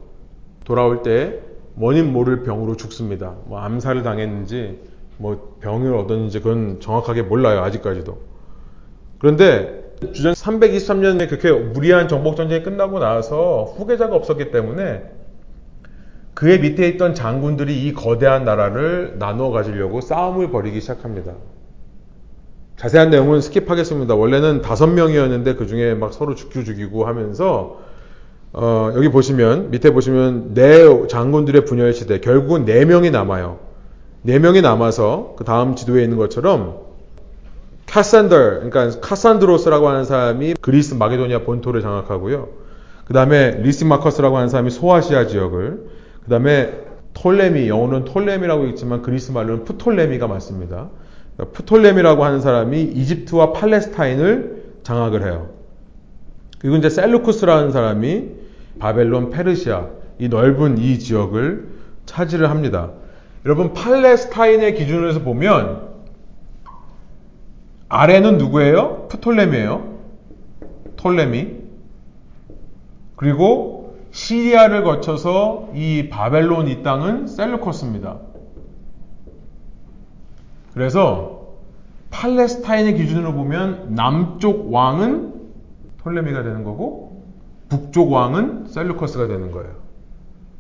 [0.65, 1.41] 돌아올 때
[1.79, 3.35] 원인 모를 병으로 죽습니다.
[3.45, 4.81] 뭐 암살을 당했는지
[5.19, 7.61] 뭐 병을 얻었는지 그건 정확하게 몰라요.
[7.61, 8.19] 아직까지도.
[9.19, 15.05] 그런데 주전 323년에 그렇게 무리한 정복 전쟁이 끝나고 나서 후계자가 없었기 때문에
[16.35, 21.33] 그의 밑에 있던 장군들이 이 거대한 나라를 나누어 가지려고 싸움을 벌이기 시작합니다.
[22.77, 24.19] 자세한 내용은 skip하겠습니다.
[24.19, 27.81] 원래는 다섯 명이었는데 그 중에 막 서로 죽고 죽이고 하면서
[28.53, 33.59] 어, 여기 보시면 밑에 보시면 네 장군들의 분열 시대 결국은 네 명이 남아요.
[34.23, 36.87] 네 명이 남아서 그 다음 지도에 있는 것처럼
[37.87, 42.49] 카산더 그러니까 카산드로스라고 하는 사람이 그리스 마게도니아 본토를 장악하고요.
[43.05, 45.87] 그 다음에 리시마커스라고 하는 사람이 소아시아 지역을
[46.25, 50.91] 그 다음에 톨레미, 영어는 톨레미라고 있지만 그리스 말로는 푸톨레미가 맞습니다.
[51.37, 55.56] 그러니까 푸톨레미라고 하는 사람이 이집트와 팔레스타인을 장악을 해요.
[56.59, 58.29] 그리고 이제 셀루쿠스라는 사람이
[58.79, 59.89] 바벨론, 페르시아,
[60.19, 61.69] 이 넓은 이 지역을
[62.07, 62.91] 차지를 합니다.
[63.45, 65.87] 여러분, 팔레스타인의 기준으로 해서 보면,
[67.89, 69.07] 아래는 누구예요?
[69.09, 69.97] 푸톨레미예요.
[70.97, 71.49] 톨레미.
[73.15, 78.19] 그리고 시리아를 거쳐서 이 바벨론 이 땅은 셀루코스입니다.
[80.75, 81.55] 그래서
[82.11, 85.35] 팔레스타인의 기준으로 보면 남쪽 왕은
[86.07, 87.25] 톨레미가 되는 거고
[87.69, 89.73] 북쪽 왕은 셀루커스가 되는 거예요.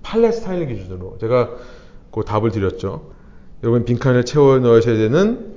[0.02, 1.50] 팔레스타인의 기준으로 제가
[2.10, 3.12] 그 답을 드렸죠.
[3.62, 5.54] 여러분 빈칸을 채워 넣으셔야 되는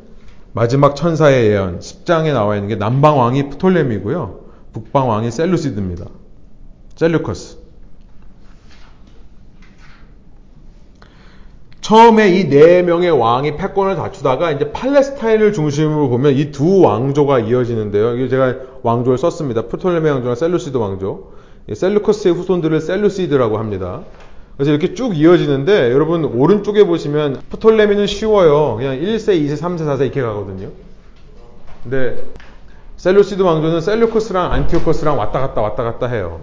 [0.54, 4.40] 마지막 천사의 예언 10장에 나와 있는 게 남방 왕이 프톨레미고요.
[4.74, 6.06] 북방 왕이 셀루시드입니다.
[6.96, 7.59] 셀루커스.
[11.90, 18.16] 처음에 이 네 명의 왕이 패권을 다투다가 이제 팔레스타인을 중심으로 보면 이 두 왕조가 이어지는데요.
[18.16, 18.54] 이게 제가
[18.84, 19.64] 왕조를 썼습니다.
[19.64, 21.32] 프톨레메 왕조와 셀루시드 왕조.
[21.74, 24.02] 셀루커스의 후손들을 셀루시드라고 합니다.
[24.56, 28.76] 그래서 이렇게 쭉 이어지는데 여러분 오른쪽에 보시면 프톨레미는 쉬워요.
[28.78, 30.70] 그냥 1세, 2세, 3세, 4세 이렇게 가거든요.
[31.82, 32.24] 근데
[32.98, 36.40] 셀루시드 왕조는 셀루커스랑 안티오커스랑 왔다 갔다 왔다 갔다 해요.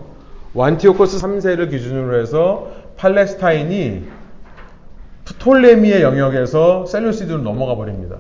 [0.59, 2.67] 안티오커스 3세를 기준으로 해서
[2.97, 8.17] 팔레스타인이 프톨레미의 영역에서 셀루시드로 넘어가 버립니다.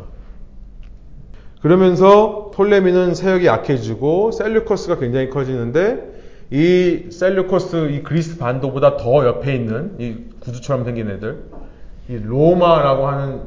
[1.63, 6.15] 그러면서 톨레미는 세력이 약해지고 셀루커스가 굉장히 커지는데
[6.51, 11.45] 이 셀루커스 이 그리스 반도보다 더 옆에 있는 이 구두처럼 생긴 애들
[12.09, 13.41] 이 로마라고 하는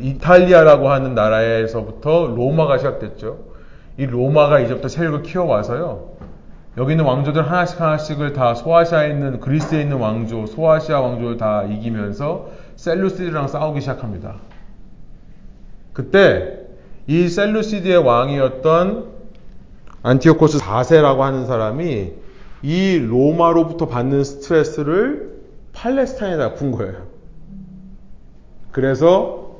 [0.00, 3.38] 이탈리아라고 하는 나라에서부터 로마가 시작됐죠.
[3.96, 6.14] 이 로마가 이제부터 세력을 키워와서요.
[6.76, 12.48] 여기 있는 왕조들 하나씩 하나씩을 다 소아시아에 있는 그리스에 있는 왕조, 소아시아 왕조를 다 이기면서
[12.84, 14.36] 셀루시드랑 싸우기 시작합니다.
[15.94, 16.58] 그때
[17.06, 19.14] 이 셀루시드의 왕이었던
[20.02, 22.12] 안티오코스 4세라고 하는 사람이
[22.62, 25.32] 이 로마로부터 받는 스트레스를
[25.72, 27.06] 팔레스타인에다 푼 거예요.
[28.70, 29.56] 그래서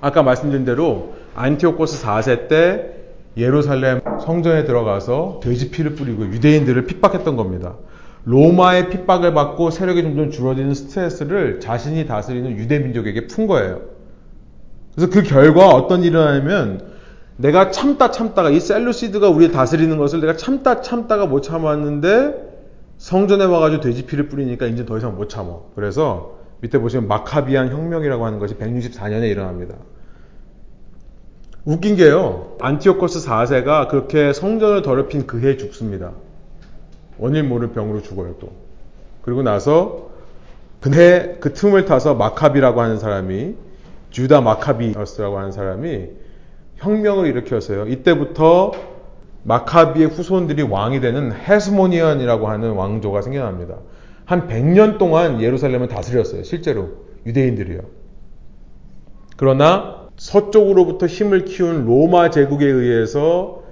[0.00, 2.94] 아까 말씀드린 대로 안티오코스 4세 때
[3.36, 7.74] 예루살렘 성전에 들어가서 돼지 피를 뿌리고 유대인들을 핍박했던 겁니다.
[8.28, 13.80] 로마의 핍박을 받고 세력이 점점 줄어드는 스트레스를 자신이 다스리는 유대 민족에게 푼 거예요.
[14.94, 16.82] 그래서 그 결과 어떤 일이 일어나냐면
[17.38, 22.48] 내가 참다 참다가 이 셀루시드가 우리 다스리는 것을 내가 참다 참다가 못 참았는데
[22.98, 25.70] 성전에 와가지고 돼지 피를 뿌리니까 이제 더 이상 못 참어.
[25.74, 29.76] 그래서 밑에 보시면 마카비안 혁명이라고 하는 것이 164년에 일어납니다.
[31.64, 32.56] 웃긴 게요.
[32.60, 36.12] 안티오코스 4세가 그렇게 성전을 더럽힌 그 해에 죽습니다.
[37.18, 38.50] 원인 모를 병으로 죽어요, 또.
[39.22, 40.08] 그리고 나서
[40.80, 43.54] 그해 그 틈을 타서 마카비라고 하는 사람이
[44.10, 46.08] 주다 마카비어스라고 하는 사람이
[46.76, 47.86] 혁명을 일으켰어요.
[47.86, 48.72] 이때부터
[49.42, 53.76] 마카비의 후손들이 왕이 되는 헤스모니언이라고 하는 왕조가 생겨납니다.
[54.24, 56.42] 한 100년 동안 예루살렘을 다스렸어요.
[56.42, 56.90] 실제로
[57.26, 57.80] 유대인들이요.
[59.36, 63.62] 그러나 서쪽으로부터 힘을 키운 로마 제국에 의해서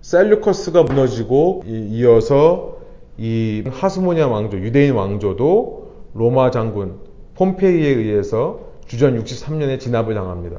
[0.00, 2.78] 셀루커스가 무너지고 이어서
[3.22, 6.96] 이 하스모니아 왕조, 유대인 왕조도 로마 장군
[7.36, 10.58] 폼페이에 의해서 주전 63년에 진압을 당합니다.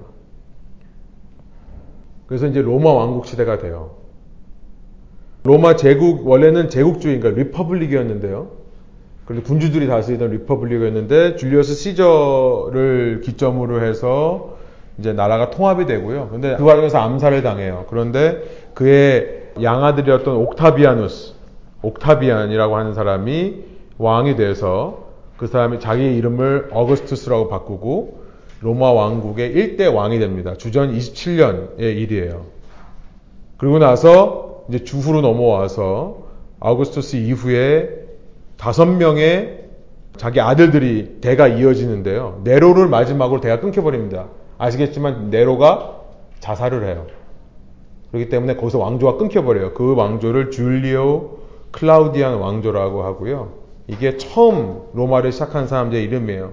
[2.25, 3.97] 그래서 이제 로마 왕국 시대가 돼요.
[5.43, 8.51] 로마 제국 원래는 제국주의인가 리퍼블릭이었는데요.
[9.25, 14.55] 그런데 군주들이 다스리던 리퍼블릭이었는데 줄리어스 시저를 기점으로 해서
[14.99, 16.27] 이제 나라가 통합이 되고요.
[16.29, 17.87] 그런데 그 과정에서 암살을 당해요.
[17.89, 18.41] 그런데
[18.73, 21.32] 그의 양아들이었던 옥타비아누스,
[21.83, 23.63] 옥타비안이라고 하는 사람이
[23.97, 25.03] 왕이 돼서
[25.37, 28.23] 그 사람이 자기 이름을 어거스투스라고 바꾸고
[28.61, 30.55] 로마 왕국의 1대 왕이 됩니다.
[30.55, 32.45] 주전 27년의 일이에요.
[33.57, 36.23] 그리고 나서 이제 주후로 넘어와서
[36.61, 37.89] 아우구스투스 이후에
[38.57, 39.63] 다섯 명의
[40.15, 42.41] 자기 아들들이 대가 이어지는데요.
[42.45, 44.27] 네로를 마지막으로 대가 끊겨버립니다.
[44.57, 45.99] 아시겠지만 네로가
[46.39, 47.07] 자살을 해요.
[48.11, 49.73] 그렇기 때문에 거기서 왕조가 끊겨버려요.
[49.73, 51.42] 그 왕조를 줄리오
[51.73, 53.51] 클라우디안 왕조라고 하고요.
[53.87, 56.51] 이게 처음 로마를 시작한 사람들의 이름이에요.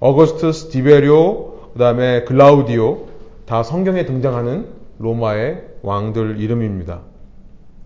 [0.00, 3.06] 어거스투스 디베리오, 그 다음에 글라우디오,
[3.44, 4.66] 다 성경에 등장하는
[4.98, 7.00] 로마의 왕들 이름입니다.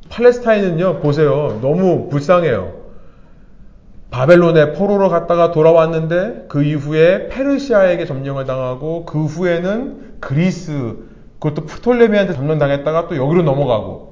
[0.08, 1.58] 팔레스타인은요, 보세요.
[1.60, 2.86] 너무 불쌍해요.
[4.10, 10.96] 바벨론에 포로로 갔다가 돌아왔는데 그 이후에 페르시아에게 점령을 당하고 그 후에는 그리스
[11.40, 14.05] 그것도 프톨레미한테 점령당했다가 또 여기로 넘어가고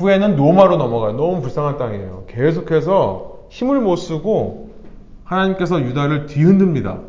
[0.00, 1.12] 후에는 로마로 넘어가요.
[1.12, 2.24] 너무 불쌍한 땅이에요.
[2.28, 4.70] 계속해서 힘을 못 쓰고
[5.24, 7.00] 하나님께서 유다를 뒤흔듭니다.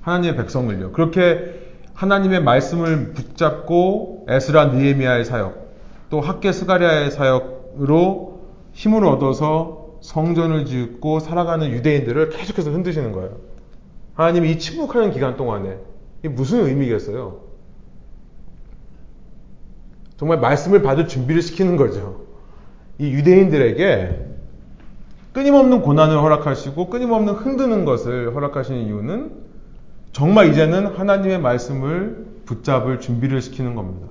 [0.00, 0.92] 하나님의 백성을요.
[0.92, 1.60] 그렇게
[1.92, 5.68] 하나님의 말씀을 붙잡고 에스라 느에미아의 사역
[6.10, 8.40] 또 학계 스가리아의 사역으로
[8.72, 13.36] 힘을 얻어서 성전을 짓고 살아가는 유대인들을 계속해서 흔드시는 거예요.
[14.14, 15.76] 하나님이 이 침묵하는 기간 동안에
[16.20, 17.40] 이게 무슨 의미겠어요?
[20.16, 22.27] 정말 말씀을 받을 준비를 시키는 거죠.
[22.98, 24.26] 이 유대인들에게
[25.32, 29.32] 끊임없는 고난을 허락하시고 끊임없는 흔드는 것을 허락하시는 이유는
[30.12, 34.08] 정말 이제는 하나님의 말씀을 붙잡을 준비를 시키는 겁니다.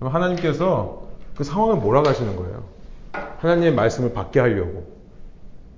[0.00, 2.64] 하나님께서 그 상황을 몰아가시는 거예요.
[3.38, 4.98] 하나님의 말씀을 받게 하려고.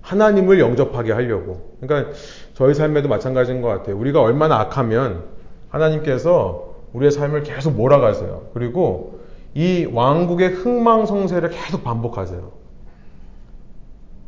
[0.01, 1.77] 하나님을 영접하게 하려고.
[1.81, 2.13] 그러니까
[2.55, 3.97] 저희 삶에도 마찬가지인 것 같아요.
[3.97, 5.25] 우리가 얼마나 악하면
[5.69, 8.49] 하나님께서 우리의 삶을 계속 몰아가세요.
[8.53, 9.20] 그리고
[9.61, 12.51] 이 왕국의 흥망성쇠를 계속 반복하세요.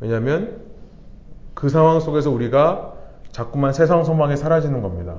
[0.00, 0.60] 왜냐하면
[1.54, 2.92] 그 상황 속에서 우리가
[3.30, 5.14] 자꾸만 세상 소망이 사라지는 겁니다.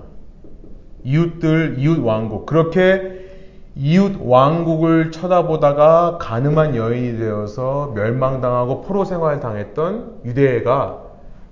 [1.03, 2.45] 이웃들, 이웃 왕국.
[2.45, 3.23] 그렇게
[3.75, 11.01] 이웃 왕국을 쳐다보다가 가늠한 여인이 되어서 멸망당하고 포로 생활 당했던 유대가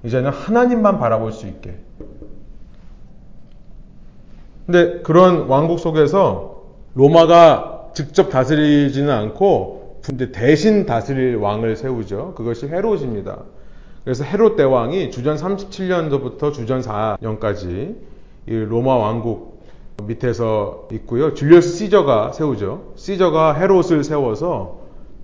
[0.03, 1.79] 이제는 하나님만 바라볼 수 있게.
[4.67, 6.61] 근데 그런 왕국 속에서
[6.93, 12.33] 로마가 직접 다스리지는 않고 근데 대신 다스릴 왕을 세우죠.
[12.35, 13.43] 그것이 헤롯입니다.
[14.03, 17.95] 그래서 헤롯 대왕이 주전 37년도부터 주전 4년까지
[18.47, 19.61] 로마 왕국
[20.03, 21.35] 밑에서 있고요.
[21.35, 22.93] 줄리어스 시저가 세우죠.
[22.95, 24.79] 시저가 헤롯을 세워서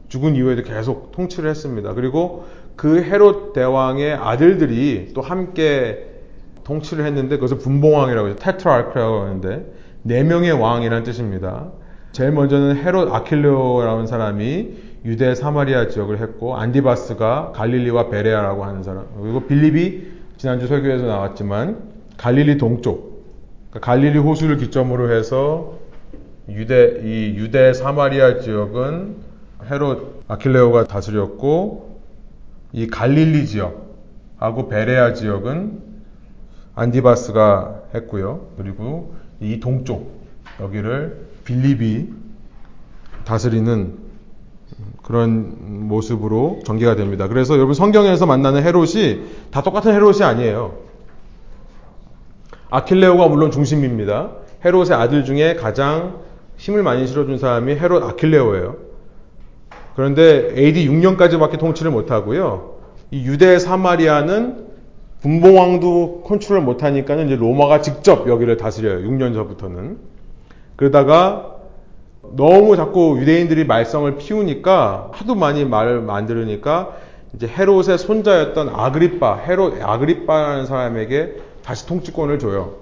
[0.10, 1.94] 죽은 이후에도 계속 통치를 했습니다.
[1.94, 2.46] 그리고
[2.76, 6.06] 그 헤롯 대왕의 아들들이 또 함께
[6.64, 9.74] 통치를 했는데 그것을 분봉왕이라고 해서 테트라르크라고 하는데
[10.04, 11.72] 네 명의 왕이라는 뜻입니다.
[12.18, 14.70] 제일 먼저는 헤롯 아킬레오라는 사람이
[15.06, 20.02] 유대 사마리아 지역을 했고 안디바스가 갈릴리와 베레아라고 하는 사람 그리고 빌립이
[20.38, 21.78] 지난주 설교에서 나왔지만
[22.18, 23.24] 갈릴리 동쪽
[23.70, 25.78] 그러니까 갈릴리 호수를 기점으로 해서
[26.50, 29.18] 유대 이 유대 사마리아 지역은
[29.70, 32.00] 헤롯 아킬레오가 다스렸고
[32.74, 35.84] 이 갈릴리 지역하고 베레아 지역은
[36.74, 38.48] 안디바스가 했고요.
[38.58, 40.18] 그리고 이 동쪽
[40.60, 42.10] 여기를 빌립이
[43.24, 43.94] 다스리는
[45.02, 47.30] 그런 모습으로 전개가 됩니다.
[47.30, 50.78] 그래서 여러분 성경에서 만나는 헤롯이 다 똑같은 헤롯이 아니에요.
[52.70, 54.32] 아킬레오가 물론 중심입니다.
[54.66, 56.20] 헤롯의 아들 중에 가장
[56.58, 58.76] 힘을 많이 실어준 사람이 헤롯 아킬레오예요.
[59.96, 62.76] 그런데 AD 6년까지밖에 통치를 못하고요.
[63.12, 64.68] 이 유대 사마리아는
[65.22, 69.08] 분봉왕도 컨트롤 못하니까는 이제 로마가 직접 여기를 다스려요.
[69.10, 70.17] 6년 전부터는.
[70.78, 71.58] 그러다가
[72.22, 76.96] 너무 자꾸 유대인들이 말썽을 피우니까 하도 많이 말을 만들으니까
[77.34, 82.76] 이제 헤롯의 손자였던 아그리빠, 헤롯 아그리빠라는 사람에게 다시 통치권을 줘요.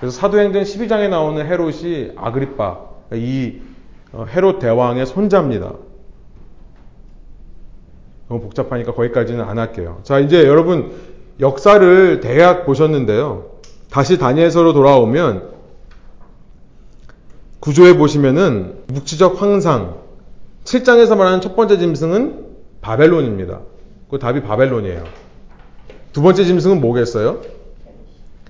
[0.00, 2.80] 그래서 사도행전 12장에 나오는 헤롯이 아그리빠,
[3.12, 3.60] 이
[4.12, 5.72] 어, 헤롯 대왕의 손자입니다.
[8.28, 10.00] 너무 복잡하니까 거기까지는 안 할게요.
[10.02, 10.92] 자, 이제 여러분
[11.40, 13.50] 역사를 대략 보셨는데요.
[13.90, 15.53] 다시 다니엘서로 돌아오면
[17.64, 19.94] 구조해 보시면은 묵지적 황상
[20.64, 22.44] 7장에서 말하는 첫 번째 짐승은
[22.82, 23.60] 바벨론입니다.
[24.10, 25.02] 그 답이 바벨론이에요.
[26.12, 27.40] 두 번째 짐승은 뭐겠어요?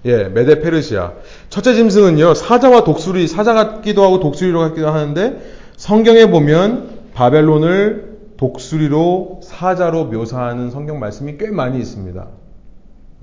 [0.04, 1.12] 예, 메데 페르시아.
[1.48, 5.40] 첫째 짐승은요, 사자와 독수리, 사자 같기도 하고 독수리로 같기도 하는데,
[5.76, 12.26] 성경에 보면 바벨론을 독수리로 사자로 묘사하는 성경 말씀이 꽤 많이 있습니다.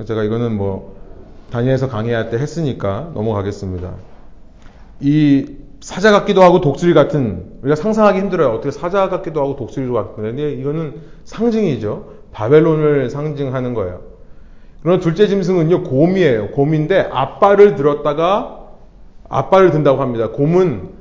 [0.08, 0.96] 제가 이거는 뭐,
[1.52, 3.92] 다니엘서 강의할 때 했으니까 넘어가겠습니다.
[5.02, 5.61] 이
[5.92, 8.52] 사자 같기도 하고 독수리 같은 우리가 상상하기 힘들어요.
[8.52, 12.06] 어떻게 사자 같기도 하고 독수리로 같은데 이거는 상징이죠.
[12.32, 14.00] 바벨론을 상징하는 거예요.
[14.84, 16.52] 그럼 둘째 짐승은요 곰이에요.
[16.52, 18.70] 곰인데 앞발을 들었다가
[19.28, 20.30] 앞발을 든다고 합니다.
[20.30, 20.92] 곰은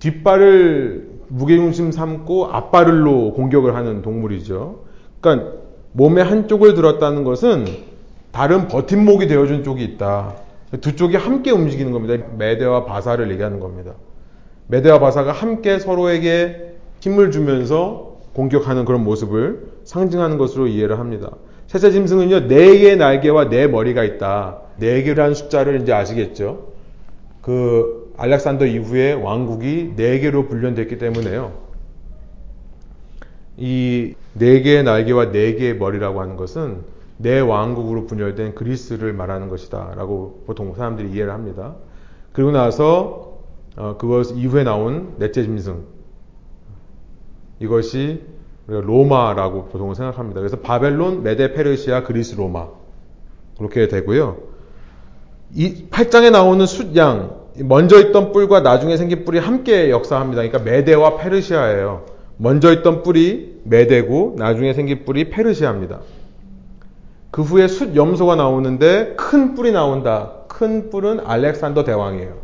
[0.00, 4.80] 뒷발을 무게중심 삼고 앞발을로 공격을 하는 동물이죠.
[5.22, 5.52] 그러니까
[5.92, 7.64] 몸의 한쪽을 들었다는 것은
[8.30, 10.34] 다른 버팀목이 되어준 쪽이 있다.
[10.80, 12.24] 두 쪽이 함께 움직이는 겁니다.
[12.38, 13.92] 메대와 바사를 얘기하는 겁니다.
[14.68, 21.30] 메대와 바사가 함께 서로에게 힘을 주면서 공격하는 그런 모습을 상징하는 것으로 이해를 합니다.
[21.66, 24.60] 셋째 짐승은요, 네 개의 날개와 네 머리가 있다.
[24.78, 26.72] 네 개라는 숫자를 이제 아시겠죠?
[27.42, 31.52] 그 알렉산더 이후에 왕국이 네 개로 분련됐기 때문에요.
[33.58, 36.78] 이 네 개의 날개와 네 개의 머리라고 하는 것은
[37.22, 39.94] 내 왕국으로 분열된 그리스를 말하는 것이다.
[39.96, 41.76] 라고 보통 사람들이 이해를 합니다.
[42.32, 43.38] 그리고 나서
[43.76, 45.84] 어, 그것 이후에 나온 넷째 짐승.
[47.60, 48.22] 이것이
[48.66, 50.40] 로마라고 보통 생각합니다.
[50.40, 52.68] 그래서 바벨론, 메데, 페르시아, 그리스, 로마.
[53.56, 54.38] 그렇게 되고요.
[55.54, 60.42] 이 8장에 나오는 숫양, 먼저 있던 뿔과 나중에 생긴 뿔이 함께 역사합니다.
[60.42, 62.06] 그러니까 메데와 페르시아예요.
[62.36, 66.00] 먼저 있던 뿔이 메데고 나중에 생긴 뿔이 페르시아입니다.
[67.32, 70.34] 그 후에 숫 염소가 나오는데 큰 뿔이 나온다.
[70.46, 72.36] 큰 뿔은 알렉산더 대왕이에요.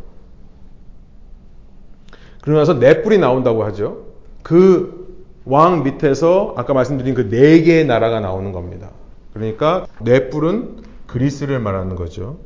[2.41, 4.05] 그러고 나서 네 뿔이 나온다고 하죠.
[4.43, 4.99] 그
[5.45, 8.91] 왕 밑에서 아까 말씀드린 그 네 개의 나라가 나오는 겁니다.
[9.33, 12.37] 그러니까 네 뿔은 그리스를 말하는 거죠.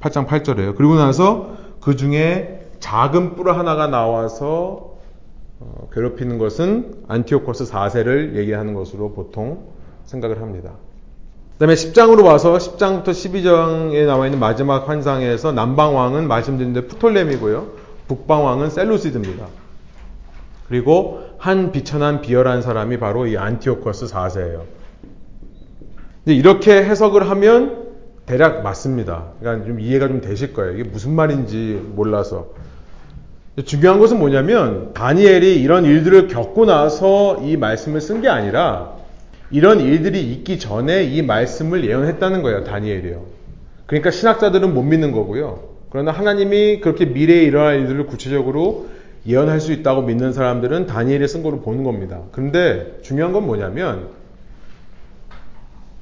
[0.00, 0.76] 8장 8절에요.
[0.76, 4.98] 그리고 나서 그 중에 작은 뿔 하나가 나와서
[5.58, 9.72] 어, 괴롭히는 것은 안티오코스 4세를 얘기하는 것으로 보통
[10.04, 10.74] 생각을 합니다.
[11.58, 17.66] 그 다음에 10장으로 와서 10장부터 12장에 나와 있는 마지막 환상에서 남방왕은 말씀드린 대로 프톨레미고요.
[18.06, 19.46] 북방왕은 셀루시드입니다.
[20.68, 24.62] 그리고 한 비천한 비열한 사람이 바로 이 안티오커스 4세예요.
[26.26, 27.88] 이렇게 해석을 하면
[28.24, 29.32] 대략 맞습니다.
[29.40, 30.74] 그러니까 좀 이해가 좀 되실 거예요.
[30.74, 32.50] 이게 무슨 말인지 몰라서.
[33.64, 38.97] 중요한 것은 뭐냐면 다니엘이 이런 일들을 겪고 나서 이 말씀을 쓴 게 아니라
[39.50, 42.64] 이런 일들이 있기 전에 이 말씀을 예언했다는 거예요.
[42.64, 43.22] 다니엘이요.
[43.86, 45.60] 그러니까 신학자들은 못 믿는 거고요.
[45.90, 48.88] 그러나 하나님이 그렇게 미래에 일어날 일들을 구체적으로
[49.26, 52.20] 예언할 수 있다고 믿는 사람들은 다니엘이 쓴 거로 보는 겁니다.
[52.32, 54.08] 그런데 중요한 건 뭐냐면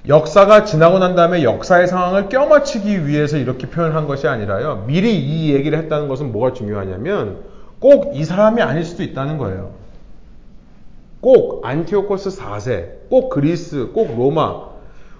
[0.09, 4.85] 역사가 지나고 난 다음에 역사의 상황을 껴맞추기 위해서 이렇게 표현한 것이 아니라요.
[4.87, 7.39] 미리 이 얘기를 했다는 것은 뭐가 중요하냐면
[7.81, 9.73] 꼭 이 사람이 아닐 수도 있다는 거예요.
[11.21, 14.67] 꼭 안티오코스 4세, 꼭 그리스, 꼭 로마.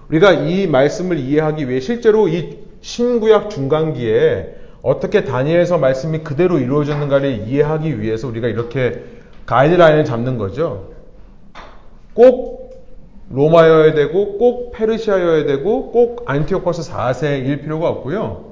[0.09, 7.99] 우리가 이 말씀을 이해하기 위해 실제로 이 신구약 중간기에 어떻게 다니엘서 말씀이 그대로 이루어졌는가를 이해하기
[7.99, 9.03] 위해서 우리가 이렇게
[9.45, 10.91] 가이드라인을 잡는 거죠.
[12.13, 12.71] 꼭
[13.29, 18.46] 로마여야 되고, 꼭 페르시아여야 되고, 꼭 안티오코스 4세일 필요가 없고요.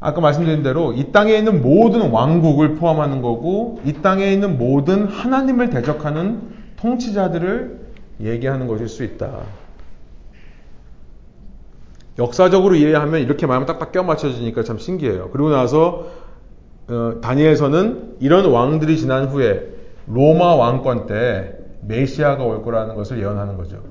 [0.00, 5.70] 아까 말씀드린 대로 이 땅에 있는 모든 왕국을 포함하는 거고 이 땅에 있는 모든 하나님을
[5.70, 6.42] 대적하는
[6.76, 7.80] 통치자들을
[8.20, 9.30] 얘기하는 것일 수 있다.
[12.18, 15.30] 역사적으로 이해하면 이렇게 말하면 딱딱 껴 맞춰지니까 참 신기해요.
[15.30, 16.06] 그리고 나서
[16.88, 19.74] 어, 다니엘서는 이런 왕들이 지난 후에
[20.06, 23.82] 로마 왕권 때 메시아가 올 거라는 것을 예언하는 거죠.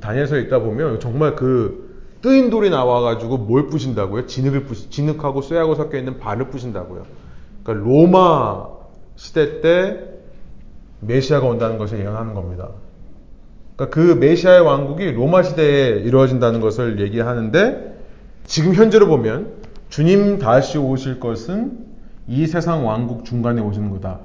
[0.00, 1.91] 다니엘서 읽다 보면 정말 그
[2.22, 4.26] 뜨인 돌이 나와가지고 뭘 부신다고요?
[4.26, 7.04] 진흙을 부시, 진흙하고 쇠하고 섞여 있는 발을 부신다고요.
[7.62, 8.68] 그러니까 로마
[9.16, 9.98] 시대 때
[11.00, 12.70] 메시아가 온다는 것을 예언하는 겁니다.
[13.76, 17.98] 그러니까 그 메시아의 왕국이 로마 시대에 이루어진다는 것을 얘기하는데
[18.44, 19.54] 지금 현재로 보면
[19.88, 21.86] 주님 다시 오실 것은
[22.28, 24.20] 이 세상 왕국 중간에 오시는 거다.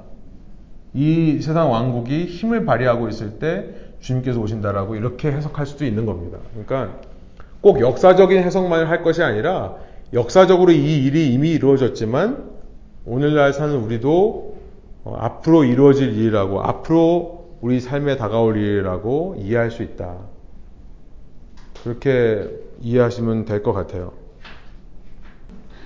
[0.94, 6.38] 이 세상 왕국이 힘을 발휘하고 있을 때 주님께서 오신다라고 이렇게 해석할 수도 있는 겁니다.
[6.52, 7.00] 그러니까
[7.60, 9.74] 꼭 역사적인 해석만을 할 것이 아니라
[10.12, 12.44] 역사적으로 이 일이 이미 이루어졌지만
[13.04, 14.56] 오늘날 사는 우리도
[15.04, 20.14] 어, 앞으로 이루어질 일이라고 앞으로 우리 삶에 다가올 일이라고 이해할 수 있다.
[21.82, 22.48] 그렇게
[22.80, 24.12] 이해하시면 될 것 같아요.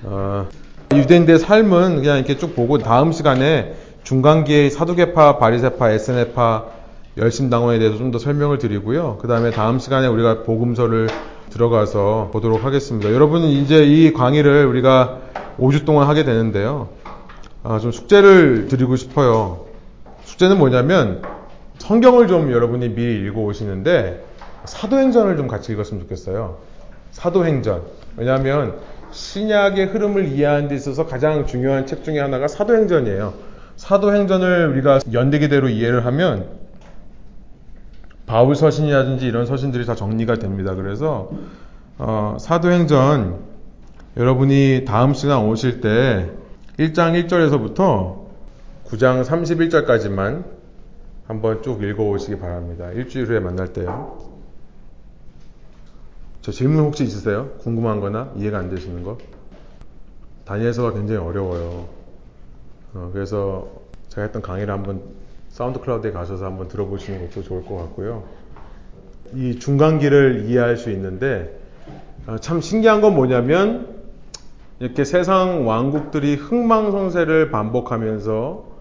[0.05, 0.49] 어,
[0.95, 6.67] 유대인들의 삶은 그냥 이렇게 쭉 보고 다음 시간에 중간기의 사두개파, 바리세파, 에스네파,
[7.17, 9.19] 열심당원에 대해서 좀 더 설명을 드리고요.
[9.21, 11.09] 그 다음에 다음 시간에 우리가 복음서를
[11.51, 13.13] 들어가서 보도록 하겠습니다.
[13.13, 15.21] 여러분 이제 이 강의를 우리가
[15.59, 16.89] 5주 동안 하게 되는데요.
[17.63, 19.67] 아, 좀 숙제를 드리고 싶어요.
[20.25, 21.23] 숙제는 뭐냐면
[21.79, 24.25] 성경을 좀 여러분이 미리 읽어 오시는데
[24.65, 26.59] 사도행전을 좀 같이 읽었으면 좋겠어요.
[27.11, 27.83] 사도행전.
[28.17, 28.79] 왜냐하면
[29.11, 33.35] 신약의 흐름을 이해하는 데 있어서 가장 중요한 책 중에 하나가 사도행전이에요.
[33.77, 36.62] 사도행전을 우리가 연대기대로 이해를 하면
[38.33, 40.75] 바울 서신이라든지 이런 서신들이 다 정리가 됩니다.
[40.75, 41.31] 그래서
[41.99, 43.41] 어, 사도행전
[44.17, 46.31] 여러분이 다음 시간 오실 때
[46.79, 48.23] 1장 1절에서부터
[48.87, 50.45] 9장 31절까지만
[51.27, 52.91] 한번 쭉 읽어 오시기 바랍니다.
[52.93, 54.17] 일주일 후에 만날 때요.
[56.41, 57.51] 저 질문 혹시 있으세요?
[57.59, 59.19] 궁금한 거나 이해가 안 되시는 거?
[60.47, 61.87] 다니엘서가 굉장히 어려워요.
[62.95, 63.69] 어, 그래서
[64.09, 65.03] 제가 했던 강의를 한번
[65.53, 68.25] 사운드 클라우드에 가셔서 한번 들어보시는 것도 좋을 것 같고요.
[69.35, 71.61] 이 중간기를 이해할 수 있는데
[72.27, 74.03] 어, 참 신기한 건 뭐냐면
[74.81, 78.73] 이렇게 세상 왕국들이 흥망성쇠를 반복하면서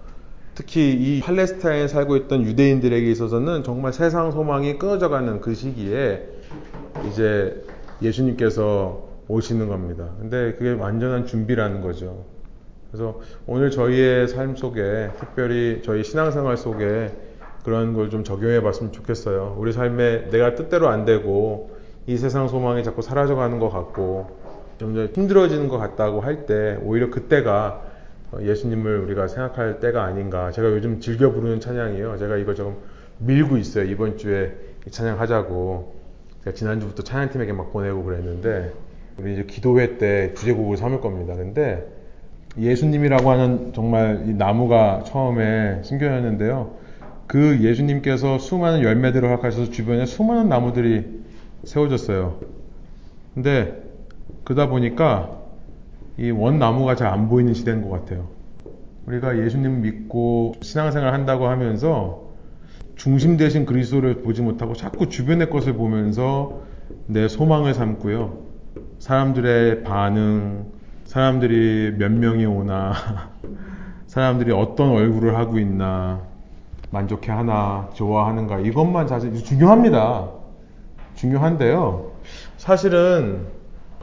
[0.56, 6.26] 특히 이 팔레스타인에 살고 있던 유대인들에게 있어서는 정말 세상 소망이 끊어져가는 그 시기에
[7.10, 7.64] 이제
[8.02, 10.10] 예수님께서 오시는 겁니다.
[10.20, 12.26] 근데 그게 완전한 준비라는 거죠.
[12.92, 17.12] 그래서 오늘 저희의 삶 속에 특별히 저희 신앙생활 속에
[17.64, 19.56] 그런 걸 좀 적용해 봤으면 좋겠어요.
[19.58, 21.72] 우리 삶에 내가 뜻대로 안 되고
[22.08, 24.40] 이 세상 소망이 자꾸 사라져가는 것 같고
[24.80, 27.84] 점점 힘들어지는 것 같다고 할 때 오히려 그때가
[28.40, 30.52] 예수님을 우리가 생각할 때가 아닌가.
[30.52, 32.18] 제가 요즘 즐겨 부르는 찬양이에요.
[32.18, 32.76] 제가 이거 조금
[33.20, 33.86] 밀고 있어요.
[33.86, 34.54] 이번 주에
[34.90, 35.94] 찬양 하자고.
[36.44, 38.74] 제가 지난주부터 찬양팀에게 막 보내고 그랬는데
[39.20, 41.36] 우리 이제 기도회 때 주제곡을 삼을 겁니다.
[41.36, 41.86] 근데
[42.58, 46.76] 예수님이라고 하는 정말 이 나무가 처음에 숨겨졌는데요.
[47.28, 51.22] 그 예수님께서 수많은 열매들을 허락하셔서 주변에 수많은 나무들이
[51.64, 52.40] 세워졌어요.
[53.34, 53.82] 근데
[54.44, 55.38] 그러다 보니까
[56.18, 58.28] 이 원나무가 잘 안 보이는 시대인 것 같아요.
[59.08, 62.30] 우리가 예수님 믿고 신앙생활 한다고 하면서
[62.96, 66.62] 중심 대신 그리스도를 보지 못하고 자꾸 주변의 것을 보면서
[67.08, 68.38] 내 소망을 삼고요.
[69.00, 70.66] 사람들의 반응,
[71.12, 72.94] 사람들이 몇 명이 오나,
[74.08, 76.22] 사람들이 어떤 얼굴을 하고 있나,
[76.90, 80.30] 만족해 하나, 좋아하는가, 이것만 자세히 중요합니다.
[81.16, 82.12] 중요한데요.
[82.56, 83.48] 사실은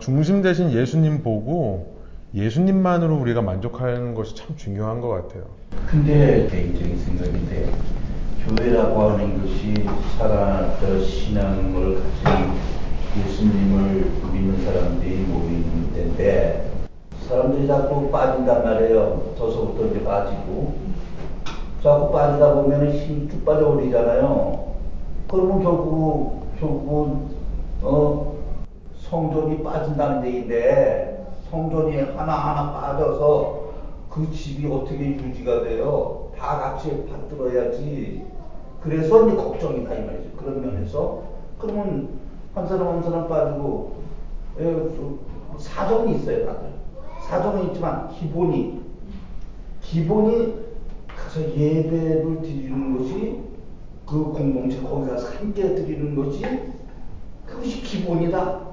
[0.00, 1.96] 중심 대신 예수님 보고
[2.34, 5.44] 예수님만으로 우리가 만족하는 것이 참 중요한 것 같아요.
[5.86, 7.72] 근데 개인적인 생각인데
[8.46, 9.74] 교회라고 하는 것이
[10.18, 12.50] 살아났던 신앙을 가진
[13.16, 16.77] 예수님을 믿는 사람들이 모이는 데인데
[17.28, 19.34] 사람들이 자꾸 빠진단 말이에요.
[19.36, 20.72] 저서부터 이제 빠지고
[21.82, 24.68] 자꾸 빠지다 보면 힘이 쭉 빠져버리잖아요.
[25.30, 27.28] 그러면 결국 결국은
[27.82, 28.34] 어
[28.96, 33.58] 성전이 빠진다는 얘기인데 성전이 하나하나 빠져서
[34.08, 36.30] 그 집이 어떻게 유지가 돼요?
[36.34, 38.24] 다 같이 받들어야지.
[38.82, 40.30] 그래서 이제 걱정이다 이 말이죠.
[40.38, 41.20] 그런 면에서
[41.58, 42.08] 그러면
[42.54, 43.98] 한 사람 한 사람 빠지고
[44.60, 44.74] 예,
[45.58, 46.77] 사정이 있어요 다들.
[47.28, 48.80] 사정은 있지만 기본이
[49.82, 50.54] 기본이
[51.06, 53.40] 가서 예배를 드리는 것이
[54.06, 56.42] 그 공동체 거기 가서 함께 드리는 것이
[57.46, 58.68] 그것이 기본이다.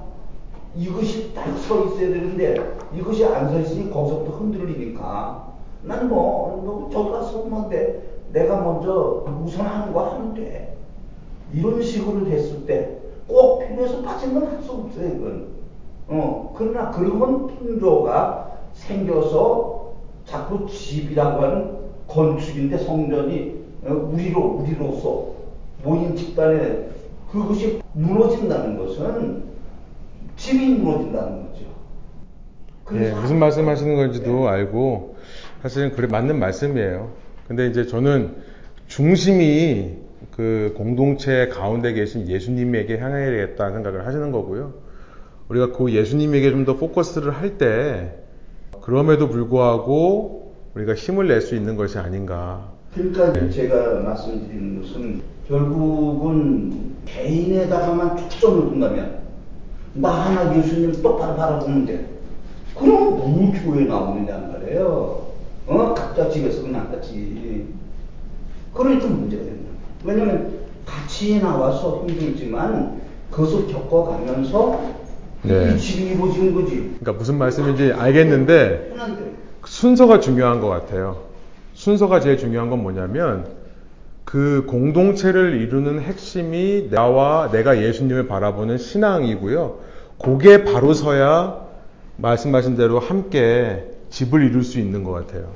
[0.74, 2.54] 이것이 딱 서 있어야 되는데
[2.94, 5.52] 이것이 안 서 있으니 거기서부터 흔들리니까
[5.82, 8.00] 나는 뭐, 뭐 저기 가서 뭐 내,
[8.32, 10.76] 내가 먼저 우선 하는 거 하면 돼.
[11.52, 12.96] 이런 식으로 됐을 때
[13.28, 15.55] 꼭 필요해서 빠진 건 할 수 없어요, 이건.
[16.08, 19.92] 어, 그러나 그런 풍조가 생겨서
[20.24, 21.76] 자꾸 집이라고 하는
[22.06, 25.32] 건축인데 성전이 어, 우리로, 우리로서
[25.82, 26.88] 모인 집단에
[27.30, 29.44] 그것이 무너진다는 것은
[30.36, 31.64] 집이 무너진다는 거죠.
[32.92, 34.48] 예, 무슨 말씀 하시는 건지도 네.
[34.48, 35.16] 알고
[35.62, 37.10] 사실은 그래 맞는 말씀이에요.
[37.48, 38.36] 근데 이제 저는
[38.86, 39.96] 중심이
[40.36, 44.85] 그 공동체 가운데 계신 예수님에게 향해야 되겠다는 생각을 하시는 거고요.
[45.48, 48.18] 우리가 그 예수님에게 좀 더 포커스를 할 때
[48.82, 52.72] 그럼에도 불구하고 우리가 힘을 낼 수 있는 것이 아닌가.
[52.94, 59.18] 그러니까 제가 말씀드리는 것은 결국은 개인에다가만 초점을 둔다면
[59.94, 62.06] 나 하나 예수님 똑바로 바라보면 돼.
[62.76, 65.26] 그럼 뭐 교회 나오느냐 말이에요.
[65.66, 65.94] 어?
[65.94, 67.66] 각자 집에서 그냥 같이.
[68.74, 69.70] 그러니까 문제가 된다.
[70.04, 70.52] 왜냐면
[70.84, 73.00] 같이 나와서 힘들지만
[73.30, 75.05] 그것을 겪어가면서
[75.46, 75.76] 네.
[75.78, 76.76] 이 이루어지는 거지.
[77.00, 78.94] 그러니까 무슨 말씀인지 알겠는데.
[79.64, 81.22] 순서가 중요한 것 같아요.
[81.74, 83.46] 순서가 제일 중요한 건 뭐냐면
[84.24, 89.78] 그 공동체를 이루는 핵심이 나와 내가 예수님을 바라보는 신앙이고요.
[90.18, 91.66] 그게 바로 서야
[92.16, 95.52] 말씀하신 대로 함께 집을 이룰 수 있는 것 같아요.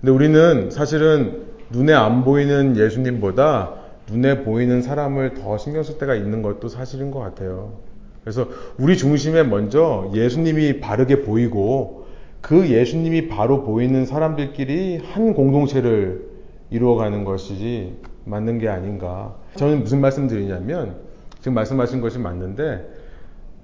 [0.00, 3.74] 근데 우리는 사실은 눈에 안 보이는 예수님보다
[4.10, 7.74] 눈에 보이는 사람을 더 신경 쓸 때가 있는 것도 사실인 것 같아요.
[8.22, 8.48] 그래서
[8.78, 12.06] 우리 중심에 먼저 예수님이 바르게 보이고
[12.40, 16.28] 그 예수님이 바로 보이는 사람들끼리 한 공동체를
[16.70, 19.34] 이루어가는 것이지 맞는 게 아닌가.
[19.56, 20.96] 저는 무슨 말씀 드리냐면
[21.38, 22.86] 지금 말씀하신 것이 맞는데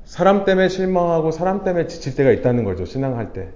[0.04, 2.84] 사람 때문에 실망하고 사람 때문에 지칠 때가 있다는 거죠.
[2.84, 3.48] 신앙할 때.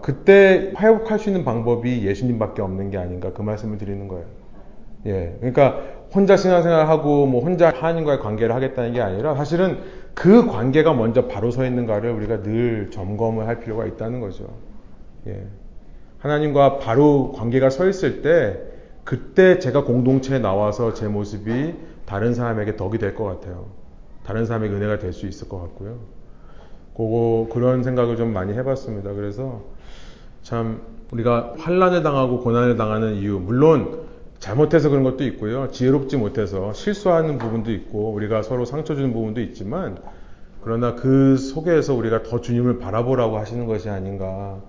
[0.00, 4.24] 그때 회복할 수 있는 방법이 예수님밖에 없는 게 아닌가 그 말씀을 드리는 거예요.
[5.06, 5.36] 예.
[5.38, 5.80] 그러니까
[6.14, 9.78] 혼자 신앙생활하고 뭐 혼자 하나님과의 관계를 하겠다는 게 아니라 사실은
[10.14, 14.46] 그 관계가 먼저 바로 서 있는가를 우리가 늘 점검을 할 필요가 있다는 거죠.
[15.26, 15.46] 예.
[16.18, 18.60] 하나님과 바로 관계가 서 있을 때
[19.04, 21.74] 그때 제가 공동체에 나와서 제 모습이
[22.04, 23.66] 다른 사람에게 덕이 될 것 같아요.
[24.24, 25.98] 다른 사람에게 은혜가 될 수 있을 것 같고요.
[26.94, 29.14] 그거 그런 생각을 좀 많이 해봤습니다.
[29.14, 29.62] 그래서
[30.42, 34.02] 참 우리가 환란을 당하고 고난을 당하는 이유 물론
[34.42, 35.70] 잘못해서 그런 것도 있고요.
[35.70, 39.98] 지혜롭지 못해서 실수하는 부분도 있고 우리가 서로 상처 주는 부분도 있지만
[40.62, 44.60] 그러나 그 속에서 우리가 더 주님을 바라보라고 하시는 것이 아닌가.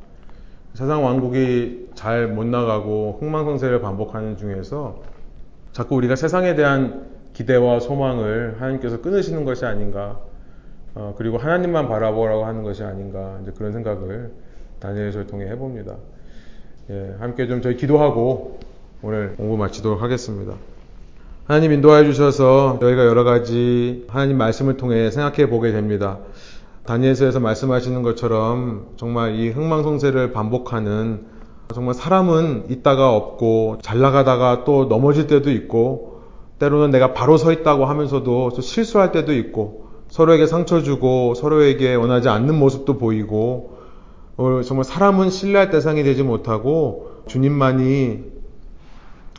[0.75, 5.01] 세상 왕국이 잘 못 나가고 흥망성쇠를 반복하는 중에서
[5.71, 10.19] 자꾸 우리가 세상에 대한 기대와 소망을 하나님께서 끊으시는 것이 아닌가.
[10.93, 13.39] 어, 그리고 하나님만 바라보라고 하는 것이 아닌가.
[13.41, 14.33] 이제 그런 생각을
[14.79, 15.95] 다니엘서를 통해 해봅니다.
[16.91, 18.59] 예, 함께 좀 저희 기도하고
[19.05, 20.53] 오늘 공부 마치도록 하겠습니다.
[21.45, 26.19] 하나님 인도하여 주셔서 저희가 여러 가지 하나님 말씀을 통해 생각해 보게 됩니다.
[26.85, 31.25] 다니엘서에서 말씀하시는 것처럼 정말 이 흥망성쇠를 반복하는
[31.73, 36.21] 정말 사람은 있다가 없고 잘 나가다가 또 넘어질 때도 있고
[36.59, 42.30] 때로는 내가 바로 서 있다고 하면서도 또 실수할 때도 있고 서로에게 상처 주고 서로에게 원하지
[42.30, 43.80] 않는 모습도 보이고
[44.38, 48.31] 정말 사람은 신뢰할 대상이 되지 못하고 주님만이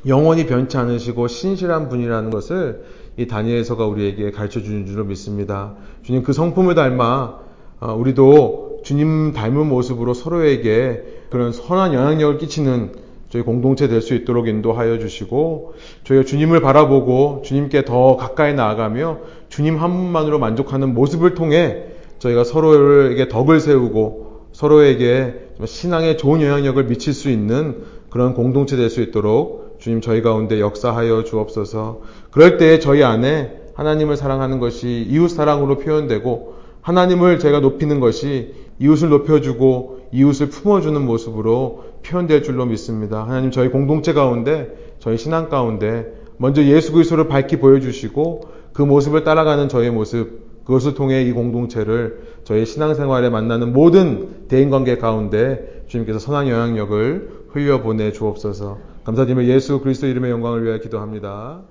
[0.07, 2.85] 영원히 변치 않으시고 신실한 분이라는 것을
[3.17, 5.75] 이 다니엘서가 우리에게 가르쳐 주는 줄로 믿습니다.
[6.03, 7.39] 주님 그 성품을 닮아
[7.81, 12.93] 어, 우리도 주님 닮은 모습으로 서로에게 그런 선한 영향력을 끼치는
[13.31, 15.75] 저희 공동체 될 수 있도록 인도하여 주시고
[16.05, 19.19] 저희가 주님을 바라보고 주님께 더 가까이 나아가며
[19.49, 21.85] 주님 한 분만으로 만족하는 모습을 통해
[22.19, 29.01] 저희가 서로에게 덕을 세우고 서로에게 신앙에 좋은 영향력을 미칠 수 있는 그런 공동체 될 수
[29.03, 32.01] 있도록 주님 저희 가운데 역사하여 주옵소서.
[32.31, 39.11] 그럴 때 저희 안에 하나님을 사랑하는 것이 이웃 사랑으로 표현되고 하나님을 제가 높이는 것이 이웃을
[39.11, 43.24] 높여주고 이웃을 품어주는 모습으로 표현될 줄로 믿습니다.
[43.24, 48.40] 하나님 저희 공동체 가운데 저희 신앙 가운데 먼저 예수 그리스도를 밝히 보여주시고
[48.73, 55.85] 그 모습을 따라가는 저의 모습 그것을 통해 이 공동체를 저희 신앙생활에 만나는 모든 대인관계 가운데
[55.89, 61.63] 주님께서 선한 영향력을 흘려보내 주옵소서 감사드리며 예수 그리스도 이름의 영광을 위하여 기도합니다.